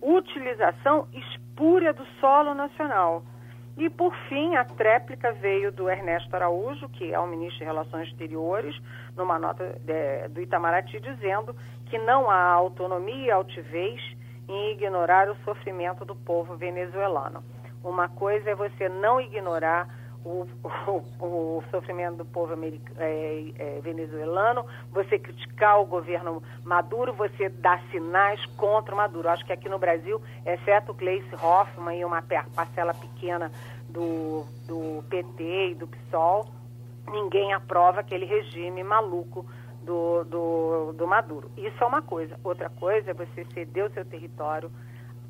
utilização 0.00 1.08
espúria 1.12 1.92
do 1.92 2.04
solo 2.20 2.54
nacional. 2.54 3.24
E, 3.78 3.88
por 3.88 4.12
fim, 4.28 4.56
a 4.56 4.64
tréplica 4.64 5.32
veio 5.32 5.70
do 5.70 5.88
Ernesto 5.88 6.34
Araújo, 6.34 6.88
que 6.88 7.14
é 7.14 7.18
o 7.20 7.28
ministro 7.28 7.58
de 7.58 7.64
Relações 7.64 8.08
Exteriores, 8.08 8.76
numa 9.16 9.38
nota 9.38 9.78
de, 9.84 10.26
do 10.30 10.40
Itamaraty, 10.40 10.98
dizendo 10.98 11.54
que 11.86 11.96
não 11.96 12.28
há 12.28 12.42
autonomia 12.42 13.26
e 13.26 13.30
altivez 13.30 14.00
em 14.48 14.72
ignorar 14.72 15.30
o 15.30 15.36
sofrimento 15.44 16.04
do 16.04 16.16
povo 16.16 16.56
venezuelano. 16.56 17.44
Uma 17.84 18.08
coisa 18.08 18.50
é 18.50 18.54
você 18.54 18.88
não 18.88 19.20
ignorar 19.20 19.88
o, 20.24 20.46
o, 20.86 21.58
o 21.58 21.62
sofrimento 21.70 22.16
do 22.16 22.24
povo 22.24 22.54
é, 22.96 23.52
é, 23.58 23.80
venezuelano, 23.80 24.64
você 24.92 25.18
criticar 25.18 25.80
o 25.80 25.86
governo 25.86 26.42
Maduro, 26.64 27.12
você 27.12 27.48
dar 27.48 27.82
sinais 27.90 28.44
contra 28.56 28.94
o 28.94 28.96
Maduro. 28.96 29.28
Acho 29.28 29.44
que 29.44 29.52
aqui 29.52 29.68
no 29.68 29.78
Brasil, 29.78 30.20
exceto 30.44 30.92
o 30.92 30.94
Gleice 30.94 31.34
Hoffmann 31.34 32.00
e 32.00 32.04
uma 32.04 32.22
parcela 32.54 32.94
pequena 32.94 33.50
do, 33.88 34.44
do 34.66 35.04
PT 35.08 35.70
e 35.70 35.74
do 35.74 35.86
PSOL, 35.86 36.46
ninguém 37.10 37.54
aprova 37.54 38.00
aquele 38.00 38.26
regime 38.26 38.82
maluco 38.82 39.46
do, 39.82 40.24
do, 40.24 40.92
do 40.92 41.06
Maduro. 41.06 41.50
Isso 41.56 41.82
é 41.82 41.86
uma 41.86 42.02
coisa. 42.02 42.38
Outra 42.44 42.68
coisa 42.68 43.10
é 43.10 43.14
você 43.14 43.46
ceder 43.54 43.86
o 43.86 43.90
seu 43.90 44.04
território 44.04 44.70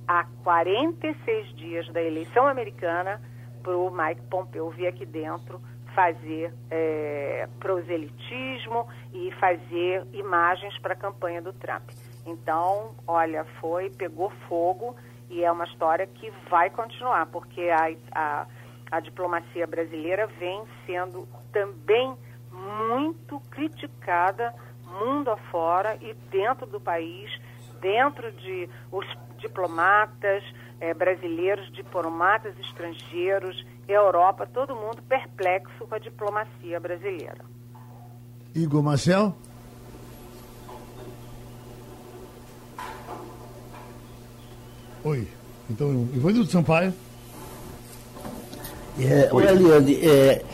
a 0.07 0.24
46 0.43 1.55
dias 1.55 1.89
da 1.93 2.03
eleição 2.03 2.47
americana 2.47 3.20
para 3.59 3.77
o 3.77 3.91
Mike 3.91 4.23
Pompeo 4.31 4.71
vir 4.71 4.87
aqui 4.87 5.05
dentro 5.05 5.61
fazer 5.95 6.55
é, 6.71 7.49
proselitismo 7.59 8.87
e 9.13 9.33
fazer 9.33 10.07
imagens 10.13 10.79
para 10.79 10.93
a 10.93 10.97
campanha 10.97 11.43
do 11.43 11.53
Trump. 11.53 11.91
Então, 12.25 12.95
olha, 13.07 13.45
foi, 13.61 13.91
pegou 13.91 14.31
fogo 14.49 14.95
e 15.29 15.43
é 15.43 15.51
uma 15.51 15.65
história 15.65 16.07
que 16.07 16.31
vai 16.49 16.71
continuar, 16.71 17.27
porque 17.27 17.63
a, 17.63 17.91
a, 18.13 18.47
a 18.93 19.01
diplomacia 19.01 19.67
brasileira 19.67 20.27
vem 20.39 20.63
sendo 20.87 21.27
também 21.53 22.17
muito 22.53 23.41
criticada 23.51 24.55
mundo 24.87 25.31
afora 25.31 25.99
e 26.01 26.15
dentro 26.31 26.67
do 26.67 26.81
país, 26.81 27.31
dentro 27.81 28.31
de 28.33 28.69
os 28.91 29.07
diplomatas 29.39 30.45
é, 30.81 30.95
brasileiros, 30.95 31.70
diplomatas 31.72 32.55
estrangeiros, 32.59 33.64
Europa, 33.87 34.47
todo 34.47 34.74
mundo 34.74 35.03
perplexo 35.09 35.87
com 35.87 35.95
a 35.95 35.99
diplomacia 35.99 36.79
brasileira. 36.79 37.45
Igor 38.55 38.83
Marcel? 38.83 39.35
Oi. 45.05 45.26
Então, 45.70 46.09
Ivanildo 46.14 46.51
Sampaio. 46.51 46.93
É, 48.99 49.29
olha, 49.33 49.51
Eliane, 49.51 49.95
é, 49.95 50.45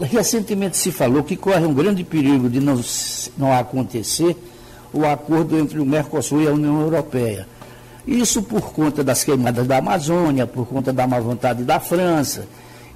recentemente 0.00 0.76
se 0.76 0.90
falou 0.90 1.22
que 1.22 1.36
corre 1.36 1.64
um 1.64 1.72
grande 1.72 2.02
perigo 2.02 2.48
de 2.48 2.60
não, 2.60 2.80
não 3.36 3.52
acontecer 3.52 4.36
o 4.92 5.06
acordo 5.06 5.56
entre 5.56 5.78
o 5.78 5.86
Mercosul 5.86 6.42
e 6.42 6.48
a 6.48 6.52
União 6.52 6.80
Europeia. 6.80 7.46
Isso 8.06 8.42
por 8.42 8.72
conta 8.72 9.04
das 9.04 9.22
queimadas 9.22 9.66
da 9.66 9.78
Amazônia, 9.78 10.46
por 10.46 10.66
conta 10.66 10.92
da 10.92 11.06
má 11.06 11.20
vontade 11.20 11.62
da 11.62 11.78
França 11.78 12.46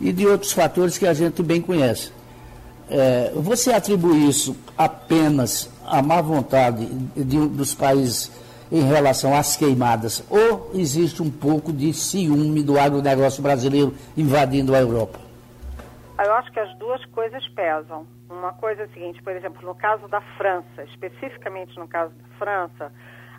e 0.00 0.12
de 0.12 0.26
outros 0.26 0.52
fatores 0.52 0.98
que 0.98 1.06
a 1.06 1.14
gente 1.14 1.42
bem 1.42 1.60
conhece. 1.60 2.12
É, 2.88 3.32
você 3.34 3.72
atribui 3.72 4.28
isso 4.28 4.56
apenas 4.76 5.70
à 5.84 6.02
má 6.02 6.20
vontade 6.20 6.86
de, 6.86 7.48
dos 7.48 7.74
países 7.74 8.30
em 8.70 8.82
relação 8.82 9.36
às 9.36 9.56
queimadas 9.56 10.24
ou 10.28 10.70
existe 10.74 11.22
um 11.22 11.30
pouco 11.30 11.72
de 11.72 11.92
ciúme 11.92 12.62
do 12.62 12.78
agronegócio 12.78 13.42
brasileiro 13.42 13.94
invadindo 14.16 14.74
a 14.74 14.80
Europa? 14.80 15.18
Eu 16.18 16.32
acho 16.32 16.50
que 16.50 16.58
as 16.58 16.74
duas 16.78 17.04
coisas 17.06 17.46
pesam. 17.48 18.06
Uma 18.30 18.52
coisa 18.54 18.82
é 18.82 18.84
a 18.86 18.88
seguinte, 18.88 19.22
por 19.22 19.32
exemplo, 19.32 19.64
no 19.64 19.74
caso 19.74 20.08
da 20.08 20.20
França, 20.36 20.82
especificamente 20.84 21.78
no 21.78 21.86
caso 21.86 22.12
da 22.14 22.38
França, 22.38 22.92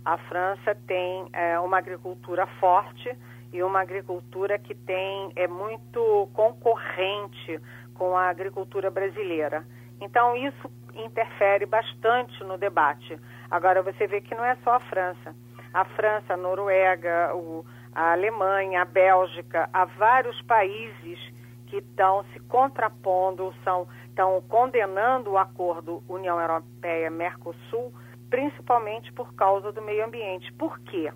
a 0.07 0.15
França 0.19 0.73
tem 0.87 1.27
é, 1.33 1.59
uma 1.59 1.79
agricultura 1.79 2.47
forte 2.61 3.13
e 3.51 3.61
uma 3.61 3.81
agricultura 3.81 4.57
que 4.57 4.73
tem 4.73 5.33
é 5.35 5.49
muito 5.49 6.29
concorrente 6.33 7.59
com 7.93 8.15
a 8.15 8.29
agricultura 8.29 8.89
brasileira. 8.89 9.67
Então 9.99 10.33
isso 10.33 10.71
interfere 10.95 11.65
bastante 11.65 12.41
no 12.45 12.57
debate. 12.57 13.19
Agora 13.51 13.83
você 13.83 14.07
vê 14.07 14.21
que 14.21 14.33
não 14.33 14.45
é 14.45 14.55
só 14.63 14.75
a 14.75 14.79
França. 14.79 15.35
A 15.73 15.83
França, 15.83 16.35
a 16.35 16.37
Noruega, 16.37 17.35
o, 17.35 17.65
a 17.93 18.13
Alemanha, 18.13 18.83
a 18.83 18.85
Bélgica, 18.85 19.69
há 19.73 19.83
vários 19.83 20.41
países 20.43 21.19
que 21.65 21.79
estão 21.79 22.23
se 22.31 22.39
contrapondo, 22.47 23.53
estão 23.59 24.41
condenando 24.47 25.31
o 25.31 25.37
acordo 25.37 26.01
União 26.07 26.39
Europeia-Mercosul 26.39 27.91
principalmente 28.29 29.11
por 29.13 29.33
causa 29.33 29.71
do 29.71 29.81
meio 29.81 30.05
ambiente. 30.05 30.51
Por 30.53 30.79
quê? 30.79 31.11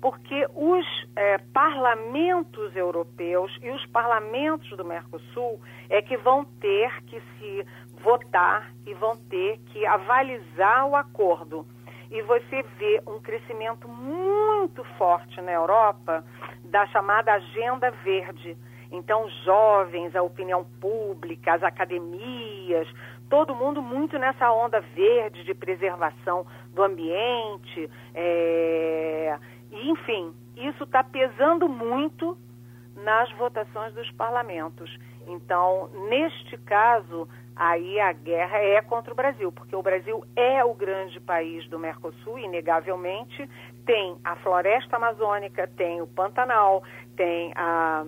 Porque 0.00 0.46
os 0.54 0.86
é, 1.16 1.38
parlamentos 1.52 2.74
europeus 2.76 3.56
e 3.60 3.70
os 3.70 3.84
parlamentos 3.86 4.68
do 4.76 4.84
Mercosul 4.84 5.60
é 5.88 6.00
que 6.00 6.16
vão 6.16 6.44
ter 6.44 7.02
que 7.04 7.20
se 7.20 7.66
votar 8.00 8.72
e 8.86 8.94
vão 8.94 9.16
ter 9.16 9.58
que 9.72 9.84
avalizar 9.86 10.86
o 10.86 10.94
acordo. 10.94 11.66
E 12.10 12.22
você 12.22 12.62
vê 12.78 13.02
um 13.06 13.20
crescimento 13.20 13.88
muito 13.88 14.82
forte 14.96 15.40
na 15.40 15.52
Europa 15.52 16.24
da 16.64 16.86
chamada 16.86 17.32
Agenda 17.32 17.90
Verde. 17.90 18.56
Então, 18.90 19.28
jovens, 19.44 20.16
a 20.16 20.22
opinião 20.22 20.64
pública, 20.80 21.54
as 21.54 21.62
academias, 21.62 22.88
todo 23.28 23.54
mundo 23.54 23.82
muito 23.82 24.18
nessa 24.18 24.50
onda 24.52 24.80
verde 24.80 25.44
de 25.44 25.54
preservação 25.54 26.46
do 26.74 26.82
ambiente. 26.82 27.90
É... 28.14 29.38
E, 29.70 29.90
enfim, 29.90 30.34
isso 30.56 30.84
está 30.84 31.04
pesando 31.04 31.68
muito 31.68 32.36
nas 32.96 33.30
votações 33.32 33.94
dos 33.94 34.10
parlamentos. 34.12 34.96
Então, 35.26 35.88
neste 36.08 36.56
caso, 36.58 37.28
aí 37.54 38.00
a 38.00 38.12
guerra 38.12 38.58
é 38.58 38.80
contra 38.80 39.12
o 39.12 39.16
Brasil, 39.16 39.52
porque 39.52 39.76
o 39.76 39.82
Brasil 39.82 40.24
é 40.34 40.64
o 40.64 40.72
grande 40.74 41.20
país 41.20 41.68
do 41.68 41.78
Mercosul, 41.78 42.38
inegavelmente. 42.38 43.48
Tem 43.84 44.16
a 44.24 44.36
floresta 44.36 44.96
amazônica, 44.96 45.68
tem 45.76 46.00
o 46.00 46.06
Pantanal, 46.06 46.82
tem 47.16 47.52
a 47.54 48.06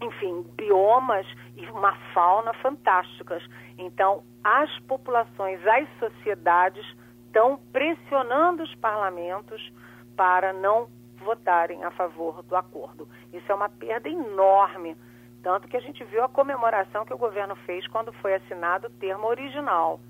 enfim, 0.00 0.44
biomas 0.56 1.26
e 1.56 1.66
uma 1.70 1.94
fauna 2.14 2.52
fantásticas. 2.54 3.42
Então, 3.76 4.22
as 4.42 4.70
populações, 4.80 5.60
as 5.66 5.88
sociedades 5.98 6.84
estão 7.26 7.58
pressionando 7.72 8.62
os 8.62 8.74
parlamentos 8.76 9.72
para 10.16 10.52
não 10.52 10.88
votarem 11.24 11.84
a 11.84 11.90
favor 11.90 12.42
do 12.42 12.56
acordo. 12.56 13.08
Isso 13.32 13.50
é 13.50 13.54
uma 13.54 13.68
perda 13.68 14.08
enorme, 14.08 14.96
tanto 15.42 15.68
que 15.68 15.76
a 15.76 15.80
gente 15.80 16.02
viu 16.04 16.24
a 16.24 16.28
comemoração 16.28 17.04
que 17.04 17.14
o 17.14 17.18
governo 17.18 17.54
fez 17.66 17.86
quando 17.88 18.12
foi 18.14 18.34
assinado 18.34 18.86
o 18.86 18.90
termo 18.90 19.26
original, 19.26 20.00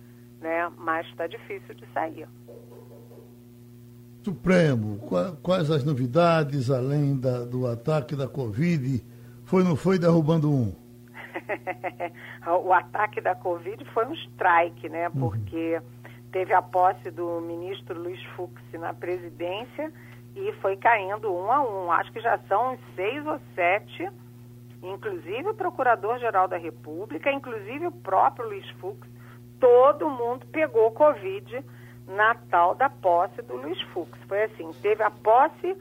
né? 0.41 0.70
Mas 0.76 1.07
está 1.09 1.26
difícil 1.26 1.74
de 1.74 1.86
sair. 1.93 2.28
Supremo, 4.22 4.99
quais 5.43 5.70
as 5.70 5.84
novidades 5.84 6.70
além 6.70 7.18
da, 7.18 7.45
do 7.45 7.66
ataque 7.66 8.14
da 8.14 8.28
Covid? 8.28 9.03
Foi 9.49 9.64
não 9.64 9.74
foi 9.74 9.99
derrubando 9.99 10.53
um? 10.53 10.74
o 12.62 12.70
ataque 12.70 13.18
da 13.18 13.34
Covid 13.34 13.82
foi 13.94 14.05
um 14.05 14.12
strike, 14.12 14.90
né? 14.90 15.09
Uhum. 15.09 15.30
Porque 15.30 15.80
teve 16.30 16.53
a 16.53 16.61
posse 16.61 17.11
do 17.11 17.40
ministro 17.40 17.99
Luiz 17.99 18.22
Fux 18.36 18.53
na 18.74 18.92
presidência 18.92 19.90
e 20.36 20.53
foi 20.61 20.76
caindo 20.76 21.32
um 21.32 21.51
a 21.51 21.62
um. 21.62 21.90
Acho 21.90 22.12
que 22.12 22.20
já 22.20 22.38
são 22.46 22.76
seis 22.94 23.26
ou 23.26 23.40
sete, 23.55 24.11
inclusive 24.82 25.49
o 25.49 25.55
Procurador-Geral 25.55 26.46
da 26.46 26.59
República, 26.59 27.32
inclusive 27.32 27.86
o 27.86 27.92
próprio 27.92 28.49
Luiz 28.49 28.68
Fux. 28.72 29.09
Todo 29.59 30.11
mundo 30.11 30.44
pegou 30.53 30.90
Covid 30.90 31.64
na 32.07 32.34
tal 32.51 32.74
da 32.74 32.90
posse 32.90 33.40
do 33.40 33.57
Luiz 33.57 33.80
Fux. 33.94 34.11
Foi 34.28 34.42
assim, 34.42 34.70
teve 34.82 35.03
a 35.03 35.11
posse, 35.11 35.74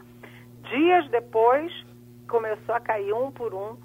dias 0.69 1.09
depois 1.09 1.85
começou 2.27 2.75
a 2.75 2.79
cair 2.79 3.13
um 3.13 3.31
por 3.31 3.53
um 3.53 3.77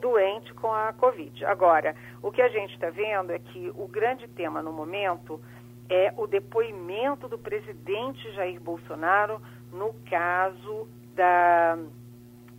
doente 0.00 0.52
com 0.54 0.72
a 0.72 0.92
Covid. 0.92 1.44
Agora, 1.44 1.94
o 2.22 2.32
que 2.32 2.42
a 2.42 2.48
gente 2.48 2.74
está 2.74 2.90
vendo 2.90 3.32
é 3.32 3.38
que 3.38 3.70
o 3.76 3.86
grande 3.86 4.26
tema 4.28 4.62
no 4.62 4.72
momento 4.72 5.40
é 5.88 6.12
o 6.16 6.26
depoimento 6.26 7.28
do 7.28 7.38
presidente 7.38 8.32
Jair 8.32 8.60
Bolsonaro 8.60 9.40
no 9.72 9.94
caso 10.08 10.88
da 11.14 11.78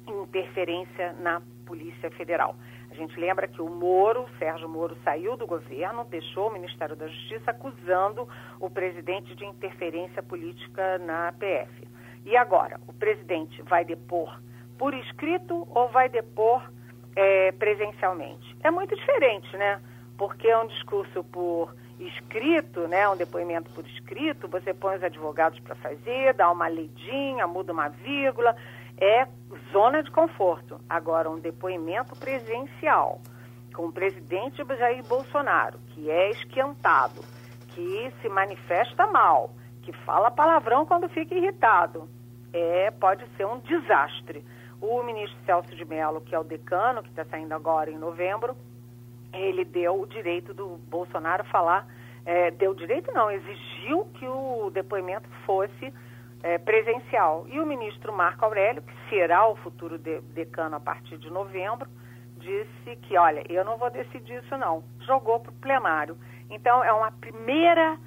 interferência 0.07 1.13
na 1.13 1.41
Polícia 1.65 2.11
Federal. 2.11 2.55
A 2.89 2.93
gente 2.93 3.17
lembra 3.17 3.47
que 3.47 3.61
o 3.61 3.69
Moro, 3.69 4.27
Sérgio 4.37 4.67
Moro, 4.67 4.97
saiu 5.03 5.37
do 5.37 5.47
governo, 5.47 6.03
deixou 6.05 6.49
o 6.49 6.53
Ministério 6.53 6.95
da 6.95 7.07
Justiça 7.07 7.51
acusando 7.51 8.27
o 8.59 8.69
presidente 8.69 9.33
de 9.33 9.45
interferência 9.45 10.21
política 10.21 10.97
na 10.97 11.31
PF. 11.31 11.87
E 12.25 12.35
agora, 12.35 12.79
o 12.87 12.93
presidente 12.93 13.61
vai 13.61 13.85
depor 13.85 14.37
por 14.81 14.95
escrito 14.95 15.67
ou 15.69 15.89
vai 15.89 16.09
depor 16.09 16.67
é, 17.15 17.51
presencialmente. 17.51 18.57
É 18.63 18.71
muito 18.71 18.95
diferente, 18.95 19.55
né? 19.55 19.79
Porque 20.17 20.47
é 20.47 20.57
um 20.57 20.65
discurso 20.65 21.23
por 21.25 21.75
escrito, 21.99 22.87
né? 22.87 23.07
Um 23.07 23.15
depoimento 23.15 23.69
por 23.73 23.85
escrito, 23.85 24.47
você 24.47 24.73
põe 24.73 24.97
os 24.97 25.03
advogados 25.03 25.59
para 25.59 25.75
fazer, 25.75 26.33
dá 26.33 26.49
uma 26.49 26.67
leidinha, 26.67 27.45
muda 27.45 27.71
uma 27.71 27.89
vírgula, 27.89 28.55
é 28.97 29.27
zona 29.71 30.01
de 30.01 30.09
conforto. 30.09 30.81
Agora, 30.89 31.29
um 31.29 31.37
depoimento 31.37 32.15
presencial 32.15 33.21
com 33.75 33.85
o 33.85 33.91
presidente 33.91 34.63
Jair 34.79 35.03
Bolsonaro, 35.03 35.77
que 35.89 36.09
é 36.09 36.31
esquentado, 36.31 37.21
que 37.75 38.11
se 38.19 38.27
manifesta 38.27 39.05
mal, 39.05 39.51
que 39.83 39.93
fala 39.93 40.31
palavrão 40.31 40.87
quando 40.87 41.07
fica 41.07 41.35
irritado, 41.35 42.09
é 42.51 42.89
pode 42.89 43.27
ser 43.37 43.45
um 43.45 43.59
desastre. 43.59 44.43
O 44.81 45.03
ministro 45.03 45.37
Celso 45.45 45.75
de 45.75 45.85
Mello, 45.85 46.19
que 46.21 46.33
é 46.33 46.39
o 46.39 46.43
decano, 46.43 47.03
que 47.03 47.09
está 47.09 47.23
saindo 47.25 47.53
agora 47.53 47.91
em 47.91 47.97
novembro, 47.97 48.57
ele 49.31 49.63
deu 49.63 50.01
o 50.01 50.07
direito 50.07 50.53
do 50.53 50.77
Bolsonaro 50.89 51.43
falar 51.45 51.87
é, 52.25 52.51
deu 52.51 52.73
direito 52.73 53.11
não, 53.13 53.31
exigiu 53.31 54.05
que 54.13 54.27
o 54.27 54.69
depoimento 54.71 55.27
fosse 55.45 55.93
é, 56.43 56.57
presencial. 56.57 57.45
E 57.47 57.59
o 57.59 57.65
ministro 57.65 58.13
Marco 58.13 58.45
Aurélio, 58.45 58.81
que 58.81 59.09
será 59.09 59.47
o 59.47 59.55
futuro 59.55 59.97
de, 59.97 60.21
decano 60.33 60.75
a 60.75 60.79
partir 60.79 61.17
de 61.17 61.29
novembro, 61.29 61.89
disse 62.37 62.95
que, 63.03 63.17
olha, 63.17 63.43
eu 63.49 63.63
não 63.65 63.77
vou 63.77 63.89
decidir 63.89 64.43
isso 64.43 64.57
não. 64.57 64.83
Jogou 65.01 65.39
para 65.39 65.51
o 65.51 65.55
plenário. 65.55 66.17
Então, 66.49 66.83
é 66.83 66.91
uma 66.91 67.11
primeira 67.11 67.97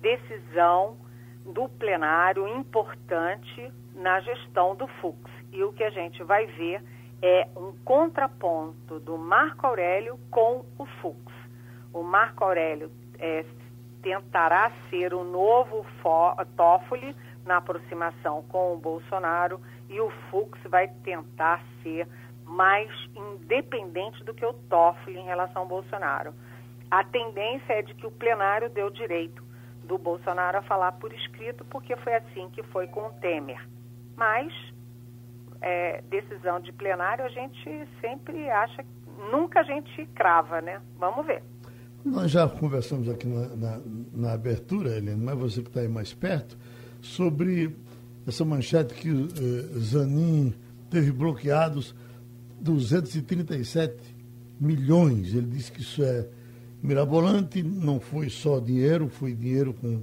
decisão 0.00 0.96
do 1.44 1.68
plenário 1.68 2.46
importante 2.46 3.72
na 3.94 4.20
gestão 4.20 4.74
do 4.76 4.86
Fux. 4.86 5.18
E 5.52 5.62
o 5.62 5.72
que 5.72 5.82
a 5.82 5.90
gente 5.90 6.22
vai 6.22 6.46
ver 6.46 6.82
é 7.20 7.48
um 7.56 7.72
contraponto 7.84 9.00
do 9.00 9.16
Marco 9.16 9.66
Aurélio 9.66 10.18
com 10.30 10.64
o 10.78 10.86
Fux. 11.00 11.20
O 11.92 12.02
Marco 12.02 12.44
Aurélio 12.44 12.90
é, 13.18 13.44
tentará 14.02 14.70
ser 14.88 15.12
o 15.14 15.24
novo 15.24 15.84
Toffoli 16.56 17.14
na 17.44 17.56
aproximação 17.56 18.42
com 18.44 18.74
o 18.74 18.76
Bolsonaro 18.76 19.60
e 19.88 20.00
o 20.00 20.10
Fux 20.30 20.58
vai 20.68 20.88
tentar 20.88 21.62
ser 21.82 22.06
mais 22.44 22.90
independente 23.14 24.22
do 24.24 24.34
que 24.34 24.44
o 24.44 24.52
Toffoli 24.52 25.18
em 25.18 25.24
relação 25.24 25.62
ao 25.62 25.68
Bolsonaro. 25.68 26.32
A 26.90 27.04
tendência 27.04 27.74
é 27.74 27.82
de 27.82 27.94
que 27.94 28.06
o 28.06 28.10
plenário 28.10 28.70
deu 28.70 28.88
direito 28.90 29.42
do 29.84 29.98
Bolsonaro 29.98 30.58
a 30.58 30.62
falar 30.62 30.92
por 30.92 31.12
escrito, 31.12 31.64
porque 31.66 31.96
foi 31.96 32.14
assim 32.14 32.48
que 32.50 32.62
foi 32.62 32.86
com 32.86 33.06
o 33.06 33.12
Temer. 33.14 33.60
Mas 34.16 34.52
é, 35.60 36.02
decisão 36.08 36.60
de 36.60 36.72
plenário 36.72 37.24
a 37.24 37.28
gente 37.28 37.88
sempre 38.00 38.48
acha, 38.50 38.84
nunca 39.30 39.60
a 39.60 39.64
gente 39.64 40.06
crava, 40.14 40.60
né? 40.60 40.80
Vamos 40.98 41.26
ver. 41.26 41.42
Nós 42.04 42.30
já 42.30 42.48
conversamos 42.48 43.08
aqui 43.08 43.26
na, 43.26 43.48
na, 43.56 43.80
na 44.14 44.32
abertura, 44.32 44.96
Helena, 44.96 45.34
mas 45.34 45.38
você 45.38 45.62
que 45.62 45.68
está 45.68 45.80
aí 45.80 45.88
mais 45.88 46.14
perto, 46.14 46.56
sobre 47.00 47.76
essa 48.26 48.44
manchete 48.44 48.94
que 48.94 49.10
uh, 49.10 49.78
Zanin 49.80 50.54
teve 50.90 51.12
bloqueados 51.12 51.94
237 52.60 53.94
milhões. 54.60 55.34
Ele 55.34 55.46
disse 55.46 55.72
que 55.72 55.80
isso 55.80 56.02
é 56.02 56.26
mirabolante, 56.82 57.62
não 57.62 58.00
foi 58.00 58.30
só 58.30 58.60
dinheiro, 58.60 59.08
foi 59.08 59.34
dinheiro 59.34 59.74
com, 59.74 60.02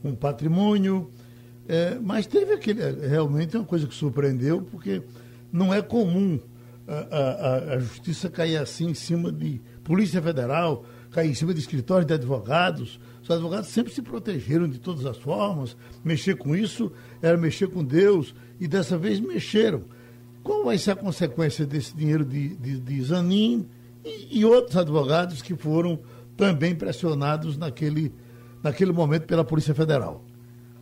com 0.00 0.14
patrimônio. 0.14 1.10
É, 1.68 1.96
mas 2.00 2.26
teve 2.26 2.52
aquele. 2.52 2.82
É, 2.82 3.08
realmente 3.08 3.56
é 3.56 3.58
uma 3.58 3.64
coisa 3.64 3.86
que 3.86 3.94
surpreendeu, 3.94 4.62
porque 4.62 5.02
não 5.52 5.72
é 5.72 5.80
comum 5.80 6.40
a, 6.86 7.16
a, 7.16 7.74
a 7.74 7.78
justiça 7.78 8.28
cair 8.28 8.56
assim 8.56 8.90
em 8.90 8.94
cima 8.94 9.30
de 9.30 9.60
Polícia 9.84 10.20
Federal, 10.20 10.84
cair 11.10 11.30
em 11.30 11.34
cima 11.34 11.54
de 11.54 11.60
escritórios 11.60 12.06
de 12.06 12.14
advogados. 12.14 12.98
Os 13.22 13.30
advogados 13.30 13.68
sempre 13.68 13.92
se 13.92 14.02
protegeram 14.02 14.68
de 14.68 14.78
todas 14.78 15.06
as 15.06 15.16
formas. 15.16 15.76
Mexer 16.04 16.36
com 16.36 16.56
isso 16.56 16.90
era 17.20 17.36
mexer 17.36 17.68
com 17.68 17.84
Deus, 17.84 18.34
e 18.60 18.66
dessa 18.66 18.98
vez 18.98 19.20
mexeram. 19.20 19.82
Qual 20.42 20.64
vai 20.64 20.76
ser 20.76 20.92
a 20.92 20.96
consequência 20.96 21.64
desse 21.64 21.96
dinheiro 21.96 22.24
de, 22.24 22.56
de, 22.56 22.80
de 22.80 23.02
Zanin 23.02 23.66
e, 24.04 24.40
e, 24.40 24.44
outros 24.44 24.76
advogados 24.76 25.40
que 25.40 25.54
foram 25.54 26.00
também 26.36 26.74
pressionados 26.74 27.56
naquele, 27.56 28.12
naquele 28.62 28.90
momento 28.90 29.26
pela 29.26 29.44
Polícia 29.44 29.72
Federal? 29.72 30.24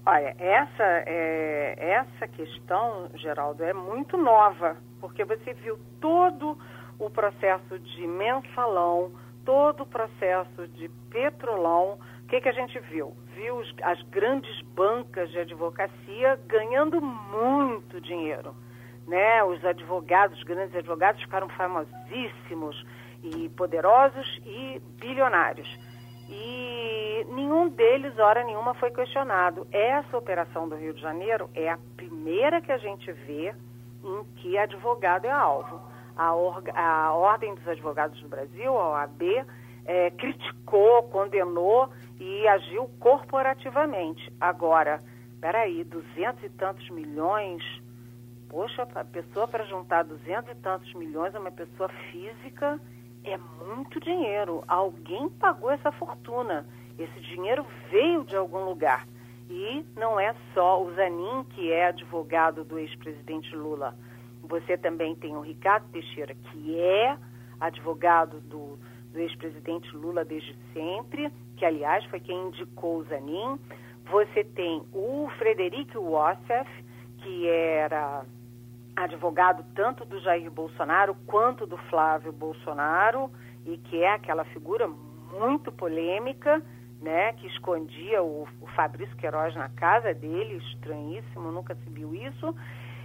Olha, 0.07 0.35
essa, 0.39 0.85
é, 1.07 1.75
essa 1.79 2.27
questão, 2.29 3.11
Geraldo, 3.15 3.63
é 3.63 3.73
muito 3.73 4.17
nova, 4.17 4.77
porque 5.01 5.25
você 5.25 5.53
viu 5.55 5.79
todo 6.01 6.59
o 6.99 7.11
processo 7.11 7.79
de 7.79 8.07
mensalão, 8.07 9.13
todo 9.45 9.83
o 9.83 9.87
processo 9.87 10.67
de 10.69 10.89
petrolão. 11.11 11.99
O 12.25 12.27
que, 12.29 12.41
que 12.41 12.49
a 12.49 12.53
gente 12.53 12.79
viu? 12.81 13.15
Viu 13.35 13.63
as 13.83 14.01
grandes 14.05 14.61
bancas 14.63 15.31
de 15.31 15.39
advocacia 15.39 16.39
ganhando 16.47 17.01
muito 17.01 18.01
dinheiro 18.01 18.55
né? 19.11 19.43
Os 19.43 19.63
advogados, 19.65 20.39
os 20.39 20.45
grandes 20.45 20.75
advogados 20.75 21.21
ficaram 21.21 21.49
famosíssimos 21.51 22.87
e 23.23 23.49
poderosos 23.51 24.41
e 24.47 24.81
bilionários. 25.01 25.69
E 26.31 27.27
nenhum 27.29 27.69
deles, 27.69 28.19
hora 28.19 28.45
nenhuma, 28.45 28.73
foi 28.75 28.91
questionado. 28.91 29.67
Essa 29.73 30.17
operação 30.17 30.69
do 30.69 30.77
Rio 30.77 30.95
de 30.95 31.01
Janeiro 31.01 31.51
é 31.55 31.69
a 31.69 31.79
primeira 31.97 32.61
que 32.61 32.71
a 32.71 32.79
gente 32.79 33.11
vê 33.13 33.55
em 34.05 34.25
que 34.37 34.57
advogado 34.57 35.27
é 35.27 35.31
alvo. 35.31 35.81
A, 36.17 36.35
orga, 36.35 36.73
a 36.75 37.13
Ordem 37.13 37.55
dos 37.55 37.67
Advogados 37.67 38.21
do 38.21 38.29
Brasil, 38.29 38.79
a 38.79 38.91
OAB, 38.91 39.45
é, 39.85 40.11
criticou, 40.11 41.03
condenou 41.05 41.89
e 42.19 42.47
agiu 42.47 42.89
corporativamente. 43.01 44.33
Agora, 44.41 45.01
peraí, 45.41 45.83
duzentos 45.85 46.45
e 46.45 46.49
tantos 46.51 46.89
milhões 46.91 47.63
Poxa, 48.51 48.83
a 48.97 49.05
pessoa 49.05 49.47
para 49.47 49.65
juntar 49.65 50.03
duzentos 50.03 50.51
e 50.51 50.55
tantos 50.57 50.93
milhões, 50.95 51.33
uma 51.37 51.53
pessoa 51.53 51.89
física, 52.11 52.81
é 53.25 53.37
muito 53.37 54.01
dinheiro. 54.01 54.65
Alguém 54.67 55.29
pagou 55.29 55.71
essa 55.71 55.93
fortuna. 55.93 56.67
Esse 56.99 57.21
dinheiro 57.21 57.65
veio 57.91 58.25
de 58.25 58.37
algum 58.37 58.65
lugar. 58.65 59.07
E 59.49 59.85
não 59.97 60.19
é 60.19 60.35
só 60.55 60.83
o 60.83 60.93
Zanin, 60.95 61.45
que 61.51 61.73
é 61.73 61.87
advogado 61.87 62.65
do 62.65 62.79
ex-presidente 62.79 63.55
Lula. 63.55 63.97
Você 64.43 64.77
também 64.77 65.15
tem 65.17 65.37
o 65.37 65.41
Ricardo 65.41 65.89
Teixeira, 65.91 66.35
que 66.35 66.79
é 66.79 67.17
advogado 67.59 68.41
do, 68.41 68.79
do 69.13 69.19
ex-presidente 69.19 69.95
Lula 69.95 70.25
desde 70.25 70.57
sempre, 70.73 71.31
que, 71.57 71.65
aliás, 71.65 72.05
foi 72.07 72.21
quem 72.21 72.49
indicou 72.49 72.99
o 72.99 73.05
Zanin. 73.05 73.59
Você 74.11 74.45
tem 74.45 74.83
o 74.93 75.29
Frederico 75.39 76.01
Wassef, 76.01 76.69
que 77.19 77.49
era 77.49 78.25
advogado 79.05 79.65
tanto 79.75 80.05
do 80.05 80.19
Jair 80.21 80.51
Bolsonaro 80.51 81.15
quanto 81.27 81.67
do 81.67 81.77
Flávio 81.77 82.33
Bolsonaro 82.33 83.31
e 83.65 83.77
que 83.79 84.03
é 84.03 84.13
aquela 84.13 84.45
figura 84.45 84.89
muito 84.89 85.71
polêmica, 85.71 86.63
né, 87.01 87.33
que 87.35 87.47
escondia 87.47 88.23
o, 88.23 88.47
o 88.61 88.67
Fabrício 88.69 89.17
Queiroz 89.17 89.55
na 89.55 89.69
casa 89.71 90.13
dele, 90.13 90.57
estranhíssimo, 90.73 91.51
nunca 91.51 91.75
se 91.75 91.91
viu 91.91 92.15
isso. 92.15 92.55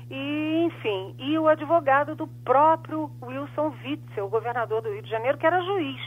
E, 0.10 0.64
enfim, 0.66 1.16
e 1.18 1.38
o 1.38 1.48
advogado 1.48 2.16
do 2.16 2.28
próprio 2.28 3.10
Wilson 3.22 3.74
Witzel, 3.84 4.30
governador 4.30 4.82
do 4.82 4.92
Rio 4.92 5.02
de 5.02 5.10
Janeiro, 5.10 5.38
que 5.38 5.48
era 5.48 5.62
juiz. 5.62 6.02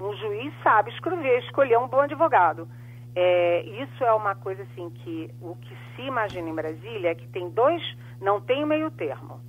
Um 0.00 0.12
juiz 0.16 0.52
sabe 0.62 0.90
escrever, 0.90 1.38
escolher 1.40 1.78
um 1.78 1.88
bom 1.88 2.00
advogado. 2.00 2.68
É, 3.16 3.62
isso 3.62 4.04
é 4.04 4.12
uma 4.12 4.34
coisa 4.34 4.62
assim 4.64 4.90
que 4.90 5.30
o 5.40 5.54
que 5.56 5.76
se 5.94 6.02
imagina 6.02 6.48
em 6.48 6.54
Brasília 6.54 7.10
é 7.10 7.14
que 7.14 7.26
tem 7.28 7.48
dois 7.50 7.82
não 8.20 8.40
tem 8.40 8.64
meio 8.64 8.90
termo. 8.90 9.40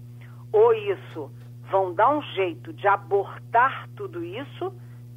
Ou 0.52 0.74
isso 0.74 1.32
vão 1.70 1.94
dar 1.94 2.10
um 2.10 2.22
jeito 2.22 2.72
de 2.74 2.88
abortar 2.88 3.90
tudo 3.96 4.24
isso, 4.24 4.74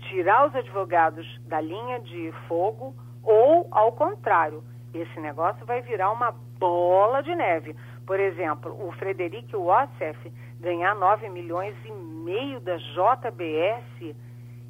tirar 0.08 0.46
os 0.46 0.54
advogados 0.54 1.26
da 1.46 1.60
linha 1.60 2.00
de 2.00 2.32
fogo, 2.46 2.94
ou, 3.22 3.68
ao 3.70 3.92
contrário, 3.92 4.62
esse 4.94 5.20
negócio 5.20 5.64
vai 5.66 5.82
virar 5.82 6.10
uma 6.10 6.32
bola 6.58 7.22
de 7.22 7.34
neve. 7.34 7.76
Por 8.06 8.18
exemplo, 8.18 8.74
o 8.86 8.90
Frederico 8.92 9.58
Wassef 9.58 10.32
ganhar 10.60 10.94
9 10.94 11.28
milhões 11.28 11.76
e 11.84 11.92
meio 11.92 12.58
da 12.60 12.76
JBS 12.76 14.16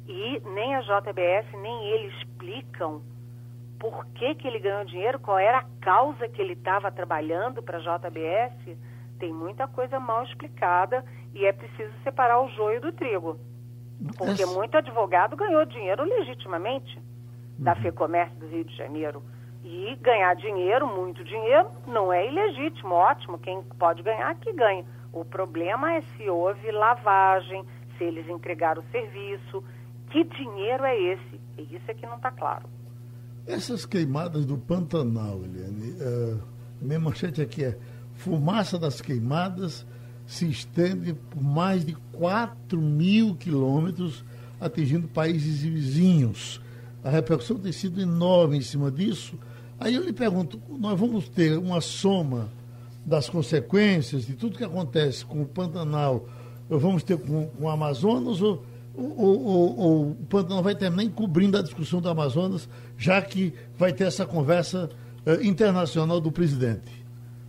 e 0.07 0.41
nem 0.53 0.75
a 0.75 0.81
JBS 0.81 1.47
nem 1.61 1.89
ele 1.89 2.07
explicam 2.07 3.01
por 3.79 4.05
que, 4.07 4.35
que 4.35 4.47
ele 4.47 4.59
ganhou 4.59 4.83
dinheiro, 4.83 5.19
qual 5.19 5.39
era 5.39 5.59
a 5.59 5.65
causa 5.81 6.27
que 6.27 6.41
ele 6.41 6.53
estava 6.53 6.91
trabalhando 6.91 7.63
para 7.63 7.77
a 7.77 7.81
JBS, 7.81 8.77
tem 9.17 9.33
muita 9.33 9.67
coisa 9.67 9.99
mal 9.99 10.23
explicada 10.23 11.03
e 11.33 11.45
é 11.45 11.53
preciso 11.53 11.91
separar 12.03 12.41
o 12.41 12.49
joio 12.49 12.81
do 12.81 12.91
trigo. 12.91 13.39
Porque 14.17 14.45
muito 14.45 14.77
advogado 14.77 15.35
ganhou 15.35 15.65
dinheiro 15.65 16.03
legitimamente 16.03 16.97
uhum. 16.97 17.03
da 17.65 17.75
FEComércio 17.75 18.37
do 18.37 18.47
Rio 18.47 18.63
de 18.63 18.75
Janeiro. 18.75 19.23
E 19.63 19.97
ganhar 20.01 20.35
dinheiro, 20.35 20.87
muito 20.87 21.21
dinheiro, 21.23 21.69
não 21.85 22.11
é 22.11 22.25
ilegítimo, 22.25 22.95
ótimo. 22.95 23.37
Quem 23.39 23.61
pode 23.77 24.01
ganhar, 24.01 24.33
que 24.35 24.53
ganha. 24.53 24.85
O 25.11 25.25
problema 25.25 25.93
é 25.93 26.01
se 26.01 26.29
houve 26.29 26.71
lavagem, 26.71 27.65
se 27.97 28.05
eles 28.05 28.27
entregaram 28.29 28.81
o 28.81 28.91
serviço. 28.91 29.63
Que 30.09 30.23
dinheiro 30.23 30.85
é 30.85 30.97
esse? 30.97 31.41
Isso 31.57 31.91
é 31.91 31.93
que 31.93 32.05
não 32.05 32.15
está 32.15 32.31
claro. 32.31 32.69
Essas 33.49 33.83
queimadas 33.83 34.45
do 34.45 34.59
Pantanal, 34.59 35.43
Eliane, 35.43 35.93
uh, 35.93 36.39
minha 36.79 36.99
manchete 36.99 37.41
aqui 37.41 37.63
é 37.63 37.75
fumaça 38.13 38.77
das 38.77 39.01
queimadas 39.01 39.87
se 40.27 40.47
estende 40.47 41.15
por 41.15 41.41
mais 41.41 41.83
de 41.83 41.97
4 42.13 42.79
mil 42.79 43.33
quilômetros, 43.33 44.23
atingindo 44.61 45.07
países 45.07 45.61
vizinhos. 45.61 46.61
A 47.03 47.09
repercussão 47.09 47.57
tem 47.57 47.71
sido 47.71 47.99
enorme 47.99 48.59
em 48.59 48.61
cima 48.61 48.91
disso. 48.91 49.33
Aí 49.79 49.95
eu 49.95 50.03
lhe 50.03 50.13
pergunto, 50.13 50.61
nós 50.77 50.99
vamos 50.99 51.27
ter 51.27 51.57
uma 51.57 51.81
soma 51.81 52.49
das 53.03 53.27
consequências 53.27 54.27
de 54.27 54.33
tudo 54.33 54.59
que 54.59 54.63
acontece 54.63 55.25
com 55.25 55.41
o 55.41 55.47
Pantanal, 55.47 56.29
vamos 56.69 57.01
ter 57.01 57.17
com, 57.17 57.47
com 57.47 57.63
o 57.63 57.69
Amazonas, 57.69 58.43
ou 58.43 58.63
o, 58.95 59.03
o, 59.03 60.11
o 60.11 60.15
Pantanal 60.29 60.63
vai 60.63 60.75
terminar 60.75 61.03
encobrindo 61.03 61.57
a 61.57 61.61
discussão 61.61 62.01
do 62.01 62.09
Amazonas, 62.09 62.69
já 62.97 63.21
que 63.21 63.53
vai 63.77 63.93
ter 63.93 64.05
essa 64.05 64.25
conversa 64.25 64.89
uh, 65.25 65.43
internacional 65.43 66.19
do 66.19 66.31
presidente? 66.31 66.99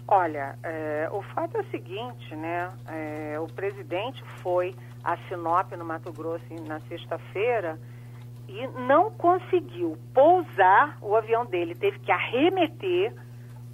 Olha, 0.07 0.59
é, 0.65 1.09
o 1.13 1.23
fato 1.23 1.57
é 1.57 1.61
o 1.61 1.71
seguinte, 1.71 2.35
né? 2.35 2.73
É, 2.89 3.39
o 3.39 3.47
presidente 3.47 4.21
foi 4.43 4.75
a 5.05 5.17
Sinop, 5.29 5.71
no 5.73 5.85
Mato 5.85 6.13
Grosso, 6.13 6.45
na 6.67 6.81
sexta-feira, 6.89 7.79
e 8.49 8.67
não 8.87 9.13
conseguiu 9.13 9.97
pousar 10.13 10.99
o 11.01 11.15
avião 11.15 11.47
dele, 11.47 11.77
teve 11.77 12.01
que 12.01 12.11
arremeter 12.11 13.15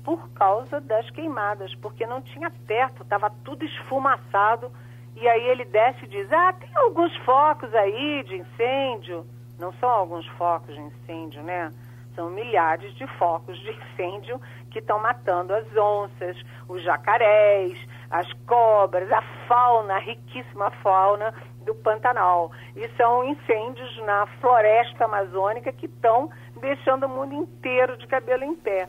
por 0.05 0.29
causa 0.31 0.81
das 0.81 1.09
queimadas, 1.11 1.75
porque 1.77 2.07
não 2.07 2.21
tinha 2.21 2.51
teto, 2.67 3.03
estava 3.03 3.31
tudo 3.43 3.65
esfumaçado. 3.65 4.71
E 5.17 5.27
aí 5.27 5.49
ele 5.49 5.65
desce 5.65 6.05
e 6.05 6.09
diz: 6.09 6.31
Ah, 6.31 6.53
tem 6.53 6.71
alguns 6.77 7.15
focos 7.19 7.75
aí 7.75 8.23
de 8.25 8.37
incêndio. 8.37 9.27
Não 9.59 9.73
são 9.75 9.89
alguns 9.89 10.27
focos 10.37 10.75
de 10.75 10.81
incêndio, 10.81 11.43
né? 11.43 11.73
São 12.15 12.31
milhares 12.31 12.95
de 12.95 13.07
focos 13.19 13.59
de 13.59 13.71
incêndio 13.71 14.41
que 14.71 14.79
estão 14.79 14.99
matando 14.99 15.55
as 15.55 15.67
onças, 15.75 16.37
os 16.69 16.83
jacarés, 16.83 17.79
as 18.11 18.31
cobras, 18.47 19.11
a 19.11 19.23
fauna, 19.49 19.95
a 19.95 19.99
riquíssima 19.99 20.71
fauna 20.83 21.33
do 21.63 21.75
Pantanal. 21.75 22.53
E 22.75 22.87
são 22.97 23.25
incêndios 23.25 23.97
na 24.05 24.27
floresta 24.41 25.07
amazônica 25.07 25.73
que 25.73 25.87
estão 25.87 26.31
deixando 26.61 27.07
o 27.07 27.09
mundo 27.09 27.35
inteiro 27.35 27.97
de 27.97 28.07
cabelo 28.07 28.45
em 28.45 28.55
pé. 28.55 28.89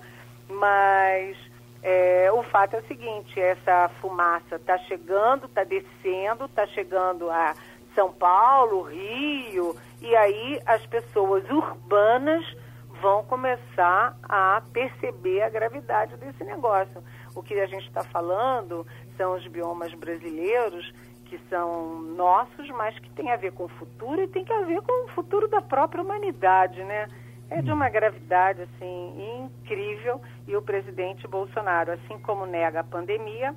Mas 0.50 1.38
é, 1.82 2.32
o 2.32 2.44
fato 2.44 2.76
é 2.76 2.80
o 2.80 2.88
seguinte: 2.88 3.40
essa 3.40 3.90
fumaça 4.02 4.56
está 4.56 4.78
chegando, 4.80 5.46
está 5.46 5.64
descendo, 5.64 6.46
está 6.46 6.66
chegando 6.68 7.30
a 7.30 7.54
São 7.94 8.12
Paulo, 8.12 8.84
Rio, 8.84 9.76
e 10.02 10.16
aí 10.16 10.62
as 10.66 10.86
pessoas 10.86 11.44
urbanas 11.50 12.46
vão 13.02 13.24
começar 13.24 14.18
a 14.24 14.62
perceber 14.74 15.44
a 15.44 15.50
gravidade 15.50 16.18
desse 16.18 16.44
negócio. 16.44 17.04
O 17.36 17.44
que 17.44 17.54
a 17.60 17.68
gente 17.68 17.88
está 17.88 18.04
falando 18.04 18.86
são 19.16 19.36
os 19.36 19.46
biomas 19.48 19.94
brasileiros 19.94 20.92
que 21.26 21.38
são 21.50 22.00
nossos, 22.02 22.70
mas 22.70 22.98
que 23.00 23.10
tem 23.12 23.32
a 23.32 23.36
ver 23.36 23.52
com 23.52 23.66
o 23.66 23.70
futuro 23.70 24.22
e 24.22 24.28
tem 24.28 24.46
que 24.46 24.54
a 24.54 24.62
ver 24.62 24.82
com 24.82 25.06
o 25.06 25.10
futuro 25.10 25.48
da 25.48 25.62
própria 25.62 26.02
humanidade, 26.02 26.84
né? 26.84 27.08
É 27.50 27.62
de 27.62 27.72
uma 27.72 27.90
gravidade 27.90 28.62
assim 28.62 29.46
incrível 29.46 30.22
e 30.48 30.56
o 30.56 30.62
presidente 30.62 31.28
Bolsonaro, 31.28 31.92
assim 31.92 32.20
como 32.20 32.46
nega 32.46 32.82
a 32.82 32.84
pandemia, 32.84 33.56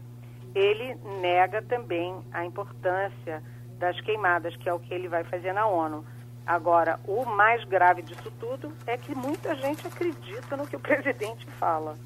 ele 0.55 0.95
nega 1.21 1.63
também 1.63 2.15
a 2.33 2.45
importância 2.45 3.43
das 3.79 4.01
queimadas, 4.01 4.55
que 4.57 4.69
é 4.69 4.73
o 4.73 4.79
que 4.79 4.93
ele 4.93 5.09
vai 5.09 5.25
fazer 5.25 5.53
na 5.53 5.67
ONU. 5.67 6.05
Agora, 6.47 6.99
o 7.07 7.25
mais 7.25 7.65
grave 7.65 8.03
disso 8.03 8.31
tudo 8.39 8.73
é 8.87 8.97
que 8.97 9.15
muita 9.15 9.55
gente 9.57 9.87
acredita 9.87 10.57
no 10.57 10.67
que 10.67 10.77
o 10.77 10.81
presidente 10.81 11.47
fala. 11.59 11.97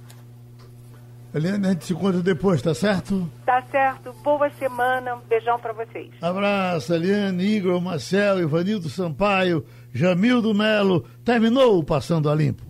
Eliane, 1.34 1.66
a 1.66 1.70
gente 1.70 1.86
se 1.86 1.92
encontra 1.92 2.22
depois, 2.22 2.62
tá 2.62 2.72
certo? 2.72 3.28
Tá 3.44 3.60
certo. 3.68 4.14
Boa 4.22 4.48
semana. 4.50 5.16
Um 5.16 5.20
beijão 5.28 5.58
para 5.58 5.72
vocês. 5.72 6.10
Abraço, 6.22 6.94
Eliane, 6.94 7.44
Igor, 7.44 7.80
Marcel, 7.80 8.38
Ivanildo 8.38 8.88
Sampaio, 8.88 9.64
Jamildo 9.92 10.54
Melo. 10.54 11.04
Terminou 11.24 11.80
o 11.80 11.84
Passando 11.84 12.30
a 12.30 12.34
Limpo. 12.36 12.62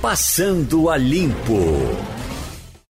Passando 0.00 0.88
a 0.88 0.96
Limpo. 0.96 1.58